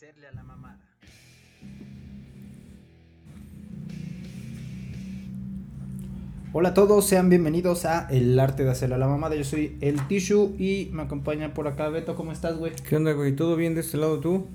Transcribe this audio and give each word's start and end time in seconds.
hacerle 0.00 0.28
a 0.28 0.32
la 0.32 0.42
mamada. 0.42 0.78
Hola 6.54 6.70
a 6.70 6.74
todos, 6.74 7.06
sean 7.06 7.28
bienvenidos 7.28 7.84
a 7.84 8.08
El 8.08 8.40
Arte 8.40 8.64
de 8.64 8.70
Hacerle 8.70 8.94
a 8.94 8.98
la 8.98 9.08
Mamada. 9.08 9.34
Yo 9.34 9.44
soy 9.44 9.76
el 9.82 10.00
Tishu 10.08 10.56
y 10.58 10.88
me 10.94 11.02
acompaña 11.02 11.52
por 11.52 11.68
acá 11.68 11.90
Beto. 11.90 12.14
¿Cómo 12.14 12.32
estás, 12.32 12.56
güey? 12.56 12.72
¿Qué 12.88 12.96
onda, 12.96 13.12
güey? 13.12 13.36
¿Todo 13.36 13.56
bien 13.56 13.74
de 13.74 13.82
este 13.82 13.98
lado 13.98 14.20
tú? 14.20 14.46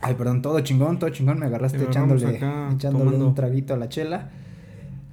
Ay, 0.00 0.14
perdón, 0.14 0.40
todo 0.40 0.58
chingón, 0.60 0.98
todo 0.98 1.10
chingón. 1.10 1.38
Me 1.38 1.44
agarraste 1.44 1.84
echándole, 1.84 2.36
echándole 2.72 2.80
tomando. 2.80 3.28
un 3.28 3.34
traguito 3.34 3.74
a 3.74 3.76
la 3.76 3.90
chela. 3.90 4.30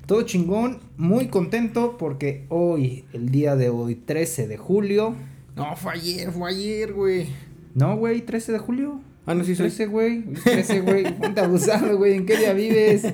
Todo 0.06 0.22
chingón, 0.22 0.80
muy 0.96 1.28
contento 1.28 1.98
porque 1.98 2.46
hoy, 2.48 3.04
el 3.12 3.30
día 3.30 3.58
de 3.58 3.68
hoy, 3.68 3.96
13 3.96 4.48
de 4.48 4.56
julio. 4.56 5.16
No, 5.54 5.76
fue 5.76 5.92
ayer, 5.92 6.32
fue 6.32 6.50
ayer, 6.50 6.94
güey. 6.94 7.28
No, 7.76 7.98
güey, 7.98 8.22
13 8.22 8.54
de 8.54 8.58
julio. 8.58 9.02
Ah, 9.28 9.34
no, 9.34 9.44
sí 9.44 9.56
soy. 9.56 9.68
13, 9.68 9.88
güey. 9.88 10.24
13, 10.24 10.82
güey. 10.82 11.14
Ponte 11.20 11.42
abusado, 11.42 11.98
güey. 11.98 12.14
¿En 12.14 12.26
qué 12.26 12.38
día 12.38 12.54
vives? 12.54 13.04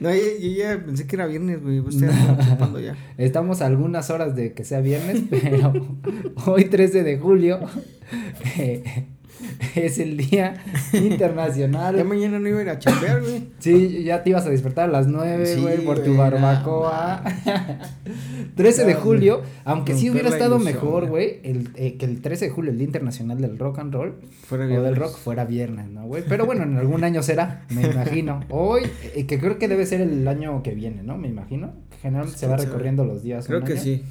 No, 0.00 0.08
yo, 0.14 0.22
yo 0.40 0.48
ya 0.48 0.82
pensé 0.82 1.06
que 1.06 1.14
era 1.16 1.26
viernes, 1.26 1.62
güey. 1.62 1.82
Pues 1.82 1.96
estoy 1.96 2.08
chupando 2.48 2.80
ya. 2.80 2.96
Estamos 3.18 3.60
a 3.60 3.66
algunas 3.66 4.08
horas 4.08 4.34
de 4.34 4.54
que 4.54 4.64
sea 4.64 4.80
viernes, 4.80 5.24
pero 5.30 5.74
hoy 6.46 6.64
13 6.64 7.02
de 7.04 7.18
julio 7.18 7.60
eh, 8.56 8.82
es 9.74 9.98
el 9.98 10.16
Día 10.16 10.54
Ya 10.92 10.98
Internacional. 10.98 12.04
mañana 12.04 12.38
no 12.38 12.48
iba 12.48 12.58
a 12.60 12.62
ir 12.62 12.68
a 12.70 12.78
chambear, 12.78 13.20
güey. 13.20 13.48
Sí, 13.58 14.02
ya 14.04 14.22
te 14.22 14.30
ibas 14.30 14.46
a 14.46 14.50
despertar 14.50 14.88
a 14.88 14.92
las 14.92 15.06
9, 15.06 15.46
Sí, 15.46 15.60
güey, 15.60 15.84
por 15.84 16.02
tu 16.02 16.16
barbacoa. 16.16 17.22
13 18.56 18.84
de 18.86 18.92
Ya, 18.92 18.98
julio, 18.98 19.42
aunque 19.64 19.94
sí 19.94 20.10
hubiera 20.10 20.28
estado 20.28 20.56
ilusión, 20.56 20.74
mejor, 20.74 21.06
güey. 21.08 21.40
el, 21.44 21.68
eh, 21.76 21.96
que 21.96 22.06
el 22.06 22.20
13 22.22 22.46
de 22.46 22.50
julio, 22.50 22.70
el 22.70 22.78
Día 22.78 22.86
Internacional 22.86 23.40
del 23.40 23.58
Rock 23.58 23.78
and 23.80 23.92
Roll, 23.94 24.14
Fuera 24.42 24.64
o 24.64 24.82
del 24.82 24.96
rock, 24.96 25.16
fuera 25.16 25.44
viernes, 25.44 25.88
¿no, 25.88 26.06
güey? 26.06 26.24
Pero 26.28 26.46
bueno, 26.46 26.62
en 26.64 26.76
algún 26.76 27.04
año 27.04 27.22
será, 27.22 27.64
me 27.70 27.82
imagino. 27.82 28.40
Hoy, 28.48 28.82
eh, 29.14 29.26
que 29.26 29.38
creo 29.38 29.58
que 29.58 29.68
debe 29.68 29.86
ser 29.86 30.00
el 30.00 30.26
año 30.26 30.62
que 30.62 30.74
viene, 30.74 31.02
¿no? 31.02 31.16
Me 31.16 31.28
imagino. 31.28 31.72
Generalmente 32.02 32.38
se 32.38 32.46
va 32.46 32.56
recorriendo 32.56 33.04
los 33.04 33.22
días. 33.22 33.46
Creo 33.46 33.62
que 33.62 33.74
año. 33.74 33.82
sí. 33.82 34.02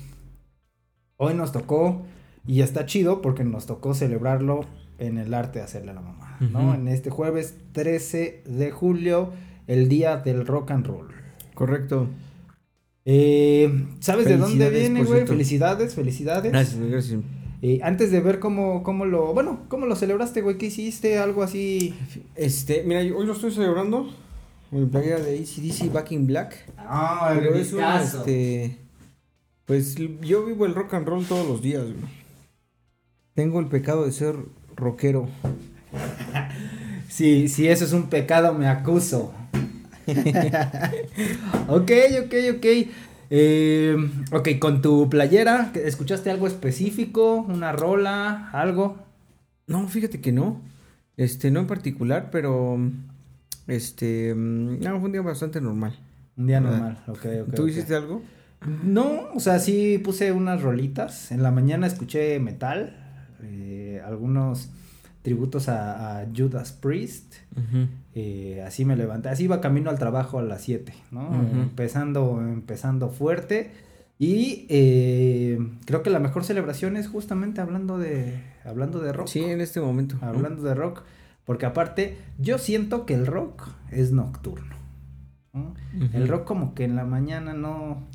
Hoy 1.17 1.33
nos 1.33 1.51
tocó, 1.51 2.03
y 2.47 2.61
está 2.61 2.85
chido 2.85 3.21
porque 3.21 3.43
nos 3.43 3.65
tocó 3.65 3.93
celebrarlo 3.93 4.61
en 4.99 5.17
el 5.17 5.33
arte 5.33 5.59
de 5.59 5.65
hacerle 5.65 5.91
a 5.91 5.93
la 5.95 6.01
mamá, 6.01 6.37
¿no? 6.39 6.73
En 6.75 6.87
este 6.87 7.09
jueves 7.09 7.55
13 7.73 8.43
de 8.45 8.71
julio, 8.71 9.31
el 9.67 9.87
día 9.89 10.17
del 10.17 10.45
rock 10.45 10.71
and 10.71 10.85
roll. 10.87 11.07
Correcto. 11.53 12.07
Eh, 13.05 13.85
¿Sabes 14.01 14.25
de 14.25 14.37
dónde 14.37 14.69
viene, 14.69 15.03
güey? 15.03 15.25
Felicidades, 15.25 15.95
felicidades. 15.95 16.51
Gracias, 16.51 16.79
gracias. 16.79 17.21
Eh, 17.61 17.79
antes 17.83 18.11
de 18.11 18.21
ver 18.21 18.39
cómo, 18.39 18.83
cómo 18.83 19.05
lo, 19.05 19.33
bueno, 19.33 19.61
cómo 19.67 19.85
lo 19.85 19.95
celebraste, 19.95 20.41
güey, 20.41 20.57
¿qué 20.57 20.67
hiciste? 20.67 21.17
Algo 21.17 21.43
así. 21.43 21.93
Este, 22.35 22.83
mira, 22.83 23.03
yo- 23.03 23.17
hoy 23.17 23.25
lo 23.25 23.33
estoy 23.33 23.51
celebrando. 23.51 24.09
Mi 24.71 24.85
playera 24.85 25.19
de 25.19 25.39
ACDC 25.39 25.91
Back 25.91 26.11
in 26.11 26.27
Black. 26.27 26.65
Ah, 26.77 27.31
Pero 27.35 27.55
es 27.55 27.73
un, 27.73 27.81
este. 27.83 28.77
Pues 29.65 29.95
yo 30.21 30.45
vivo 30.45 30.65
el 30.65 30.75
rock 30.75 30.93
and 30.93 31.07
roll 31.07 31.25
todos 31.25 31.47
los 31.47 31.61
días, 31.61 31.83
güey. 31.83 32.19
Tengo 33.33 33.59
el 33.59 33.67
pecado 33.67 34.05
de 34.05 34.11
ser 34.11 34.35
rockero. 34.79 35.27
Sí, 37.07 37.47
si 37.47 37.67
eso 37.67 37.85
es 37.85 37.93
un 37.93 38.09
pecado, 38.09 38.53
me 38.53 38.67
acuso. 38.67 39.33
ok, 41.67 41.91
ok, 42.25 42.33
ok. 42.55 42.65
Eh, 43.31 43.95
ok, 44.31 44.49
con 44.59 44.81
tu 44.81 45.09
playera, 45.09 45.71
¿escuchaste 45.75 46.31
algo 46.31 46.47
específico? 46.47 47.45
¿Una 47.47 47.71
rola? 47.71 48.49
¿Algo? 48.51 48.97
No, 49.67 49.87
fíjate 49.87 50.19
que 50.21 50.31
no. 50.31 50.61
Este, 51.17 51.51
no 51.51 51.59
en 51.61 51.67
particular, 51.67 52.29
pero. 52.31 52.77
Este. 53.67 54.33
mm, 54.35 54.79
No, 54.81 54.91
fue 54.99 55.05
un 55.07 55.11
día 55.11 55.21
bastante 55.21 55.61
normal. 55.61 55.97
Un 56.37 56.47
día 56.47 56.59
¿Verdad? 56.59 56.77
normal, 56.77 57.03
ok, 57.07 57.25
ok. 57.47 57.53
¿Tú 57.53 57.67
hiciste 57.67 57.95
algo? 57.95 58.23
No, 58.83 59.29
o 59.33 59.39
sea, 59.39 59.59
sí 59.59 59.99
puse 59.99 60.31
unas 60.31 60.61
rolitas. 60.61 61.31
En 61.31 61.43
la 61.43 61.51
mañana 61.51 61.87
escuché 61.87 62.39
metal, 62.39 62.98
eh, 63.43 64.01
algunos 64.05 64.69
tributos 65.21 65.69
a, 65.69 66.21
a 66.21 66.27
Judas 66.35 66.71
Priest. 66.71 67.35
Eh, 68.15 68.63
así 68.65 68.85
me 68.85 68.95
levanté, 68.95 69.29
así 69.29 69.43
iba 69.43 69.61
camino 69.61 69.89
al 69.89 69.99
trabajo 69.99 70.39
a 70.39 70.41
las 70.41 70.61
7, 70.61 70.93
¿no? 71.11 71.33
Empezando, 71.33 72.41
empezando 72.41 73.09
fuerte. 73.09 73.71
Y 74.17 74.65
eh, 74.67 75.57
creo 75.85 76.03
que 76.03 76.09
la 76.09 76.19
mejor 76.19 76.43
celebración 76.43 76.97
es 76.97 77.07
justamente 77.07 77.61
hablando 77.61 77.97
de, 77.97 78.41
hablando 78.65 78.99
de 78.99 79.13
rock. 79.13 79.27
Sí, 79.27 79.43
en 79.43 79.61
este 79.61 79.79
momento. 79.79 80.17
Hablando 80.21 80.63
de 80.63 80.75
rock. 80.75 81.03
Porque 81.45 81.65
aparte, 81.65 82.17
yo 82.37 82.57
siento 82.57 83.05
que 83.05 83.13
el 83.13 83.25
rock 83.25 83.69
es 83.91 84.11
nocturno. 84.11 84.75
El 86.13 86.27
rock 86.27 86.45
como 86.45 86.75
que 86.75 86.83
en 86.83 86.95
la 86.95 87.05
mañana 87.05 87.53
no... 87.53 88.07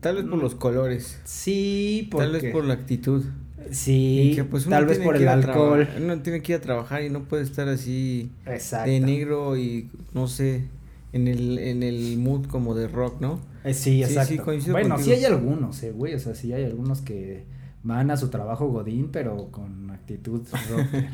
Tal 0.00 0.16
vez 0.16 0.24
por 0.24 0.38
los 0.42 0.54
colores. 0.54 1.20
Sí, 1.24 2.08
porque... 2.10 2.26
Tal 2.26 2.32
vez 2.40 2.52
por 2.52 2.64
la 2.64 2.74
actitud. 2.74 3.24
Sí, 3.70 4.32
que, 4.34 4.44
pues, 4.44 4.66
tal 4.66 4.86
vez 4.86 4.98
por 4.98 5.16
el 5.16 5.28
alcohol. 5.28 5.88
Uno 5.98 6.20
tiene 6.20 6.42
que 6.42 6.52
ir 6.52 6.58
a 6.58 6.60
trabajar 6.60 7.02
y 7.02 7.10
no 7.10 7.24
puede 7.24 7.42
estar 7.42 7.68
así 7.68 8.30
Exacto. 8.46 8.90
de 8.90 9.00
negro 9.00 9.56
y 9.56 9.90
no 10.14 10.28
sé, 10.28 10.64
en 11.12 11.28
el, 11.28 11.58
en 11.58 11.82
el 11.82 12.18
mood 12.18 12.46
como 12.46 12.74
de 12.74 12.88
rock, 12.88 13.20
¿no? 13.20 13.40
Eh, 13.64 13.74
sí, 13.74 14.02
exacto. 14.02 14.60
sí, 14.60 14.70
bueno, 14.70 14.96
contigo. 14.96 14.98
sí 14.98 15.12
hay 15.12 15.24
algunos, 15.24 15.82
eh, 15.82 15.90
güey. 15.90 16.14
O 16.14 16.18
sea, 16.18 16.34
sí 16.34 16.52
hay 16.52 16.64
algunos 16.64 17.00
que 17.02 17.44
van 17.82 18.10
a 18.10 18.16
su 18.16 18.28
trabajo 18.28 18.68
godín, 18.68 19.10
pero 19.10 19.50
con 19.50 19.90
actitud 19.90 20.42
rock. 20.70 20.86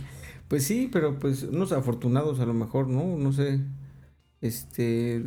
Pues 0.48 0.64
sí, 0.64 0.90
pero 0.92 1.18
pues 1.18 1.44
unos 1.44 1.72
afortunados 1.72 2.38
a 2.38 2.44
lo 2.44 2.52
mejor, 2.52 2.86
¿no? 2.86 3.16
No 3.16 3.32
sé. 3.32 3.60
Este. 4.42 5.24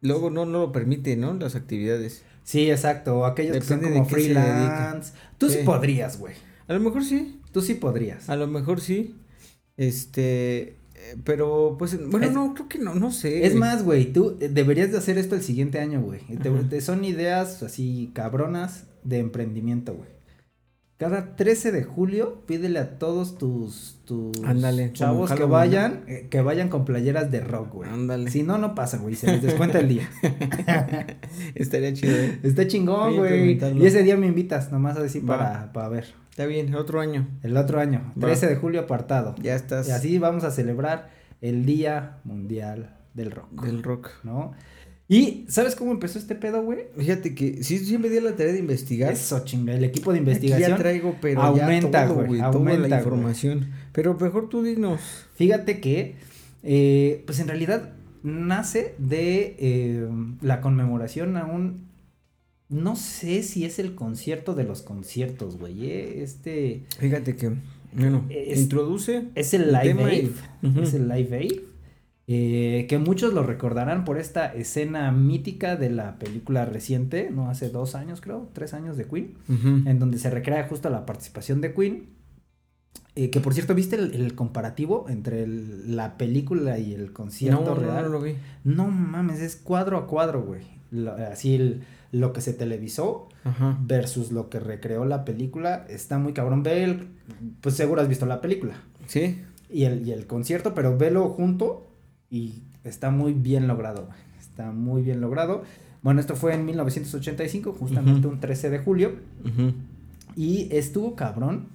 Luego 0.00 0.30
no, 0.30 0.44
no 0.44 0.58
lo 0.58 0.72
permite, 0.72 1.16
¿no? 1.16 1.34
Las 1.34 1.54
actividades. 1.54 2.24
Sí, 2.48 2.70
exacto. 2.70 3.18
O 3.18 3.24
aquellos 3.26 3.56
que 3.58 3.62
son 3.64 3.80
como 3.80 4.04
freelance. 4.06 5.12
Tú 5.38 5.48
sí 5.50 5.58
Sí. 5.58 5.64
podrías, 5.64 6.18
güey. 6.18 6.34
A 6.66 6.72
lo 6.74 6.80
mejor 6.80 7.04
sí. 7.04 7.40
Tú 7.52 7.60
sí 7.62 7.74
podrías. 7.74 8.28
A 8.28 8.36
lo 8.36 8.46
mejor 8.46 8.80
sí. 8.80 9.14
Este. 9.76 10.76
eh, 10.94 11.16
Pero 11.24 11.76
pues. 11.78 11.98
Bueno, 12.10 12.26
Es- 12.26 12.32
no, 12.32 12.54
creo 12.54 12.68
que 12.68 12.78
no, 12.78 12.94
no 12.94 13.10
sé. 13.12 13.44
Es 13.44 13.50
güey. 13.52 13.60
más, 13.60 13.84
güey, 13.84 14.12
tú 14.12 14.36
deberías 14.38 14.90
de 14.92 14.98
hacer 14.98 15.16
esto 15.18 15.34
el 15.34 15.42
siguiente 15.42 15.78
año, 15.78 16.00
güey. 16.02 16.20
Te- 16.68 16.80
son 16.80 17.04
ideas 17.04 17.62
así 17.62 18.10
cabronas 18.14 18.84
de 19.04 19.18
emprendimiento, 19.18 19.94
güey. 19.94 20.08
Cada 20.98 21.36
13 21.36 21.70
de 21.70 21.84
julio 21.84 22.42
pídele 22.46 22.80
a 22.80 22.98
todos 22.98 23.38
tus, 23.38 24.00
tus 24.04 24.32
Ándale, 24.44 24.92
chavos 24.92 25.30
que 25.30 25.44
vayan, 25.44 26.02
eh, 26.08 26.26
que 26.28 26.40
vayan 26.40 26.68
con 26.68 26.84
playeras 26.84 27.30
de 27.30 27.38
rock, 27.38 27.72
güey. 27.74 27.88
Ándale. 27.88 28.28
Si 28.32 28.42
no, 28.42 28.58
no 28.58 28.74
pasan, 28.74 29.02
güey, 29.02 29.14
se 29.14 29.28
les 29.28 29.40
descuenta 29.40 29.78
el 29.78 29.88
día. 29.88 30.10
Estaría 31.54 31.92
chido, 31.92 32.16
¿eh? 32.16 32.40
Está 32.42 32.66
chingón, 32.66 33.14
a 33.14 33.16
güey. 33.16 33.60
Y 33.80 33.86
ese 33.86 34.02
día 34.02 34.16
me 34.16 34.26
invitas, 34.26 34.72
nomás 34.72 34.96
así 34.96 35.20
Va. 35.20 35.38
para, 35.38 35.72
para 35.72 35.88
ver. 35.88 36.14
Está 36.30 36.46
bien, 36.46 36.74
otro 36.74 37.00
año. 37.00 37.28
El 37.44 37.56
otro 37.56 37.78
año, 37.78 38.12
Va. 38.16 38.26
13 38.26 38.48
de 38.48 38.56
julio 38.56 38.80
apartado. 38.80 39.36
Ya 39.40 39.54
estás. 39.54 39.86
Y 39.86 39.92
así 39.92 40.18
vamos 40.18 40.42
a 40.42 40.50
celebrar 40.50 41.10
el 41.40 41.64
Día 41.64 42.18
Mundial 42.24 42.96
del 43.14 43.30
Rock, 43.30 43.62
Del 43.62 43.84
rock. 43.84 44.10
¿no? 44.24 44.52
Y, 45.10 45.46
¿sabes 45.48 45.74
cómo 45.74 45.92
empezó 45.92 46.18
este 46.18 46.34
pedo, 46.34 46.62
güey? 46.62 46.80
Fíjate 46.96 47.34
que 47.34 47.62
sí, 47.64 47.78
sí 47.78 47.96
me 47.96 48.10
di 48.10 48.20
la 48.20 48.36
tarea 48.36 48.52
de 48.52 48.58
investigar. 48.58 49.10
Eso, 49.12 49.42
chinga, 49.44 49.74
el 49.74 49.84
equipo 49.84 50.12
de 50.12 50.18
Aquí 50.18 50.26
investigación. 50.28 50.70
ya 50.72 50.76
traigo, 50.76 51.16
pero 51.22 51.40
aumenta, 51.42 52.02
ya 52.02 52.08
todo, 52.08 52.26
güey, 52.26 52.40
toda 52.40 52.52
aumenta, 52.52 52.82
la 52.82 52.88
güey. 52.88 52.98
información. 53.00 53.70
Pero 53.92 54.14
mejor 54.20 54.50
tú 54.50 54.62
dinos. 54.62 55.00
Fíjate 55.34 55.80
que, 55.80 56.16
eh, 56.62 57.22
pues 57.24 57.40
en 57.40 57.48
realidad 57.48 57.94
nace 58.22 58.94
de 58.98 59.56
eh, 59.58 60.06
la 60.42 60.60
conmemoración 60.60 61.38
a 61.38 61.46
un, 61.46 61.88
no 62.68 62.94
sé 62.94 63.42
si 63.44 63.64
es 63.64 63.78
el 63.78 63.94
concierto 63.94 64.54
de 64.54 64.64
los 64.64 64.82
conciertos, 64.82 65.56
güey, 65.58 65.86
eh, 65.86 66.22
este, 66.22 66.82
Fíjate 66.98 67.34
que, 67.34 67.52
bueno, 67.94 68.26
Es- 68.28 68.58
introduce. 68.60 69.24
es 69.34 69.54
el 69.54 69.68
Live 69.72 70.04
Aid, 70.04 70.28
y- 70.62 70.66
Ujú. 70.66 70.82
es 70.82 70.92
el 70.92 71.08
Live 71.08 71.34
Aid, 71.34 71.52
eh, 72.30 72.86
que 72.88 72.98
muchos 72.98 73.32
lo 73.32 73.42
recordarán 73.42 74.04
por 74.04 74.18
esta 74.18 74.52
escena 74.54 75.10
mítica 75.12 75.76
de 75.76 75.88
la 75.90 76.18
película 76.18 76.66
reciente, 76.66 77.30
no 77.30 77.48
hace 77.48 77.70
dos 77.70 77.94
años 77.94 78.20
creo, 78.20 78.50
tres 78.52 78.74
años 78.74 78.96
de 78.98 79.06
Queen, 79.06 79.34
en 79.86 79.98
donde 79.98 80.18
se 80.18 80.28
recrea 80.30 80.68
justo 80.68 80.90
la 80.90 81.06
participación 81.06 81.60
de 81.62 81.72
Queen. 81.74 82.10
eh, 83.14 83.30
que 83.30 83.40
por 83.40 83.52
cierto, 83.54 83.74
¿viste 83.74 83.96
el, 83.96 84.14
el 84.14 84.34
comparativo 84.36 85.06
entre 85.08 85.42
el- 85.42 85.96
la 85.96 86.16
película 86.18 86.78
y 86.78 86.94
el 86.94 87.12
concierto 87.12 87.60
no, 87.64 87.74
no, 87.74 87.74
real? 87.74 88.04
no 88.04 88.08
lo 88.10 88.20
vi. 88.20 88.34
No 88.62 88.86
mames, 88.88 89.40
es 89.40 89.56
cuadro 89.56 89.96
a 89.98 90.06
cuadro, 90.06 90.42
güey. 90.44 90.60
Lo- 90.92 91.14
así 91.14 91.54
el- 91.56 91.82
lo 92.12 92.32
que 92.32 92.40
se 92.40 92.52
televisó 92.52 93.28
Ajá. 93.44 93.76
versus 93.82 94.30
lo 94.30 94.48
que 94.50 94.60
recreó 94.60 95.04
la 95.04 95.24
película 95.24 95.84
está 95.88 96.18
muy 96.18 96.32
cabrón. 96.32 96.62
Ve 96.62 96.84
el, 96.84 97.08
pues 97.60 97.74
seguro 97.74 98.00
has 98.02 98.08
visto 98.08 98.24
la 98.26 98.40
película 98.40 98.74
Sí. 99.06 99.40
y 99.68 99.82
el, 99.84 100.06
y 100.06 100.12
el 100.12 100.26
concierto, 100.28 100.72
pero 100.74 100.96
velo 100.96 101.28
junto 101.30 101.87
y 102.30 102.62
está 102.84 103.10
muy 103.10 103.32
bien 103.34 103.66
logrado. 103.68 104.08
Está 104.38 104.72
muy 104.72 105.02
bien 105.02 105.20
logrado. 105.20 105.62
Bueno, 106.02 106.20
esto 106.20 106.36
fue 106.36 106.54
en 106.54 106.64
1985, 106.66 107.72
justamente 107.72 108.26
un 108.28 108.40
13 108.40 108.70
de 108.70 108.78
julio. 108.78 109.12
Y 110.36 110.68
estuvo 110.74 111.16
cabrón 111.16 111.68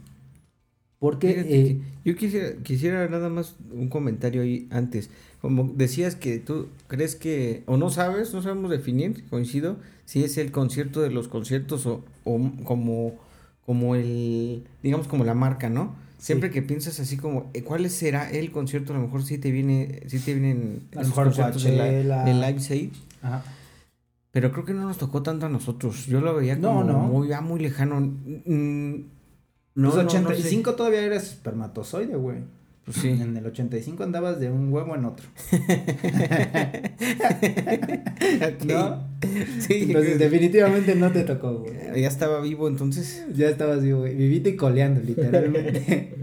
Porque 1.00 1.46
eh, 1.50 1.82
yo 2.06 2.16
quisiera, 2.16 2.54
quisiera 2.64 3.08
nada 3.10 3.30
más 3.30 3.56
un 3.72 3.90
comentario 3.90 4.42
ahí 4.42 4.68
antes. 4.72 5.10
Como 5.42 5.74
decías 5.76 6.16
que 6.16 6.40
tú 6.40 6.70
crees 6.88 7.16
que, 7.18 7.64
o 7.68 7.76
no 7.76 7.90
sabes, 7.90 8.34
no 8.34 8.42
sabemos 8.42 8.72
definir, 8.72 9.26
coincido, 9.30 9.78
si 10.06 10.24
es 10.24 10.38
el 10.38 10.52
concierto 10.52 11.02
de 11.02 11.10
los 11.10 11.28
conciertos 11.28 11.86
o, 11.88 12.06
o 12.24 12.40
como, 12.64 13.16
como 13.66 13.96
el, 13.96 14.64
digamos 14.82 15.10
como 15.10 15.26
la 15.26 15.34
marca, 15.34 15.70
¿no? 15.70 15.96
Siempre 16.24 16.52
que 16.52 16.62
piensas 16.62 17.02
así 17.02 17.18
como, 17.18 17.50
eh, 17.54 17.64
¿cuál 17.64 17.90
será 17.90 18.32
el 18.32 18.50
concierto? 18.50 18.94
A 18.94 18.96
lo 18.98 19.02
mejor 19.04 19.24
sí 19.24 19.38
te 19.40 19.52
viene, 19.52 20.04
sí 20.08 20.20
te 20.20 20.34
vienen 20.34 20.84
A 20.96 21.02
lo 21.02 21.08
mejor 21.10 21.26
conciertos 21.26 21.64
de, 21.64 22.04
la- 22.06 22.24
de 22.24 22.34
ajá. 23.22 23.44
Pero 24.32 24.54
creo 24.54 24.64
que 24.64 24.74
no 24.74 24.84
nos 24.88 24.98
tocó 24.98 25.22
tanto 25.22 25.48
a 25.48 25.50
nosotros. 25.50 26.06
Yo 26.06 26.22
lo 26.22 26.34
veía 26.34 26.56
como 26.60 26.86
no. 26.86 27.00
muy, 27.00 27.28
ya 27.28 27.42
muy 27.42 27.60
lejano. 27.60 28.00
Mm, 28.00 28.96
No, 29.76 29.92
Pues 29.92 29.96
no, 29.98 30.04
no 30.04 30.10
sé. 30.10 30.18
85 30.20 30.76
todavía 30.76 31.02
eres 31.02 31.24
espermatozoide, 31.24 32.16
güey. 32.16 32.38
Pues 32.86 32.98
sí. 32.98 33.10
En 33.10 33.38
el 33.38 33.46
85 33.46 34.04
andabas 34.04 34.40
de 34.42 34.50
un 34.52 34.72
huevo 34.74 34.94
en 34.96 35.06
otro. 35.06 35.26
¿No? 38.66 39.08
Sí, 39.60 39.84
Entonces, 39.84 40.20
definitivamente 40.20 40.96
no 40.96 41.12
te 41.12 41.24
tocó, 41.24 41.60
güey. 41.60 42.02
ya 42.02 42.08
estaba 42.08 42.42
vivo 42.42 42.68
entonces. 42.68 43.26
Ya 43.34 43.50
estabas 43.50 43.82
vivo, 43.84 44.00
güey. 44.00 44.16
Vivite 44.16 44.52
y 44.52 44.56
coleando, 44.58 45.02
literalmente. 45.02 46.16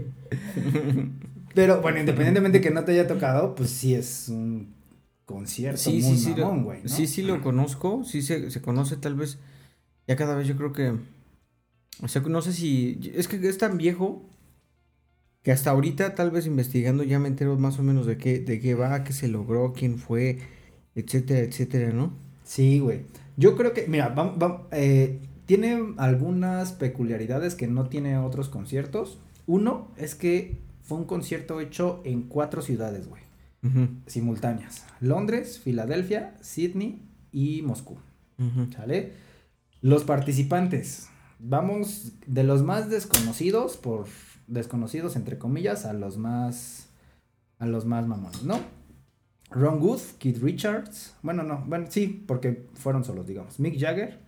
Pero 1.53 1.81
bueno, 1.81 1.99
independientemente 1.99 2.61
que 2.61 2.71
no 2.71 2.83
te 2.83 2.93
haya 2.93 3.07
tocado, 3.07 3.55
pues 3.55 3.69
sí 3.71 3.95
es 3.95 4.29
un 4.29 4.73
concierto 5.25 5.77
Sí, 5.79 6.01
muy 6.01 6.17
sí, 6.17 6.19
sí. 6.25 6.29
mamón, 6.39 6.63
güey. 6.63 6.83
¿no? 6.83 6.89
Sí, 6.89 7.07
sí 7.07 7.23
lo 7.23 7.41
conozco. 7.41 8.03
Sí 8.05 8.21
se, 8.21 8.51
se 8.51 8.61
conoce 8.61 8.97
tal 8.97 9.15
vez. 9.15 9.39
Ya 10.07 10.15
cada 10.15 10.35
vez 10.35 10.47
yo 10.47 10.55
creo 10.55 10.73
que. 10.73 10.93
O 12.03 12.07
sea, 12.07 12.21
no 12.21 12.41
sé 12.41 12.53
si. 12.53 13.11
Es 13.15 13.27
que 13.27 13.35
es 13.47 13.57
tan 13.57 13.77
viejo. 13.77 14.27
Que 15.43 15.51
hasta 15.51 15.71
ahorita, 15.71 16.13
tal 16.15 16.29
vez 16.31 16.45
investigando, 16.45 17.03
ya 17.03 17.17
me 17.19 17.27
entero 17.27 17.57
más 17.57 17.79
o 17.79 17.83
menos 17.83 18.05
de 18.05 18.17
qué, 18.17 18.39
de 18.39 18.59
qué 18.59 18.75
va, 18.75 19.03
qué 19.03 19.11
se 19.13 19.27
logró, 19.27 19.73
quién 19.73 19.97
fue, 19.97 20.37
etcétera, 20.93 21.39
etcétera, 21.39 21.91
¿no? 21.91 22.13
Sí, 22.43 22.79
güey. 22.79 23.01
Yo 23.37 23.55
creo 23.55 23.73
que, 23.73 23.87
mira, 23.87 24.13
vam- 24.15 24.37
vam- 24.37 24.63
eh, 24.71 25.19
tiene 25.47 25.93
algunas 25.97 26.73
peculiaridades 26.73 27.55
que 27.55 27.67
no 27.67 27.87
tiene 27.89 28.17
otros 28.17 28.49
conciertos. 28.49 29.17
Uno 29.47 29.87
es 29.97 30.13
que 30.15 30.59
fue 30.83 30.97
un 30.99 31.05
concierto 31.05 31.59
hecho 31.59 32.01
en 32.05 32.23
cuatro 32.23 32.61
ciudades, 32.61 33.07
güey, 33.07 33.23
simultáneas. 34.05 34.85
Londres, 34.99 35.59
Filadelfia, 35.59 36.35
Sydney 36.41 37.01
y 37.31 37.61
Moscú. 37.63 37.97
¿Sale? 38.75 39.13
Los 39.81 40.03
participantes. 40.03 41.07
Vamos 41.39 42.11
de 42.27 42.43
los 42.43 42.61
más 42.63 42.89
desconocidos, 42.89 43.77
por 43.77 44.05
desconocidos 44.51 45.15
entre 45.15 45.37
comillas, 45.37 45.85
a 45.85 45.93
los 45.93 46.17
más 46.17 46.89
a 47.59 47.65
los 47.65 47.85
más 47.85 48.07
mamones, 48.07 48.43
¿no? 48.43 48.59
Ron 49.51 49.81
Wood, 49.81 50.01
Keith 50.17 50.41
Richards, 50.41 51.15
bueno, 51.21 51.43
no, 51.43 51.63
bueno, 51.67 51.87
sí, 51.89 52.23
porque 52.25 52.67
fueron 52.73 53.03
solos, 53.03 53.27
digamos. 53.27 53.59
Mick 53.59 53.79
Jagger, 53.79 54.19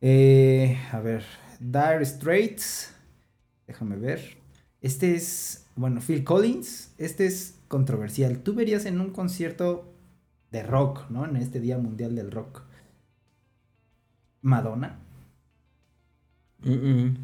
eh, 0.00 0.78
a 0.90 1.00
ver, 1.00 1.24
Dire 1.60 2.04
Straits, 2.04 2.94
déjame 3.66 3.96
ver. 3.96 4.38
Este 4.80 5.14
es, 5.14 5.66
bueno, 5.76 6.00
Phil 6.00 6.24
Collins, 6.24 6.94
este 6.98 7.26
es 7.26 7.58
controversial. 7.68 8.38
Tú 8.38 8.54
verías 8.54 8.86
en 8.86 9.00
un 9.00 9.10
concierto 9.10 9.92
de 10.50 10.62
rock, 10.62 11.10
¿no? 11.10 11.24
En 11.24 11.36
este 11.36 11.60
Día 11.60 11.78
Mundial 11.78 12.14
del 12.14 12.30
Rock. 12.30 12.62
Madonna. 14.42 14.98
Mm, 16.62 16.72
mm. 16.72 17.16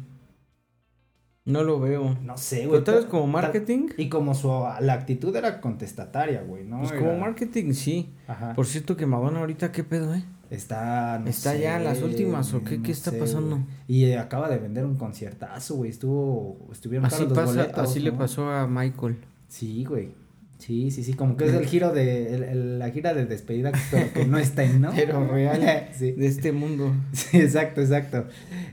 No 1.45 1.63
lo 1.63 1.79
veo. 1.79 2.17
No 2.23 2.37
sé, 2.37 2.59
güey. 2.67 2.69
Pero 2.71 2.83
tal 2.83 2.95
vez 2.95 3.05
como 3.05 3.27
marketing. 3.27 3.89
Y 3.97 4.07
como 4.07 4.33
su 4.33 4.47
la 4.79 4.93
actitud 4.93 5.35
era 5.35 5.59
contestataria, 5.59 6.41
güey, 6.43 6.63
¿no? 6.63 6.79
Pues 6.79 6.91
Era- 6.91 7.01
como 7.01 7.17
marketing, 7.17 7.73
sí. 7.73 8.09
Ajá. 8.27 8.53
Por 8.53 8.65
cierto 8.65 8.95
que 8.95 9.05
Madonna 9.05 9.39
ahorita, 9.41 9.71
¿qué 9.71 9.83
pedo, 9.83 10.13
eh? 10.15 10.23
Está, 10.49 11.19
no 11.19 11.29
¿Está 11.29 11.55
ya 11.57 11.77
en 11.77 11.83
las 11.83 12.01
últimas 12.01 12.53
o 12.53 12.63
qué- 12.63 12.77
no 12.77 12.83
qué 12.83 12.91
está 12.91 13.11
sé, 13.11 13.17
pasando? 13.17 13.59
Y 13.87 14.05
eh, 14.05 14.19
acaba 14.19 14.47
de 14.49 14.57
vender 14.57 14.85
un 14.85 14.95
conciertazo, 14.95 15.75
güey. 15.75 15.89
Estuvo, 15.89 16.69
estuvieron 16.71 17.05
Así 17.07 17.25
pasa, 17.25 17.45
boletos, 17.45 17.77
así 17.89 17.99
le 17.99 18.11
¿no? 18.11 18.17
pasó 18.19 18.49
a 18.49 18.67
Michael. 18.67 19.17
Sí, 19.49 19.83
güey. 19.83 20.11
Sí, 20.59 20.91
sí, 20.91 21.03
sí, 21.03 21.13
como 21.15 21.35
que 21.35 21.45
es 21.47 21.53
el 21.55 21.65
giro 21.65 21.91
de, 21.91 22.35
el- 22.35 22.43
el- 22.43 22.79
la 22.79 22.89
gira 22.91 23.13
de 23.13 23.25
despedida, 23.25 23.71
pero 23.91 24.13
que 24.13 24.25
no 24.25 24.37
está 24.37 24.63
en, 24.63 24.79
¿no? 24.79 24.91
Pero 24.95 25.27
real. 25.27 25.89
sí. 25.93 26.11
De 26.13 26.27
este 26.27 26.51
mundo. 26.53 26.93
Sí, 27.11 27.39
exacto, 27.41 27.81
exacto. 27.81 28.27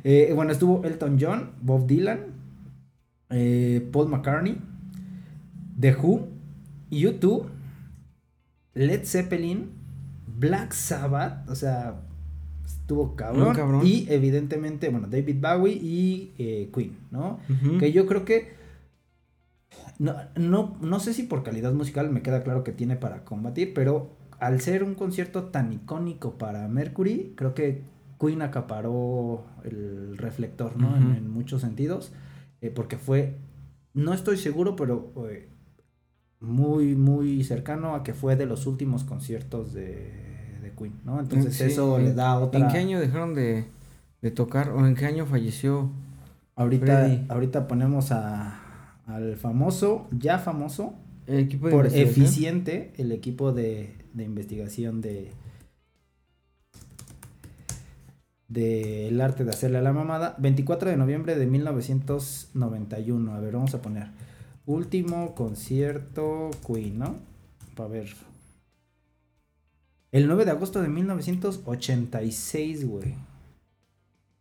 Eh, 0.04 0.30
bueno, 0.36 0.52
estuvo 0.52 0.84
Elton 0.84 1.18
John, 1.20 1.50
Bob 1.62 1.86
Dylan, 1.88 2.26
eh, 3.30 3.88
Paul 3.92 4.08
McCartney, 4.08 4.58
The 5.78 5.94
Who, 5.94 6.28
U2, 6.90 7.46
Led 8.74 9.04
Zeppelin, 9.04 9.70
Black 10.26 10.72
Sabbath, 10.72 11.48
o 11.48 11.54
sea, 11.54 12.02
estuvo 12.64 13.14
cabrón. 13.14 13.86
Y 13.86 14.06
evidentemente, 14.08 14.88
bueno, 14.88 15.08
David 15.08 15.36
Bowie 15.40 15.74
y 15.74 16.34
eh, 16.38 16.70
Queen, 16.74 16.96
¿no? 17.10 17.40
Que 17.78 17.92
yo 17.92 18.06
creo 18.06 18.24
que. 18.24 18.58
No, 19.98 20.14
no, 20.34 20.76
no 20.80 20.98
sé 20.98 21.12
si 21.12 21.24
por 21.24 21.42
calidad 21.42 21.72
musical 21.72 22.10
me 22.10 22.22
queda 22.22 22.42
claro 22.42 22.64
que 22.64 22.72
tiene 22.72 22.96
para 22.96 23.24
combatir, 23.24 23.74
pero 23.74 24.16
al 24.40 24.60
ser 24.60 24.82
un 24.82 24.94
concierto 24.94 25.44
tan 25.44 25.72
icónico 25.72 26.38
para 26.38 26.66
Mercury, 26.66 27.34
creo 27.36 27.54
que 27.54 27.82
Queen 28.18 28.42
acaparó 28.42 29.44
el 29.64 30.16
reflector, 30.16 30.76
¿no? 30.76 30.96
En, 30.96 31.30
muchos 31.30 31.60
sentidos, 31.60 32.12
eh, 32.60 32.70
porque 32.70 32.96
fue, 32.98 33.36
no 33.94 34.12
estoy 34.14 34.36
seguro, 34.36 34.76
pero 34.76 35.12
eh, 35.30 35.48
muy, 36.40 36.94
muy 36.94 37.44
cercano 37.44 37.94
a 37.94 38.02
que 38.02 38.14
fue 38.14 38.36
de 38.36 38.46
los 38.46 38.66
últimos 38.66 39.04
conciertos 39.04 39.72
de, 39.72 40.12
de 40.62 40.72
Queen, 40.78 40.94
¿no? 41.04 41.20
Entonces 41.20 41.56
Sí, 41.56 41.64
eso 41.64 41.98
¿en- 41.98 42.04
le 42.06 42.14
da 42.14 42.38
otra... 42.38 42.60
¿En 42.60 42.68
qué 42.68 42.78
año 42.78 43.00
dejaron 43.00 43.34
de, 43.34 43.66
de 44.22 44.30
tocar? 44.30 44.70
¿O 44.70 44.86
en 44.86 44.94
qué 44.94 45.06
año 45.06 45.26
falleció? 45.26 45.90
Ahorita, 46.56 46.86
Freddy? 46.86 47.26
ahorita 47.30 47.68
ponemos 47.68 48.12
a, 48.12 49.00
al 49.06 49.36
famoso, 49.36 50.08
ya 50.18 50.38
famoso, 50.38 50.94
El 51.26 51.38
equipo 51.40 51.68
de 51.68 51.72
por 51.74 51.86
eficiente 51.86 52.92
el 52.98 53.12
equipo 53.12 53.52
de, 53.52 53.94
de 54.12 54.24
investigación 54.24 55.00
de 55.00 55.30
del 58.50 59.18
arte 59.20 59.44
de 59.44 59.50
hacerle 59.50 59.78
a 59.78 59.82
la 59.82 59.92
mamada 59.94 60.34
24 60.38 60.90
de 60.90 60.96
noviembre 60.96 61.36
de 61.36 61.46
1991 61.46 63.32
a 63.32 63.38
ver 63.40 63.52
vamos 63.54 63.72
a 63.74 63.80
poner 63.80 64.08
último 64.66 65.34
concierto 65.36 66.50
Queen 66.66 66.98
¿no? 66.98 67.14
para 67.76 67.88
ver 67.88 68.08
el 70.12 70.26
9 70.26 70.44
de 70.44 70.50
agosto 70.50 70.82
de 70.82 70.88
1986 70.88 72.88
güey 72.88 73.14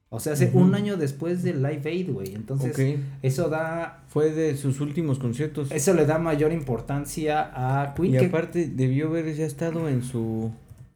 o 0.10 0.20
sea 0.20 0.34
hace 0.34 0.50
un 0.56 0.74
año 0.74 0.98
después 0.98 1.44
del 1.44 1.62
Live 1.62 1.84
Aid 1.88 2.10
güey 2.12 2.34
entonces 2.34 2.76
eso 3.22 3.48
da 3.48 4.02
Fue 4.08 4.32
de 4.32 4.58
sus 4.58 4.82
últimos 4.82 5.20
conciertos. 5.20 5.72
eso 5.72 5.94
le 5.94 6.08
da 6.08 6.18
mayor 6.18 6.52
importancia 6.52 7.52
a 7.54 7.94
Queen. 7.94 8.16
y 8.16 8.18
que- 8.18 8.26
aparte 8.26 8.68
debió 8.68 9.10
haber 9.10 9.36
ya 9.36 9.46
estado 9.46 9.88
en 9.88 10.02
su 10.02 10.50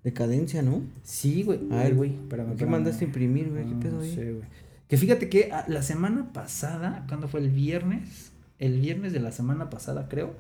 decadencia, 0.04 0.62
¿no? 0.62 0.82
Sí, 1.04 1.44
güey. 1.44 1.60
A 1.72 1.78
ver, 1.84 1.96
güey. 1.96 2.12
Espérame, 2.12 2.56
¿Qué 2.56 2.66
mandaste 2.66 3.06
a 3.06 3.08
imprimir, 3.08 3.50
güey? 3.50 3.66
¿Qué 3.66 3.76
pedo 3.76 4.00
ahí? 4.02 4.14
sé, 4.14 4.32
güey. 4.34 4.46
Que 4.88 4.98
fíjate 4.98 5.30
que 5.30 5.50
ah, 5.52 5.66
la 5.68 5.82
semana 5.82 6.32
pasada, 6.34 7.06
cuando 7.08 7.28
fue 7.28 7.40
el 7.40 7.50
viernes, 7.50 8.32
el 8.60 8.80
viernes 8.80 9.14
de 9.14 9.20
la 9.20 9.32
semana 9.32 9.70
pasada, 9.70 10.08
creo, 10.10 10.36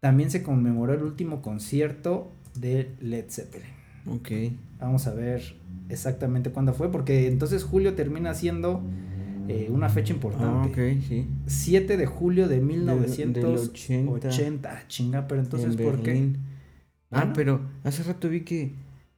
también 0.00 0.30
se 0.30 0.42
conmemoró 0.42 0.94
el 0.94 1.02
último 1.02 1.42
concierto 1.42 2.32
de 2.54 2.90
Led 3.00 3.26
Zeppelin. 3.28 3.68
Ok. 4.06 4.30
Vamos 4.80 5.06
a 5.06 5.14
ver 5.14 5.56
exactamente 5.88 6.50
cuándo 6.50 6.72
fue, 6.72 6.90
porque 6.90 7.28
entonces 7.28 7.62
julio 7.64 7.94
termina 7.94 8.34
siendo 8.34 8.82
eh, 9.48 9.68
una 9.70 9.88
fecha 9.88 10.12
Ah, 10.12 10.16
importante. 10.16 10.68
ok, 10.96 11.02
sí. 11.06 11.26
7 11.46 11.96
de 11.96 12.06
julio 12.06 12.48
de 12.48 12.56
del 12.56 12.64
1980. 12.64 14.10
80. 14.10 14.70
Ah, 14.72 14.82
Chinga, 14.88 15.28
pero 15.28 15.40
entonces, 15.40 15.76
en 15.78 15.84
¿por 15.84 16.02
qué? 16.02 16.32
Ah, 17.10 17.20
Bueno. 17.20 17.32
pero 17.34 17.60
hace 17.84 18.02
rato 18.02 18.28
vi 18.28 18.40
que 18.42 18.74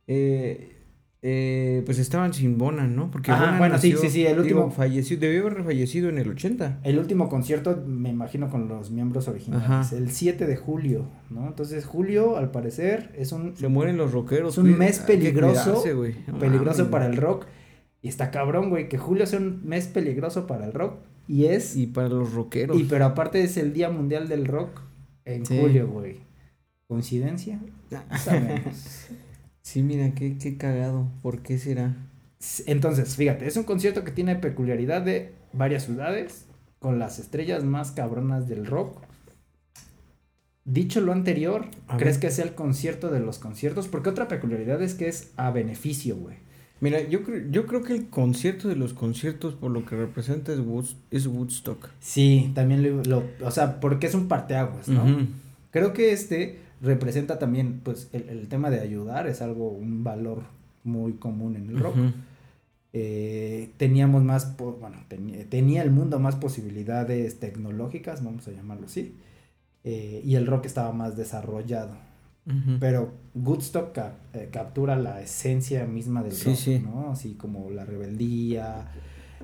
eh, 0.06 0.76
eh, 1.22 1.82
pues 1.84 1.98
estaban 1.98 2.32
sin 2.32 2.56
Bonan, 2.56 2.96
¿no? 2.96 3.10
Porque 3.10 3.30
Ajá, 3.30 3.58
bueno, 3.58 3.78
sí, 3.78 3.90
nació, 3.92 4.00
sí, 4.08 4.10
sí, 4.10 4.26
el 4.26 4.42
digo, 4.42 4.60
último- 4.62 4.70
falleció, 4.70 5.18
debió 5.18 5.46
haber 5.46 5.64
fallecido 5.64 6.08
en 6.08 6.16
el 6.18 6.28
80. 6.30 6.80
El 6.82 6.98
último 6.98 7.28
concierto, 7.28 7.82
me 7.86 8.08
imagino, 8.08 8.48
con 8.48 8.68
los 8.68 8.90
miembros 8.90 9.28
originales. 9.28 9.66
Ajá. 9.68 9.96
El 9.96 10.10
7 10.10 10.46
de 10.46 10.56
julio, 10.56 11.04
¿no? 11.28 11.46
Entonces, 11.46 11.84
julio, 11.84 12.36
al 12.38 12.50
parecer, 12.50 13.12
es 13.18 13.32
un, 13.32 13.54
Se 13.56 13.68
mueren 13.68 13.98
los 13.98 14.12
rockeros. 14.12 14.54
es 14.54 14.58
un 14.58 14.78
mes 14.78 15.00
peligroso. 15.00 15.64
cuidarse, 15.64 15.92
güey. 15.92 16.14
No 16.26 16.38
peligroso 16.38 16.90
para 16.90 17.06
el 17.06 17.16
rock. 17.16 17.44
Y 18.02 18.08
está 18.08 18.30
cabrón, 18.30 18.70
güey, 18.70 18.88
que 18.88 18.96
julio 18.96 19.26
sea 19.26 19.40
un 19.40 19.60
mes 19.66 19.86
peligroso 19.88 20.46
para 20.46 20.64
el 20.64 20.72
rock. 20.72 20.94
Y 21.28 21.44
es. 21.44 21.76
Y 21.76 21.86
para 21.86 22.08
los 22.08 22.32
rockeros. 22.32 22.80
Y 22.80 22.84
pero 22.84 23.04
aparte 23.04 23.42
es 23.44 23.58
el 23.58 23.74
Día 23.74 23.90
Mundial 23.90 24.26
del 24.26 24.46
Rock 24.46 24.80
en 25.26 25.44
Sí. 25.44 25.58
julio, 25.60 25.86
güey. 25.86 26.16
¿Coincidencia? 26.90 27.60
Sabemos. 28.18 29.06
Sí, 29.62 29.82
mira, 29.82 30.12
qué, 30.14 30.36
qué 30.38 30.56
cagado. 30.56 31.06
¿Por 31.22 31.42
qué 31.42 31.56
será? 31.58 31.94
Entonces, 32.66 33.14
fíjate, 33.14 33.46
es 33.46 33.56
un 33.56 33.62
concierto 33.62 34.02
que 34.02 34.10
tiene 34.10 34.34
peculiaridad 34.34 35.02
de 35.02 35.32
varias 35.52 35.84
ciudades. 35.84 36.46
con 36.80 36.98
las 36.98 37.18
estrellas 37.20 37.62
más 37.62 37.92
cabronas 37.92 38.48
del 38.48 38.66
rock. 38.66 39.00
Dicho 40.64 41.00
lo 41.00 41.12
anterior, 41.12 41.66
A 41.88 41.98
¿crees 41.98 42.16
ver. 42.16 42.20
que 42.28 42.34
sea 42.34 42.44
el 42.46 42.54
concierto 42.54 43.10
de 43.10 43.20
los 43.20 43.38
conciertos? 43.38 43.86
Porque 43.86 44.08
otra 44.08 44.26
peculiaridad 44.28 44.82
es 44.82 44.94
que 44.94 45.06
es 45.08 45.30
a 45.36 45.50
beneficio, 45.50 46.16
güey. 46.16 46.36
Mira, 46.80 47.00
yo, 47.08 47.20
cre- 47.22 47.50
yo 47.50 47.66
creo 47.66 47.82
que 47.82 47.92
el 47.94 48.08
concierto 48.08 48.66
de 48.66 48.76
los 48.76 48.94
conciertos, 48.94 49.54
por 49.54 49.70
lo 49.70 49.84
que 49.84 49.94
representa, 49.94 50.52
es, 50.52 50.58
Woods- 50.60 50.96
es 51.10 51.26
Woodstock. 51.26 51.90
Sí, 52.00 52.50
también 52.54 52.82
lo, 52.82 53.02
lo- 53.04 53.24
o 53.44 53.50
sea, 53.50 53.78
porque 53.78 54.06
es 54.06 54.14
un 54.14 54.26
parteaguas, 54.26 54.88
¿no? 54.88 55.04
Creo 55.70 55.92
que 55.92 56.12
este 56.12 56.58
representa 56.80 57.38
también, 57.38 57.80
pues, 57.82 58.08
el, 58.12 58.28
el 58.28 58.48
tema 58.48 58.70
de 58.70 58.80
ayudar 58.80 59.26
es 59.26 59.42
algo, 59.42 59.70
un 59.70 60.04
valor 60.04 60.42
muy 60.84 61.14
común 61.14 61.56
en 61.56 61.68
el 61.68 61.78
rock. 61.78 61.96
Eh, 62.92 63.70
teníamos 63.76 64.24
más, 64.24 64.56
bueno, 64.56 64.96
tenía, 65.08 65.44
tenía 65.48 65.82
el 65.82 65.90
mundo 65.90 66.18
más 66.18 66.36
posibilidades 66.36 67.38
tecnológicas, 67.38 68.24
vamos 68.24 68.48
a 68.48 68.52
llamarlo 68.52 68.86
así, 68.86 69.14
eh, 69.84 70.20
y 70.24 70.34
el 70.34 70.46
rock 70.46 70.66
estaba 70.66 70.92
más 70.92 71.16
desarrollado. 71.16 72.10
Pero 72.80 73.12
Woodstock 73.34 73.96
eh, 74.32 74.48
captura 74.50 74.96
la 74.96 75.20
esencia 75.20 75.86
misma 75.86 76.24
del 76.24 76.32
Sí, 76.32 76.46
rock, 76.48 76.56
sí. 76.56 76.78
¿no? 76.80 77.10
Así 77.12 77.34
como 77.34 77.70
la 77.70 77.84
rebeldía, 77.84 78.90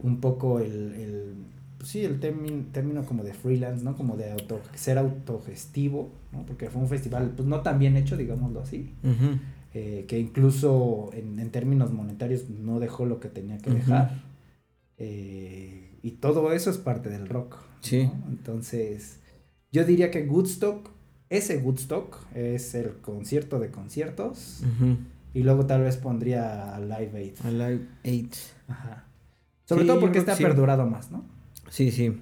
un 0.03 0.21
poco 0.21 0.59
el, 0.59 0.93
el 0.95 1.35
pues 1.79 1.91
sí, 1.91 2.05
el 2.05 2.19
término, 2.21 2.65
término 2.73 3.05
como 3.05 3.23
de 3.25 3.35
freelance, 3.35 3.85
¿no? 3.85 3.97
Como 3.97 4.17
de 4.17 4.33
auto, 4.33 4.61
ser 4.75 4.99
autogestivo, 4.99 6.11
¿no? 6.33 6.45
Porque 6.47 6.71
fue 6.71 6.81
un 6.83 6.89
festival, 6.89 7.33
pues 7.37 7.47
no 7.49 7.61
tan 7.61 7.79
bien 7.79 7.97
hecho, 7.97 8.17
digámoslo 8.17 8.61
así, 8.61 8.93
eh, 9.75 10.05
que 10.09 10.19
incluso 10.19 11.11
en, 11.13 11.39
en 11.39 11.51
términos 11.51 11.93
monetarios 11.93 12.49
no 12.49 12.81
dejó 12.81 13.05
lo 13.07 13.21
que 13.21 13.29
tenía 13.29 13.59
que 13.59 13.71
dejar. 13.71 14.23
Eh, 14.99 15.99
y 16.03 16.13
todo 16.13 16.53
eso 16.53 16.71
es 16.71 16.79
parte 16.79 17.11
del 17.11 17.29
rock. 17.29 17.57
Sí. 17.81 18.05
¿no? 18.05 18.25
Entonces, 18.31 19.21
yo 19.73 19.85
diría 19.85 20.11
que 20.11 20.23
Woodstock, 20.27 20.91
ese 21.29 21.59
Woodstock 21.59 22.17
es 22.35 22.75
el 22.75 22.93
concierto 23.01 23.59
de 23.59 23.71
conciertos. 23.71 24.63
Y 25.35 25.43
luego 25.43 25.67
tal 25.67 25.83
vez 25.83 25.99
pondría 25.99 26.75
a 26.75 26.81
Live 26.81 27.11
Aid. 27.15 27.35
Alive 27.45 27.87
8. 28.05 28.41
Ajá. 28.69 29.05
Sobre 29.67 29.83
Sí, 29.83 29.87
todo 29.89 30.01
porque 30.01 30.19
este 30.19 30.31
ha 30.31 30.37
sí. 30.37 30.43
perdurado 30.43 30.87
más, 30.87 31.11
¿no? 31.11 31.25
Sí, 31.71 31.91
sí. 31.91 32.21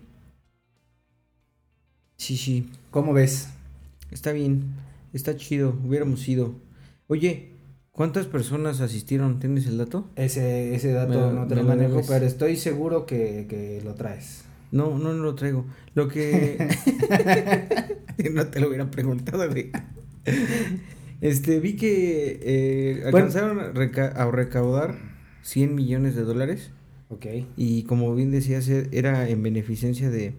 Sí, 2.16 2.36
sí. 2.36 2.70
¿Cómo 2.90 3.12
ves? 3.12 3.48
Está 4.10 4.32
bien. 4.32 4.64
Está 5.12 5.36
chido. 5.36 5.76
Hubiéramos 5.84 6.26
ido. 6.28 6.54
Oye, 7.08 7.50
¿cuántas 7.92 8.26
personas 8.26 8.80
asistieron? 8.80 9.38
¿Tienes 9.40 9.66
el 9.66 9.78
dato? 9.78 10.08
Ese, 10.16 10.74
ese 10.74 10.92
dato 10.92 11.32
no 11.32 11.46
te 11.46 11.54
lo 11.56 11.64
manejo, 11.64 12.00
pero 12.08 12.24
estoy 12.26 12.56
seguro 12.56 13.06
que, 13.06 13.46
que 13.48 13.80
lo 13.84 13.94
traes. 13.94 14.44
No, 14.70 14.98
no, 14.98 15.12
no 15.12 15.22
lo 15.22 15.34
traigo. 15.34 15.66
Lo 15.94 16.08
que. 16.08 16.56
no 18.32 18.46
te 18.48 18.60
lo 18.60 18.68
hubiera 18.68 18.90
preguntado, 18.90 19.48
güey. 19.48 19.70
Este, 21.20 21.60
vi 21.60 21.76
que 21.76 22.40
eh, 22.42 23.00
Bueno. 23.02 23.18
alcanzaron 23.18 23.60
a, 23.60 23.72
reca- 23.72 24.12
a 24.16 24.30
recaudar 24.30 24.96
100 25.42 25.74
millones 25.74 26.14
de 26.16 26.22
dólares. 26.22 26.70
Ok. 27.08 27.26
Y 27.56 27.82
como 27.84 28.14
bien 28.14 28.30
decías, 28.30 28.68
e- 28.68 28.88
era 28.92 29.28
en 29.28 29.42
beneficencia 29.42 30.10
de, 30.10 30.34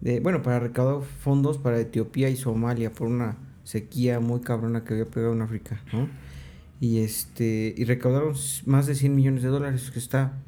de. 0.00 0.20
Bueno, 0.20 0.42
para 0.42 0.58
recaudar 0.60 1.02
fondos 1.02 1.58
para 1.58 1.78
Etiopía 1.80 2.28
y 2.30 2.36
Somalia 2.36 2.90
por 2.90 3.08
una 3.08 3.36
sequía 3.64 4.18
muy 4.20 4.40
cabrona 4.40 4.82
que 4.84 4.94
había 4.94 5.04
pegado 5.06 5.32
en 5.34 5.42
África, 5.42 5.82
¿no? 5.92 6.08
Y 6.80 6.98
este. 7.00 7.74
Y 7.76 7.84
recaudaron 7.84 8.34
más 8.66 8.86
de 8.86 8.94
100 8.94 9.14
millones 9.14 9.42
de 9.42 9.48
dólares, 9.50 9.90
que 9.90 9.98
está. 9.98 10.38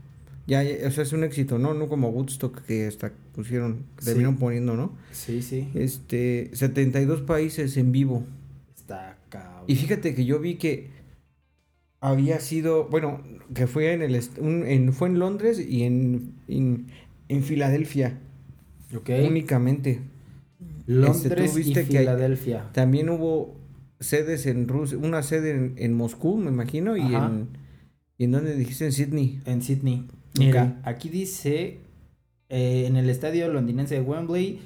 Ya, 0.47 0.63
ya, 0.65 0.89
o 0.89 0.91
sea, 0.91 1.05
es 1.05 1.13
un 1.13 1.23
éxito, 1.23 1.59
¿no? 1.59 1.73
No 1.75 1.89
como 1.89 2.09
Woodstock 2.09 2.63
que 2.63 2.87
hasta 2.87 3.13
pusieron, 3.35 3.85
Sí. 3.99 4.07
terminaron 4.07 4.39
poniendo, 4.39 4.75
¿no? 4.75 4.93
Sí, 5.13 5.41
sí. 5.43 5.69
Este, 5.75 6.51
72 6.55 7.21
países 7.21 7.77
en 7.77 7.93
vivo. 7.93 8.25
Está 8.75 9.19
cabrón. 9.29 9.65
Y 9.69 9.77
fíjate 9.77 10.15
que 10.17 10.25
yo 10.25 10.41
vi 10.41 10.57
que 10.57 10.91
había 12.03 12.39
sido, 12.41 12.89
bueno, 12.89 13.23
que 13.55 13.67
fue 13.67 13.93
en 13.95 14.03
el 14.03 14.21
un- 14.39 14.67
en, 14.67 14.93
fue 14.93 15.09
en 15.09 15.19
Londres 15.19 15.59
y 15.59 15.85
en, 15.85 16.35
en, 16.49 16.89
en 17.29 17.43
Filadelfia 17.43 18.19
Ok. 18.95 19.09
únicamente. 19.27 20.01
Londres 20.87 21.25
Este, 21.25 21.37
tú 21.37 21.59
y 21.59 21.63
viste 21.63 21.85
que 21.87 21.99
hay- 21.99 22.05
Filadelfia. 22.05 22.69
También 22.73 23.09
hubo 23.09 23.55
sedes 24.01 24.47
en 24.47 24.67
Rusia, 24.69 24.99
una 24.99 25.23
sede 25.23 25.53
en, 25.53 25.75
en 25.77 25.95
Moscú, 25.95 26.37
me 26.37 26.51
imagino, 26.51 26.97
y 26.97 27.03
Ajá. 27.15 27.27
en 27.29 27.49
¿y 28.19 28.25
en 28.25 28.33
dónde 28.33 28.55
dijiste? 28.57 28.85
En 28.87 28.93
Sydney. 28.93 29.41
En 29.47 29.63
Sydney. 29.63 30.07
Mira, 30.39 30.81
aquí 30.85 31.09
dice 31.09 31.79
eh, 32.49 32.85
en 32.87 32.97
el 32.97 33.09
estadio 33.11 33.49
londinense 33.49 33.95
de 33.95 34.01
Wembley 34.01 34.59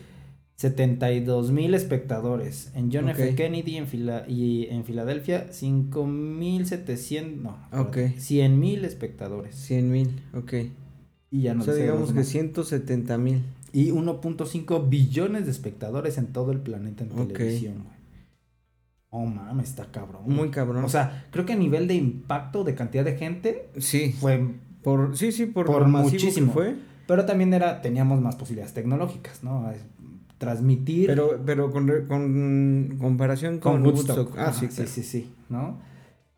72 0.56 1.50
mil 1.52 1.74
espectadores. 1.74 2.70
En 2.74 2.90
John 2.90 3.08
F. 3.10 3.34
Kennedy 3.34 3.76
en 3.76 3.86
Fila 3.86 4.24
y 4.26 4.66
en 4.70 4.84
Filadelfia 4.84 5.48
5 5.50 6.06
mil 6.06 6.66
700 6.66 7.42
no, 7.42 7.58
Ok. 7.78 7.98
100 8.16 8.58
mil 8.58 8.84
espectadores. 8.84 9.54
100 9.54 9.90
mil, 9.90 10.22
ok. 10.34 10.54
Y 11.30 11.42
ya 11.42 11.54
no 11.54 11.62
o 11.62 11.64
sea, 11.64 11.74
digamos 11.74 12.08
que 12.08 12.14
demás. 12.14 12.28
170 12.28 13.18
mil. 13.18 13.42
y 13.72 13.90
1.5 13.90 14.88
billones 14.88 15.44
de 15.44 15.50
espectadores 15.50 16.16
en 16.16 16.28
todo 16.28 16.52
el 16.52 16.60
planeta 16.60 17.04
en 17.04 17.10
televisión, 17.10 17.82
güey. 17.84 17.96
Oh 19.10 19.26
mames, 19.26 19.68
está 19.70 19.90
cabrón. 19.90 20.22
Muy 20.26 20.36
güey. 20.36 20.50
cabrón. 20.50 20.84
O 20.84 20.88
sea, 20.88 21.26
creo 21.30 21.44
que 21.44 21.52
a 21.52 21.56
nivel 21.56 21.86
de 21.86 21.94
impacto 21.94 22.64
de 22.64 22.74
cantidad 22.74 23.04
de 23.04 23.16
gente 23.16 23.68
sí, 23.78 24.14
fue 24.18 24.54
por, 24.82 25.16
sí, 25.16 25.32
sí, 25.32 25.46
por, 25.46 25.66
Por 25.66 25.86
muchísimo. 25.86 26.52
fue. 26.52 26.76
Pero 27.06 27.24
también 27.24 27.52
era, 27.54 27.82
teníamos 27.82 28.20
más 28.20 28.36
posibilidades 28.36 28.74
tecnológicas, 28.74 29.44
¿no? 29.44 29.70
Transmitir 30.38 31.06
Pero, 31.06 31.40
pero 31.46 31.70
con, 31.70 31.88
con 32.06 32.96
comparación 32.98 33.58
con, 33.58 33.82
con 33.82 33.86
Woodstock. 33.86 34.16
Woodstock. 34.16 34.38
Ah, 34.38 34.48
Ajá, 34.48 34.52
sí, 34.52 34.68
sí, 34.70 34.86
sí, 34.86 35.02
sí, 35.02 35.32
¿no? 35.48 35.80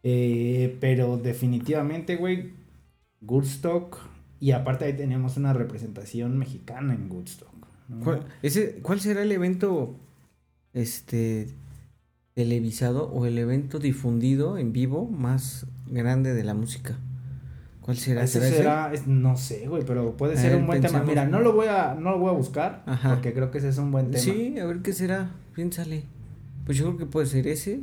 Eh, 0.04 0.76
pero 0.80 1.16
definitivamente, 1.18 2.16
güey, 2.16 2.52
Woodstock. 3.20 3.98
Y 4.40 4.52
aparte 4.52 4.84
ahí 4.84 4.92
teníamos 4.92 5.36
una 5.36 5.52
representación 5.52 6.38
mexicana 6.38 6.94
en 6.94 7.10
Woodstock. 7.10 7.52
¿no? 7.88 8.04
¿Cuál, 8.04 8.26
ese, 8.42 8.80
¿Cuál 8.82 9.00
será 9.00 9.22
el 9.22 9.32
evento 9.32 9.96
este 10.72 11.48
televisado 12.34 13.10
o 13.10 13.26
el 13.26 13.36
evento 13.36 13.80
difundido 13.80 14.58
en 14.58 14.72
vivo 14.72 15.06
más 15.06 15.66
grande 15.86 16.34
de 16.34 16.44
la 16.44 16.54
música? 16.54 17.00
¿Cuál 17.88 17.96
será? 17.96 18.22
Ese 18.24 18.38
¿Será 18.50 18.92
ese? 18.92 18.96
es- 19.02 19.06
no 19.06 19.38
sé, 19.38 19.66
güey, 19.66 19.82
pero 19.86 20.14
puede 20.14 20.36
ser 20.36 20.50
ver, 20.50 20.60
un 20.60 20.66
buen 20.66 20.82
tema. 20.82 20.98
pensemos. 21.00 21.08
Mira, 21.08 21.24
no 21.24 21.40
lo 21.40 21.54
voy 21.54 21.68
a, 21.68 21.94
no 21.98 22.10
lo 22.10 22.18
voy 22.18 22.28
a 22.28 22.32
buscar, 22.32 22.82
Ajá. 22.84 23.14
porque 23.14 23.32
creo 23.32 23.50
que 23.50 23.56
ese 23.58 23.70
es 23.70 23.78
un 23.78 23.90
buen 23.90 24.10
tema. 24.10 24.22
Sí, 24.22 24.58
a 24.58 24.66
ver 24.66 24.80
qué 24.82 24.92
será. 24.92 25.30
Piénsale. 25.54 26.02
Pues 26.66 26.76
yo 26.76 26.84
creo 26.84 26.98
que 26.98 27.06
puede 27.06 27.26
ser 27.26 27.46
ese. 27.48 27.80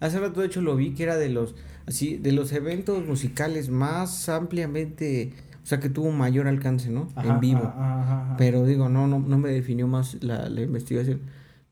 Hace 0.00 0.18
rato 0.18 0.40
de 0.40 0.46
hecho 0.48 0.62
lo 0.62 0.74
vi 0.74 0.94
que 0.94 1.04
era 1.04 1.16
de 1.16 1.28
los 1.28 1.54
así 1.86 2.16
de 2.16 2.32
los 2.32 2.50
eventos 2.50 3.06
musicales 3.06 3.68
más 3.70 4.28
ampliamente, 4.28 5.32
o 5.62 5.66
sea, 5.66 5.78
que 5.78 5.88
tuvo 5.90 6.10
mayor 6.10 6.48
alcance, 6.48 6.90
¿no? 6.90 7.08
Ajá, 7.14 7.34
en 7.34 7.38
vivo. 7.40 7.60
ajá, 7.60 8.02
ajá, 8.02 8.22
ajá. 8.24 8.36
Pero 8.36 8.64
digo, 8.66 8.88
no, 8.88 9.06
no, 9.06 9.20
no 9.20 9.38
me 9.38 9.50
definió 9.50 9.86
más 9.86 10.16
la, 10.24 10.48
la 10.48 10.60
investigación. 10.62 11.20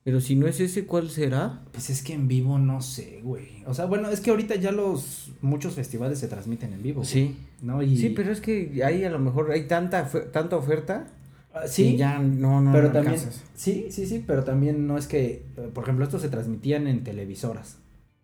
Pero 0.04 0.20
si 0.20 0.37
no 0.37 0.46
es 0.46 0.61
ese, 0.61 0.84
¿cuál 0.84 1.08
será? 1.08 1.62
Pues 1.73 1.88
es 1.88 2.02
que 2.02 2.12
en 2.12 2.28
vivo 2.28 2.58
no 2.58 2.82
sé, 2.82 3.20
güey. 3.23 3.62
O 3.66 3.73
sea, 3.73 3.87
bueno, 3.87 4.11
es 4.11 4.20
que 4.20 4.30
ahorita 4.30 4.54
ya 4.56 4.70
los 4.70 5.32
muchos 5.40 5.75
festivales 5.75 6.18
se 6.18 6.28
transmiten 6.28 6.75
en 6.75 6.82
vivo. 6.82 7.00
güey, 7.00 7.11
Sí. 7.11 7.37
¿No? 7.62 7.82
Y, 7.82 7.96
Sí, 7.96 8.11
pero 8.11 8.30
es 8.30 8.42
que 8.42 8.82
ahí 8.84 9.02
a 9.04 9.11
lo 9.11 9.18
mejor 9.18 9.50
hay 9.50 9.66
tanta 9.66 10.06
tanta 10.30 10.56
oferta 10.56 11.06
Ah, 11.54 11.66
sí, 11.68 11.96
ya 11.96 12.18
no, 12.18 12.61
no 12.61 12.73
pero 12.73 12.88
no 12.88 12.92
también 12.92 13.14
alcanzas. 13.14 13.42
sí, 13.54 13.87
sí, 13.90 14.06
sí, 14.06 14.23
pero 14.26 14.42
también 14.44 14.87
no 14.88 14.99
es 14.99 15.06
que, 15.06 15.42
por 15.73 15.84
ejemplo, 15.84 16.04
estos 16.04 16.20
se 16.20 16.28
transmitían 16.28 16.87
en 16.88 17.04
televisoras 17.04 17.78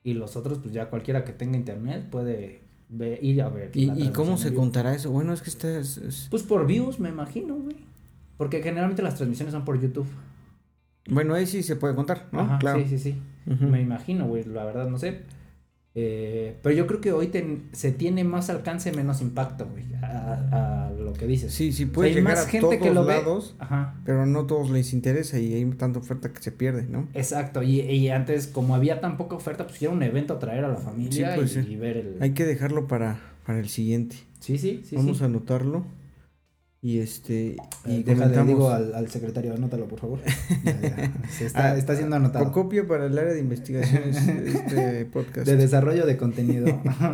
y 0.04 0.14
los 0.14 0.36
otros, 0.36 0.58
pues 0.58 0.74
ya 0.74 0.90
cualquiera 0.90 1.24
que 1.24 1.32
tenga 1.32 1.56
internet 1.56 2.08
puede 2.10 2.60
ve- 2.88 3.18
ir 3.22 3.40
a 3.40 3.48
ver. 3.48 3.70
¿Y, 3.74 3.90
y 4.02 4.08
cómo 4.10 4.36
se 4.36 4.52
contará 4.52 4.94
eso? 4.96 5.10
Bueno, 5.12 5.32
es 5.32 5.42
que 5.42 5.50
está... 5.50 5.78
es- 5.78 5.96
es- 5.98 6.26
Pues 6.28 6.42
por 6.42 6.66
views, 6.66 6.98
me 6.98 7.08
imagino, 7.08 7.54
güey. 7.54 7.76
Porque 8.36 8.62
generalmente 8.62 9.00
las 9.02 9.14
transmisiones 9.14 9.52
son 9.54 9.64
por 9.64 9.80
YouTube. 9.80 10.06
Bueno, 11.08 11.34
ahí 11.34 11.46
sí 11.46 11.62
se 11.62 11.76
puede 11.76 11.94
contar, 11.94 12.28
¿no? 12.32 12.40
Ajá, 12.40 12.58
claro. 12.58 12.80
Sí, 12.80 12.88
sí, 12.88 12.98
sí. 12.98 13.22
Ujú. 13.50 13.64
Me 13.66 13.80
imagino, 13.80 14.26
güey, 14.26 14.44
la 14.44 14.64
verdad 14.64 14.88
no 14.88 14.98
sé. 14.98 15.22
Eh, 15.96 16.56
pero 16.62 16.72
yo 16.72 16.86
creo 16.86 17.00
que 17.00 17.12
hoy 17.12 17.26
ten- 17.28 17.68
se 17.72 17.90
tiene 17.90 18.22
más 18.22 18.48
alcance, 18.48 18.92
menos 18.92 19.20
impacto, 19.20 19.66
güey, 19.68 19.86
a, 20.00 20.86
a 20.86 20.90
lo 20.92 21.12
que 21.14 21.26
dices. 21.26 21.52
Sí, 21.52 21.72
sí 21.72 21.82
O 21.82 21.86
sea, 21.86 21.92
puede 21.94 22.10
llegar 22.14 22.34
más 22.36 22.46
a 22.46 22.48
gente 22.48 22.76
todos 22.76 22.88
que 22.88 22.94
lo 22.94 23.04
ve. 23.04 23.14
lados, 23.14 23.56
Ajá. 23.58 23.96
pero 24.04 24.24
no 24.24 24.46
todos 24.46 24.70
les 24.70 24.92
interesa 24.92 25.40
y 25.40 25.52
hay 25.52 25.64
tanta 25.72 25.98
oferta 25.98 26.32
que 26.32 26.40
se 26.40 26.52
pierde, 26.52 26.86
¿no? 26.88 27.08
Exacto, 27.12 27.64
y, 27.64 27.80
y 27.80 28.08
antes, 28.10 28.46
como 28.46 28.76
había 28.76 29.00
tan 29.00 29.16
poca 29.16 29.34
oferta, 29.34 29.66
pues 29.66 29.82
era 29.82 29.90
un 29.90 30.02
evento 30.04 30.36
traer 30.38 30.64
a 30.64 30.68
la 30.68 30.76
familia 30.76 31.32
Sí, 31.32 31.36
pues, 31.40 31.56
y, 31.56 31.62
sí. 31.64 31.72
y 31.72 31.76
ver 31.76 31.96
el. 31.96 32.16
Hay 32.20 32.34
que 32.34 32.44
dejarlo 32.44 32.86
para, 32.86 33.18
para 33.44 33.58
el 33.58 33.68
siguiente. 33.68 34.14
Sí, 34.38 34.58
sí, 34.58 34.82
sí. 34.84 34.94
Vamos 34.94 35.18
sí. 35.18 35.24
a 35.24 35.26
anotarlo. 35.26 35.84
Y 36.82 36.98
este 37.00 37.48
Eh, 37.50 37.56
y 37.86 38.02
déjale, 38.02 38.14
comentamos 38.34 38.46
digo 38.48 38.70
al, 38.70 38.94
al 38.94 39.10
secretario, 39.10 39.52
anótalo, 39.52 39.86
por 39.86 40.00
favor. 40.00 40.20
Ya, 40.64 40.80
ya, 40.80 41.12
se 41.28 41.46
está, 41.46 41.72
Ah, 41.72 41.76
está 41.76 41.94
siendo 41.94 42.16
anotado. 42.16 42.50
copia 42.52 42.86
para 42.86 43.04
el 43.06 43.18
área 43.18 43.34
de 43.34 43.40
investigaciones 43.40 44.26
de 44.26 44.48
este 44.50 45.04
podcast. 45.12 45.46
De 45.46 45.56
desarrollo 45.56 46.06
de 46.06 46.16
contenido. 46.16 46.66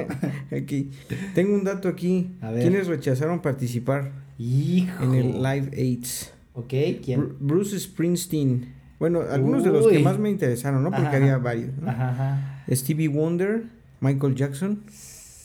Aquí. 0.57 0.91
Tengo 1.35 1.55
un 1.55 1.65
dato 1.65 1.89
aquí. 1.89 2.37
A 2.41 2.53
ver. 2.53 2.63
¿Quiénes 2.63 2.87
rechazaron 2.87 3.43
participar 3.43 4.13
Hijo. 4.39 5.03
en 5.03 5.15
el 5.15 5.43
Live 5.43 5.71
Aids? 5.77 6.33
Ok, 6.55 6.69
¿quién? 7.05 7.21
Bru- 7.21 7.37
Bruce 7.41 7.79
Springsteen. 7.81 8.73
Bueno, 9.01 9.23
algunos 9.29 9.65
de 9.65 9.71
los 9.71 9.89
que 9.89 9.99
más 9.99 10.19
me 10.19 10.31
interesaron, 10.31 10.83
¿no? 10.85 10.91
Porque 10.91 11.09
Ajá. 11.09 11.17
había 11.17 11.39
varios. 11.39 11.77
¿no? 11.77 11.91
Ajá, 11.91 12.11
ajá. 12.11 12.65
Stevie 12.75 13.09
Wonder, 13.09 13.65
Michael 14.01 14.35
Jackson, 14.37 14.81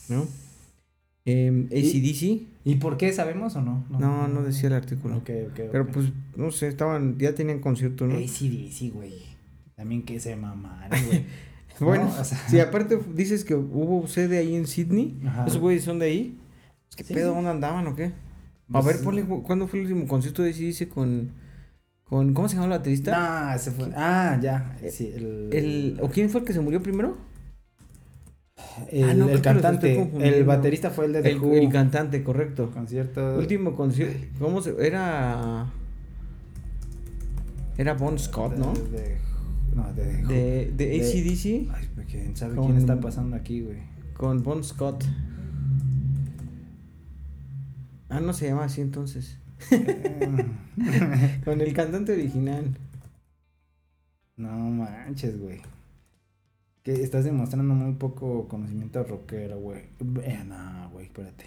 ¿no? 0.08 0.26
Em, 1.24 1.66
ACDC. 1.66 2.51
¿Y 2.64 2.76
por 2.76 2.96
qué 2.96 3.12
sabemos 3.12 3.56
o 3.56 3.60
no? 3.62 3.84
No, 3.90 4.28
no 4.28 4.42
decía 4.42 4.68
el 4.68 4.74
artículo. 4.74 5.16
Ok, 5.16 5.30
ok. 5.50 5.60
Pero 5.72 5.86
pues, 5.88 6.12
no 6.36 6.50
sé, 6.52 6.68
estaban, 6.68 7.18
ya 7.18 7.34
tenían 7.34 7.58
concierto, 7.60 8.06
¿no? 8.06 8.14
ACDC, 8.14 8.92
güey. 8.92 9.14
También 9.74 10.02
que 10.04 10.20
se 10.20 10.36
mamaron, 10.36 10.98
güey. 11.06 11.24
Bueno, 11.80 12.04
No, 12.04 12.20
o 12.20 12.24
sea- 12.24 12.38
si 12.48 12.60
aparte 12.60 12.98
dices 13.14 13.44
que 13.44 13.54
hubo 13.56 14.06
sede 14.06 14.38
ahí 14.38 14.54
en 14.54 14.66
Sydney, 14.68 15.18
Ajá. 15.26 15.46
esos 15.46 15.58
güeyes 15.58 15.82
son 15.82 15.98
de 15.98 16.06
ahí. 16.06 16.38
Pues, 16.86 16.96
¿Qué 16.96 17.04
Sí, 17.04 17.14
pedo? 17.14 17.30
sí. 17.30 17.34
¿Dónde 17.34 17.50
andaban 17.50 17.86
o 17.88 17.96
qué? 17.96 18.04
A 18.06 18.12
Pues, 18.80 18.84
ver, 18.84 19.00
ponle, 19.02 19.24
cu- 19.24 19.42
¿cuándo 19.42 19.66
fue 19.66 19.80
el 19.80 19.86
último 19.86 20.06
concierto 20.06 20.42
de 20.42 20.50
ACDC 20.50 20.88
con, 20.88 21.32
con, 22.04 22.34
¿cómo 22.34 22.48
se 22.48 22.54
llama 22.54 22.66
el 22.66 22.70
baterista? 22.78 23.52
Ah, 23.52 23.58
se 23.58 23.70
fue. 23.72 23.90
Ah, 23.96 24.38
ya. 24.40 24.76
Sí, 24.90 25.10
el. 25.16 25.48
El, 25.52 25.98
¿O 26.00 26.08
quién 26.10 26.30
fue 26.30 26.42
el 26.42 26.46
que 26.46 26.52
se 26.52 26.60
murió 26.60 26.80
primero? 26.82 27.16
El, 28.90 29.04
Ah, 29.10 29.14
no, 29.14 29.28
el 29.28 29.40
cantante. 29.42 30.10
El 30.20 30.44
baterista 30.44 30.90
fue 30.90 31.06
el 31.06 31.12
de 31.14 31.22
The 31.22 31.30
El, 31.30 31.38
Who. 31.40 31.54
el 31.54 31.68
cantante, 31.70 32.22
correcto. 32.22 32.70
concierto. 32.70 33.36
Último 33.38 33.74
concierto, 33.74 34.26
¿cómo 34.38 34.60
se, 34.62 34.74
era, 34.86 35.70
era 37.76 37.94
Bon 37.94 38.18
Scott, 38.18 38.56
¿no? 38.56 38.72
De, 38.74 38.90
de- 38.90 39.16
no, 39.74 39.92
de, 39.94 40.02
The 40.04 40.22
Who. 40.22 40.28
De, 40.28 40.72
de 40.76 40.86
De- 40.86 41.00
ACDC 41.00 41.74
Ay, 41.74 41.88
pues, 41.94 42.06
quién 42.08 42.36
sabe 42.36 42.54
Con- 42.56 42.66
quién 42.66 42.78
está 42.78 43.00
pasando 43.00 43.36
aquí, 43.36 43.60
güey. 43.62 43.78
con 44.14 44.42
Bon 44.42 44.62
Scott. 44.62 45.04
Ah, 48.08 48.20
no 48.20 48.32
se 48.34 48.46
llama 48.48 48.64
así 48.64 48.80
entonces. 48.82 49.38
Con 51.44 51.60
el 51.60 51.72
cantante 51.72 52.12
original. 52.12 52.76
no 54.36 54.48
manches, 54.70 55.38
güey. 55.40 55.60
Que 56.82 56.92
estás 57.02 57.24
demostrando 57.24 57.74
muy 57.74 57.94
poco 57.94 58.48
conocimiento 58.48 59.04
rockero, 59.04 59.58
güey. 59.60 59.82
Eh, 60.24 60.44
no, 60.46 60.90
güey, 60.92 61.06
espérate. 61.06 61.44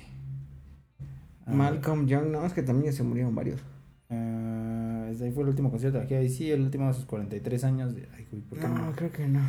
Ah, 1.46 1.52
Malcolm 1.54 2.08
Young, 2.08 2.28
no, 2.32 2.46
es 2.46 2.54
que 2.54 2.64
también 2.64 2.92
ya 2.92 2.98
se 2.98 3.04
murieron 3.04 3.36
varios. 3.36 3.62
ah, 4.10 5.08
ese 5.12 5.26
ahí 5.26 5.32
fue 5.32 5.44
el 5.44 5.50
último 5.50 5.70
concierto 5.72 5.98
de 6.00 6.06
aquí. 6.06 6.14
Ahí 6.14 6.30
sí, 6.30 6.50
el 6.52 6.62
último 6.62 6.88
a 6.88 6.94
sus 6.94 7.06
43 7.06 7.64
años. 7.66 7.96
de- 7.96 8.08
Ay, 8.16 8.26
güey, 8.32 8.42
¿por 8.44 8.60
qué 8.60 8.68
No, 8.68 8.78
no? 8.86 8.92
creo 8.94 9.12
que 9.12 9.28
no. 9.28 9.42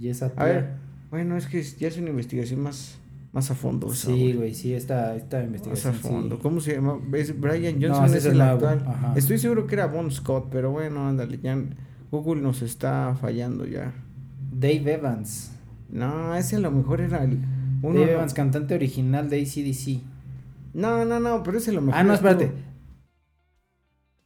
Y 0.00 0.08
esa 0.08 0.32
A 0.36 0.44
ver, 0.44 0.74
bueno, 1.10 1.36
es 1.36 1.46
que 1.46 1.62
ya 1.62 1.88
es 1.88 1.96
una 1.98 2.10
investigación 2.10 2.60
más, 2.60 2.98
más 3.32 3.50
a 3.50 3.54
fondo. 3.54 3.88
Sí, 3.94 4.32
güey, 4.34 4.54
sí, 4.54 4.74
esta, 4.74 5.14
esta 5.16 5.36
Más 5.38 5.44
a 5.44 5.46
investigación. 5.46 5.94
fondo. 5.94 6.36
sí. 6.36 6.42
¿Cómo 6.42 6.60
se 6.60 6.74
llama? 6.74 6.98
Es 7.14 7.38
Brian 7.40 7.78
No, 7.80 7.86
Johnson 7.88 8.04
ese 8.06 8.18
es 8.18 8.24
es 8.26 8.32
el 8.32 8.38
nuevo, 8.38 8.52
actual. 8.66 8.84
ajá. 8.86 9.12
Estoy 9.16 9.38
seguro 9.38 9.66
que 9.66 9.74
era 9.76 9.86
Bon 9.86 10.10
Scott, 10.10 10.48
pero 10.50 10.70
bueno, 10.72 11.08
ándale, 11.08 11.38
ya 11.38 11.56
Google 12.10 12.42
nos 12.42 12.62
está 12.62 13.16
fallando 13.20 13.64
ya. 13.66 13.92
Dave 14.52 14.94
Evans. 14.94 15.52
No, 15.90 16.34
ese 16.34 16.56
a 16.56 16.60
lo 16.60 16.70
mejor 16.70 17.00
era 17.00 17.22
el 17.24 17.38
uno. 17.82 17.94
Dave 18.00 18.06
no. 18.06 18.12
Evans, 18.12 18.34
cantante 18.34 18.74
original 18.74 19.28
de 19.28 19.40
ACDC. 19.42 20.02
No, 20.74 21.04
no, 21.04 21.18
no, 21.20 21.42
pero 21.42 21.58
ese 21.58 21.70
a 21.70 21.74
lo 21.74 21.80
mejor. 21.82 22.00
Ah, 22.00 22.04
no, 22.04 22.14
espérate. 22.14 22.52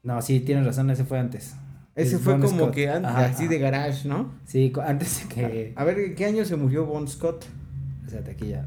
No, 0.02 0.20
sí, 0.20 0.40
tienes 0.40 0.66
razón, 0.66 0.90
ese 0.90 1.04
fue 1.04 1.18
antes. 1.18 1.56
Ese 1.94 2.16
Es 2.16 2.20
fue 2.22 2.34
Bon 2.34 2.42
como 2.42 2.58
Scott. 2.64 2.74
que 2.74 2.90
antes, 2.90 3.10
Ajá, 3.10 3.24
así 3.26 3.44
ajá. 3.44 3.50
de 3.52 3.58
garage, 3.58 4.08
¿no? 4.08 4.32
Sí, 4.44 4.72
antes 4.84 5.22
de 5.28 5.34
que. 5.34 5.72
A 5.76 5.84
ver, 5.84 5.98
¿en 6.00 6.14
qué 6.14 6.24
año 6.26 6.44
se 6.44 6.56
murió 6.56 6.84
Bon 6.84 7.06
Scott? 7.08 7.44
Espérate, 8.04 8.32
aquí 8.32 8.48
ya. 8.48 8.66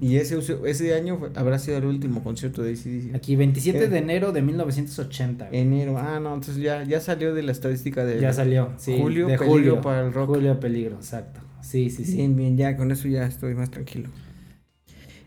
Y 0.00 0.16
ese, 0.16 0.38
ese 0.66 0.94
año 0.94 1.18
fue- 1.18 1.30
habrá 1.36 1.58
sido 1.58 1.78
el 1.78 1.84
último 1.84 2.22
concierto 2.24 2.62
de 2.62 2.72
ACDC. 2.72 3.14
Aquí, 3.14 3.36
27 3.36 3.78
¿Qué? 3.78 3.88
de 3.88 3.98
enero 3.98 4.32
de 4.32 4.42
1980. 4.42 5.48
güey. 5.48 5.60
Enero. 5.60 5.96
Ah, 5.98 6.18
no, 6.20 6.34
entonces 6.34 6.62
ya, 6.62 6.82
ya 6.84 7.00
salió 7.00 7.32
de 7.32 7.42
la 7.42 7.52
estadística 7.52 8.04
de. 8.04 8.20
Ya 8.20 8.32
salió, 8.32 8.72
sí. 8.76 8.96
Julio, 9.00 9.26
de 9.28 9.38
peligro 9.38 9.52
julio 9.54 9.80
para 9.80 10.04
el 10.06 10.12
rock. 10.12 10.30
Julio 10.34 10.58
peligro, 10.58 10.96
exacto. 10.96 11.40
Sí, 11.62 11.90
sí, 11.90 12.04
sí. 12.04 12.16
Bien, 12.16 12.36
bien, 12.36 12.56
ya, 12.56 12.76
con 12.76 12.90
eso 12.90 13.08
ya 13.08 13.24
estoy 13.26 13.54
más 13.54 13.70
tranquilo. 13.70 14.08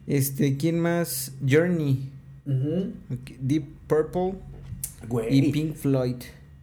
Este, 0.06 0.56
¿quién 0.58 0.80
más? 0.80 1.34
Journey, 1.48 2.10
Deep 3.42 3.66
Purple 3.88 4.36
Güey. 5.10 5.38
y 5.48 5.52
Pink 5.52 5.76
Floyd. 5.76 6.16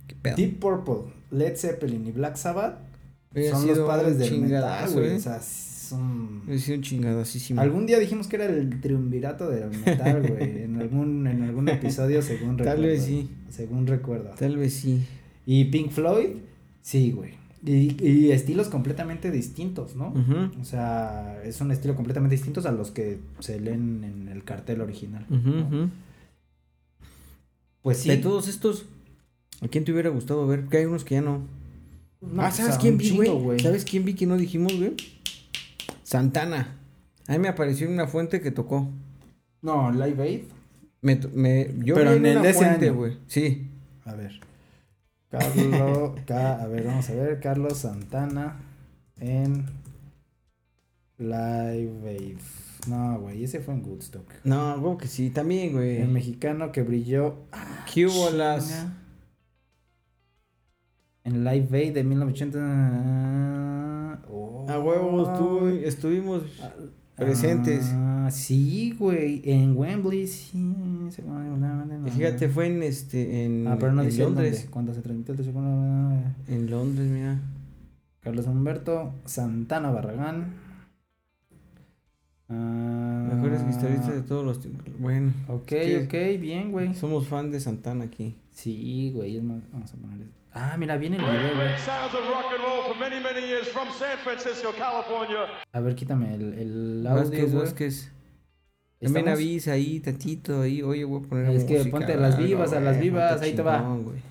¿Qué 0.06 0.14
pedo? 0.20 0.36
Deep 0.36 0.58
Purple, 0.60 1.12
Led 1.30 1.56
Zeppelin 1.56 2.06
y 2.06 2.12
Black 2.12 2.36
Sabbath 2.36 2.78
son 3.50 3.66
los 3.66 3.78
padres 3.80 4.18
del 4.18 4.40
metal, 4.40 4.90
güey. 4.92 5.08
¿eh? 5.12 5.16
O 5.16 5.20
sea, 5.20 5.40
sido 6.58 6.76
un 6.76 6.82
chingadasísimo. 6.82 7.60
Algún 7.60 7.86
día 7.86 7.98
dijimos 7.98 8.26
que 8.26 8.36
era 8.36 8.46
el 8.46 8.80
triunvirato 8.80 9.48
del 9.48 9.70
metal, 9.70 10.22
güey. 10.26 10.62
en 10.64 10.80
algún, 10.80 11.26
en 11.26 11.42
algún 11.42 11.68
episodio, 11.68 12.22
según 12.22 12.58
recuerdo. 12.58 12.76
Tal 12.76 12.82
vez 12.86 13.04
sí. 13.04 13.28
Según 13.50 13.86
recuerdo. 13.86 14.30
Tal 14.38 14.56
vez 14.56 14.74
sí. 14.74 15.02
Y 15.46 15.64
Pink 15.66 15.90
Floyd, 15.90 16.30
sí, 16.82 17.12
güey. 17.12 17.32
Y, 17.66 17.96
y 18.06 18.30
estilos 18.30 18.68
completamente 18.68 19.30
distintos, 19.30 19.96
¿no? 19.96 20.12
O 20.60 20.64
sea, 20.64 21.40
es 21.44 21.60
un 21.60 21.70
estilo 21.70 21.94
completamente 21.94 22.36
distinto 22.36 22.66
a 22.66 22.72
los 22.72 22.90
que 22.90 23.18
se 23.38 23.58
leen 23.58 24.04
en 24.04 24.28
el 24.28 24.44
cartel 24.44 24.82
original. 24.82 25.26
Pues 27.80 27.98
sí. 27.98 28.08
De 28.08 28.18
todos 28.18 28.48
estos, 28.48 28.86
¿a 29.60 29.68
quién 29.68 29.84
te 29.84 29.92
hubiera 29.92 30.10
gustado 30.10 30.46
ver? 30.46 30.64
Que 30.64 30.78
hay 30.78 30.84
unos 30.84 31.04
que 31.04 31.16
ya 31.16 31.22
no. 31.22 31.42
No, 32.20 32.42
ah, 32.42 32.46
pues, 32.48 32.56
¿sabes 32.56 32.76
quién 32.78 32.96
vi, 32.96 33.10
güey? 33.10 33.60
¿Sabes 33.60 33.84
quién 33.84 34.04
vi 34.04 34.14
que 34.14 34.26
no 34.26 34.36
dijimos, 34.36 34.74
güey? 34.76 34.94
Santana. 36.14 36.76
A 37.26 37.32
mí 37.32 37.40
me 37.40 37.48
apareció 37.48 37.88
en 37.88 37.94
una 37.94 38.06
fuente 38.06 38.40
que 38.40 38.52
tocó. 38.52 38.88
No, 39.62 39.90
Live 39.90 40.22
Aid. 40.22 40.42
Me, 41.00 41.16
me, 41.32 41.74
yo 41.78 41.96
Pero 41.96 42.12
en 42.12 42.24
el 42.24 42.40
de 42.40 42.54
fuente, 42.54 42.90
güey. 42.90 43.18
Sí. 43.26 43.68
A 44.04 44.14
ver. 44.14 44.38
Carlos. 45.28 46.12
Ca- 46.26 46.62
a 46.62 46.68
ver, 46.68 46.84
vamos 46.84 47.10
a 47.10 47.14
ver. 47.14 47.40
Carlos 47.40 47.78
Santana 47.78 48.60
en 49.18 49.64
Live 51.18 52.08
Aid. 52.08 52.38
No, 52.86 53.18
güey, 53.18 53.42
ese 53.42 53.58
fue 53.58 53.74
en 53.74 53.84
Woodstock. 53.84 54.30
No, 54.44 54.80
güey, 54.80 54.98
que 54.98 55.08
sí, 55.08 55.30
también, 55.30 55.72
güey. 55.72 55.96
El 56.00 56.10
mexicano 56.10 56.70
que 56.70 56.82
brilló. 56.82 57.38
¿Qué 57.92 58.06
hubo 58.06 58.30
las? 58.30 58.68
Chinga. 58.68 58.92
En 61.24 61.42
Live 61.44 61.76
Aid 61.76 61.92
de 61.92 62.04
1980. 62.04 63.93
Oh. 64.30 64.66
A 64.68 64.78
huevos, 64.78 65.38
tú, 65.38 65.66
estuvimos 65.68 66.42
presentes. 67.16 67.84
Ah, 67.92 68.28
sí, 68.32 68.94
güey. 68.98 69.42
En 69.44 69.76
Wembley, 69.76 70.26
sí. 70.26 70.72
Fíjate, 72.14 72.48
fue 72.48 72.66
en 72.66 72.82
este, 72.82 73.44
en, 73.44 73.66
Ah, 73.66 73.76
pero 73.78 73.92
no 73.92 74.02
en 74.02 74.08
dice 74.08 74.22
Londres. 74.24 74.52
dónde, 74.56 74.70
cuando 74.70 74.94
se 74.94 75.02
transmitió 75.02 75.34
el. 75.34 75.40
En 76.48 76.70
Londres, 76.70 77.10
mira. 77.10 77.40
Carlos 78.20 78.46
Humberto 78.46 79.12
Santana 79.26 79.90
Barragán. 79.90 80.54
Ah, 82.48 83.28
Mejores 83.34 83.66
guitarristas 83.66 84.14
de 84.14 84.22
todos 84.22 84.44
los 84.44 84.60
tiempos. 84.60 84.84
Bueno, 84.98 85.32
Ok, 85.48 85.72
ok, 86.04 86.12
bien, 86.40 86.72
güey. 86.72 86.94
somos 86.94 87.26
fan 87.26 87.50
de 87.50 87.60
Santana 87.60 88.04
aquí. 88.04 88.36
Sí, 88.50 89.12
güey, 89.14 89.38
vamos 89.40 89.92
a 89.92 89.96
poner. 89.96 90.26
Ah, 90.54 90.76
mira, 90.78 90.96
viene 90.96 91.16
el 91.16 91.22
video, 91.24 91.54
güey. 91.56 91.76
Sounds 91.78 92.14
of 92.14 92.28
rock 92.30 92.46
and 92.54 92.62
roll 92.64 92.84
for 92.86 92.96
many, 92.96 93.20
many 93.20 93.44
years 93.46 93.66
from 93.68 93.88
San 93.98 94.16
Francisco, 94.18 94.70
California. 94.78 95.46
A 95.72 95.80
ver, 95.80 95.94
quítame 95.96 96.32
el, 96.34 96.54
el 96.54 97.06
audio, 97.06 97.22
Vázquez, 97.22 97.52
güey. 97.52 97.64
Vázquez. 97.64 98.12
También 99.00 99.28
avisa 99.28 99.72
ahí 99.72 100.00
tantito, 100.00 100.62
ahí, 100.62 100.80
oye, 100.80 101.04
voy 101.04 101.22
a 101.24 101.28
poner 101.28 101.50
Es 101.56 101.64
que 101.64 101.78
música, 101.78 101.90
ponte 101.90 102.12
a 102.12 102.16
las 102.16 102.34
algo, 102.36 102.46
vivas, 102.46 102.72
a 102.72 102.80
las 102.80 103.00
vivas, 103.00 103.42
ahí 103.42 103.52
te 103.52 103.62
va. 103.62 103.80
güey. 103.80 104.22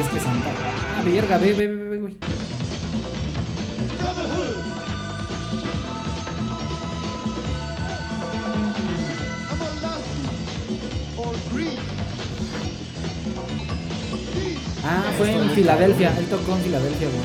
Es 0.00 0.08
que 0.08 0.20
Santa. 0.20 0.50
Ah, 0.98 1.02
verga, 1.04 1.38
ve, 1.38 1.52
ve, 1.52 1.66
ve, 1.66 1.88
ve, 1.88 1.98
güey. 1.98 2.16
Ah, 14.84 15.12
fue 15.18 15.32
en 15.32 15.50
Filadelfia. 15.50 16.16
Él 16.18 16.26
tocó 16.26 16.56
en 16.56 16.62
Filadelfia, 16.62 17.08
güey. 17.08 17.20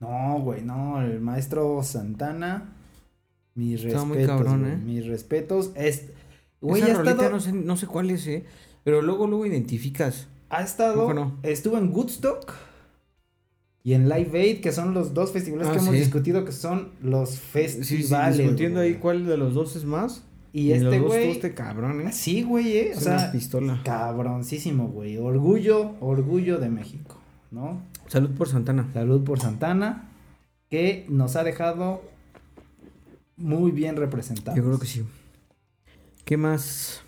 No, 0.00 0.40
güey, 0.40 0.62
no. 0.62 1.00
El 1.00 1.20
maestro 1.20 1.82
Santana. 1.82 2.74
Mis 3.54 3.82
Está 3.84 3.98
respetos. 3.98 4.06
muy 4.06 4.26
cabrón, 4.26 4.60
güey, 4.60 4.72
¿eh? 4.72 4.76
Mis 4.76 5.06
respetos. 5.06 5.70
Es, 5.74 6.06
güey, 6.60 6.82
Esa 6.82 6.92
ha 6.92 6.94
rolita 6.96 7.10
estado, 7.12 7.30
no, 7.30 7.40
sé, 7.40 7.52
no 7.52 7.76
sé 7.76 7.86
cuál 7.86 8.10
es, 8.10 8.26
eh. 8.26 8.44
Pero 8.84 9.02
luego, 9.02 9.26
luego 9.26 9.46
identificas. 9.46 10.28
ha 10.48 10.62
estado. 10.62 11.02
¿Cómo 11.02 11.14
no? 11.14 11.38
Estuvo 11.42 11.78
en 11.78 11.92
Woodstock. 11.92 12.52
y 13.82 13.94
en 13.94 14.10
Live 14.10 14.38
Aid, 14.38 14.60
que 14.60 14.72
son 14.72 14.92
los 14.92 15.14
dos 15.14 15.32
festivales 15.32 15.66
Ah, 15.68 15.72
que 15.72 15.78
hemos 15.78 15.92
sí. 15.94 15.98
discutido 16.00 16.44
que 16.44 16.52
son 16.52 16.90
los 17.02 17.30
Sí, 17.30 17.38
festivales. 17.38 18.36
sí, 18.36 18.42
discutiendo 18.42 18.80
güey. 18.80 18.92
ahí 18.92 18.98
cuál 19.00 19.24
de 19.26 19.36
los 19.38 19.54
dos 19.54 19.74
es 19.74 19.84
más. 19.86 20.22
Y 20.52 20.72
este 20.72 20.84
los 20.84 20.98
dos, 20.98 21.12
güey- 21.14 21.30
este 21.30 21.54
cabrón, 21.54 22.00
¿eh? 22.02 22.12
Sí, 22.12 22.42
güey, 22.42 22.76
eh. 22.76 22.90
O 22.94 22.98
Es 22.98 23.04
sea, 23.04 23.14
una 23.16 23.32
pistola. 23.32 23.80
cabroncísimo, 23.84 24.88
güey. 24.88 25.16
Orgullo, 25.16 25.92
orgullo 26.00 26.58
de 26.58 26.68
México, 26.68 27.16
¿no? 27.50 27.80
Salud 28.08 28.30
por 28.32 28.48
Santana. 28.50 28.90
Salud 28.92 29.22
por 29.24 29.40
Santana, 29.40 30.10
que 30.68 31.06
nos 31.08 31.36
ha 31.36 31.44
dejado 31.44 32.02
muy 33.38 33.70
bien 33.70 33.96
representados. 33.96 34.58
Yo 34.58 34.64
creo 34.64 34.78
que 34.78 34.86
sí. 34.86 35.04
¿Qué 36.26 36.36
más? 36.36 37.00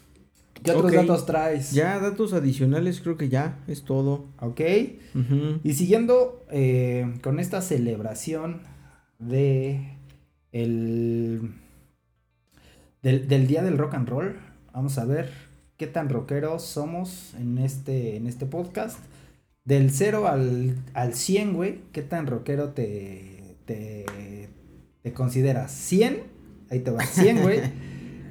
¿Qué 0.63 0.71
otros 0.71 0.93
Ok. 0.93 0.97
datos 0.99 1.27
traes? 1.27 1.73
Ya, 1.73 1.99
datos 1.99 2.33
adicionales, 2.33 3.01
creo 3.01 3.17
que 3.17 3.29
ya, 3.29 3.59
es 3.67 3.83
todo. 3.83 4.27
Ok. 4.41 4.61
Ujú. 5.15 5.61
Y 5.65 5.75
siguiendo 5.75 6.45
eh, 6.51 7.15
con 7.23 7.41
esta 7.41 7.61
celebración 7.63 8.61
de 9.19 9.97
el 10.53 11.53
del, 13.03 13.29
del 13.29 13.47
día 13.47 13.63
del 13.63 13.79
rock 13.79 13.95
and 13.95 14.09
roll, 14.09 14.37
vamos 14.73 14.99
a 14.99 15.05
ver 15.05 15.31
qué 15.77 15.87
tan 15.87 16.09
rockeros 16.09 16.63
somos 16.63 17.35
en 17.39 17.59
este, 17.59 18.17
en 18.17 18.27
este 18.27 18.47
podcast. 18.47 18.99
Del 19.65 19.91
0 19.93 20.27
al, 20.27 20.77
al 20.93 21.15
100, 21.15 21.55
güey, 21.55 21.79
qué 21.93 22.03
tan 22.03 22.27
rockero 22.27 22.71
te, 22.71 23.57
te, 23.65 24.49
te 25.03 25.13
consideras. 25.13 25.71
100, 25.73 26.23
ahí 26.71 26.81
te 26.81 26.91
va, 26.91 27.05
100, 27.07 27.43
güey. 27.43 27.61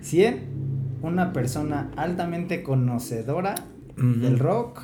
100, 0.01 0.50
una 1.01 1.33
persona 1.33 1.91
altamente 1.95 2.63
conocedora 2.63 3.55
del 3.97 4.39
rock, 4.39 4.81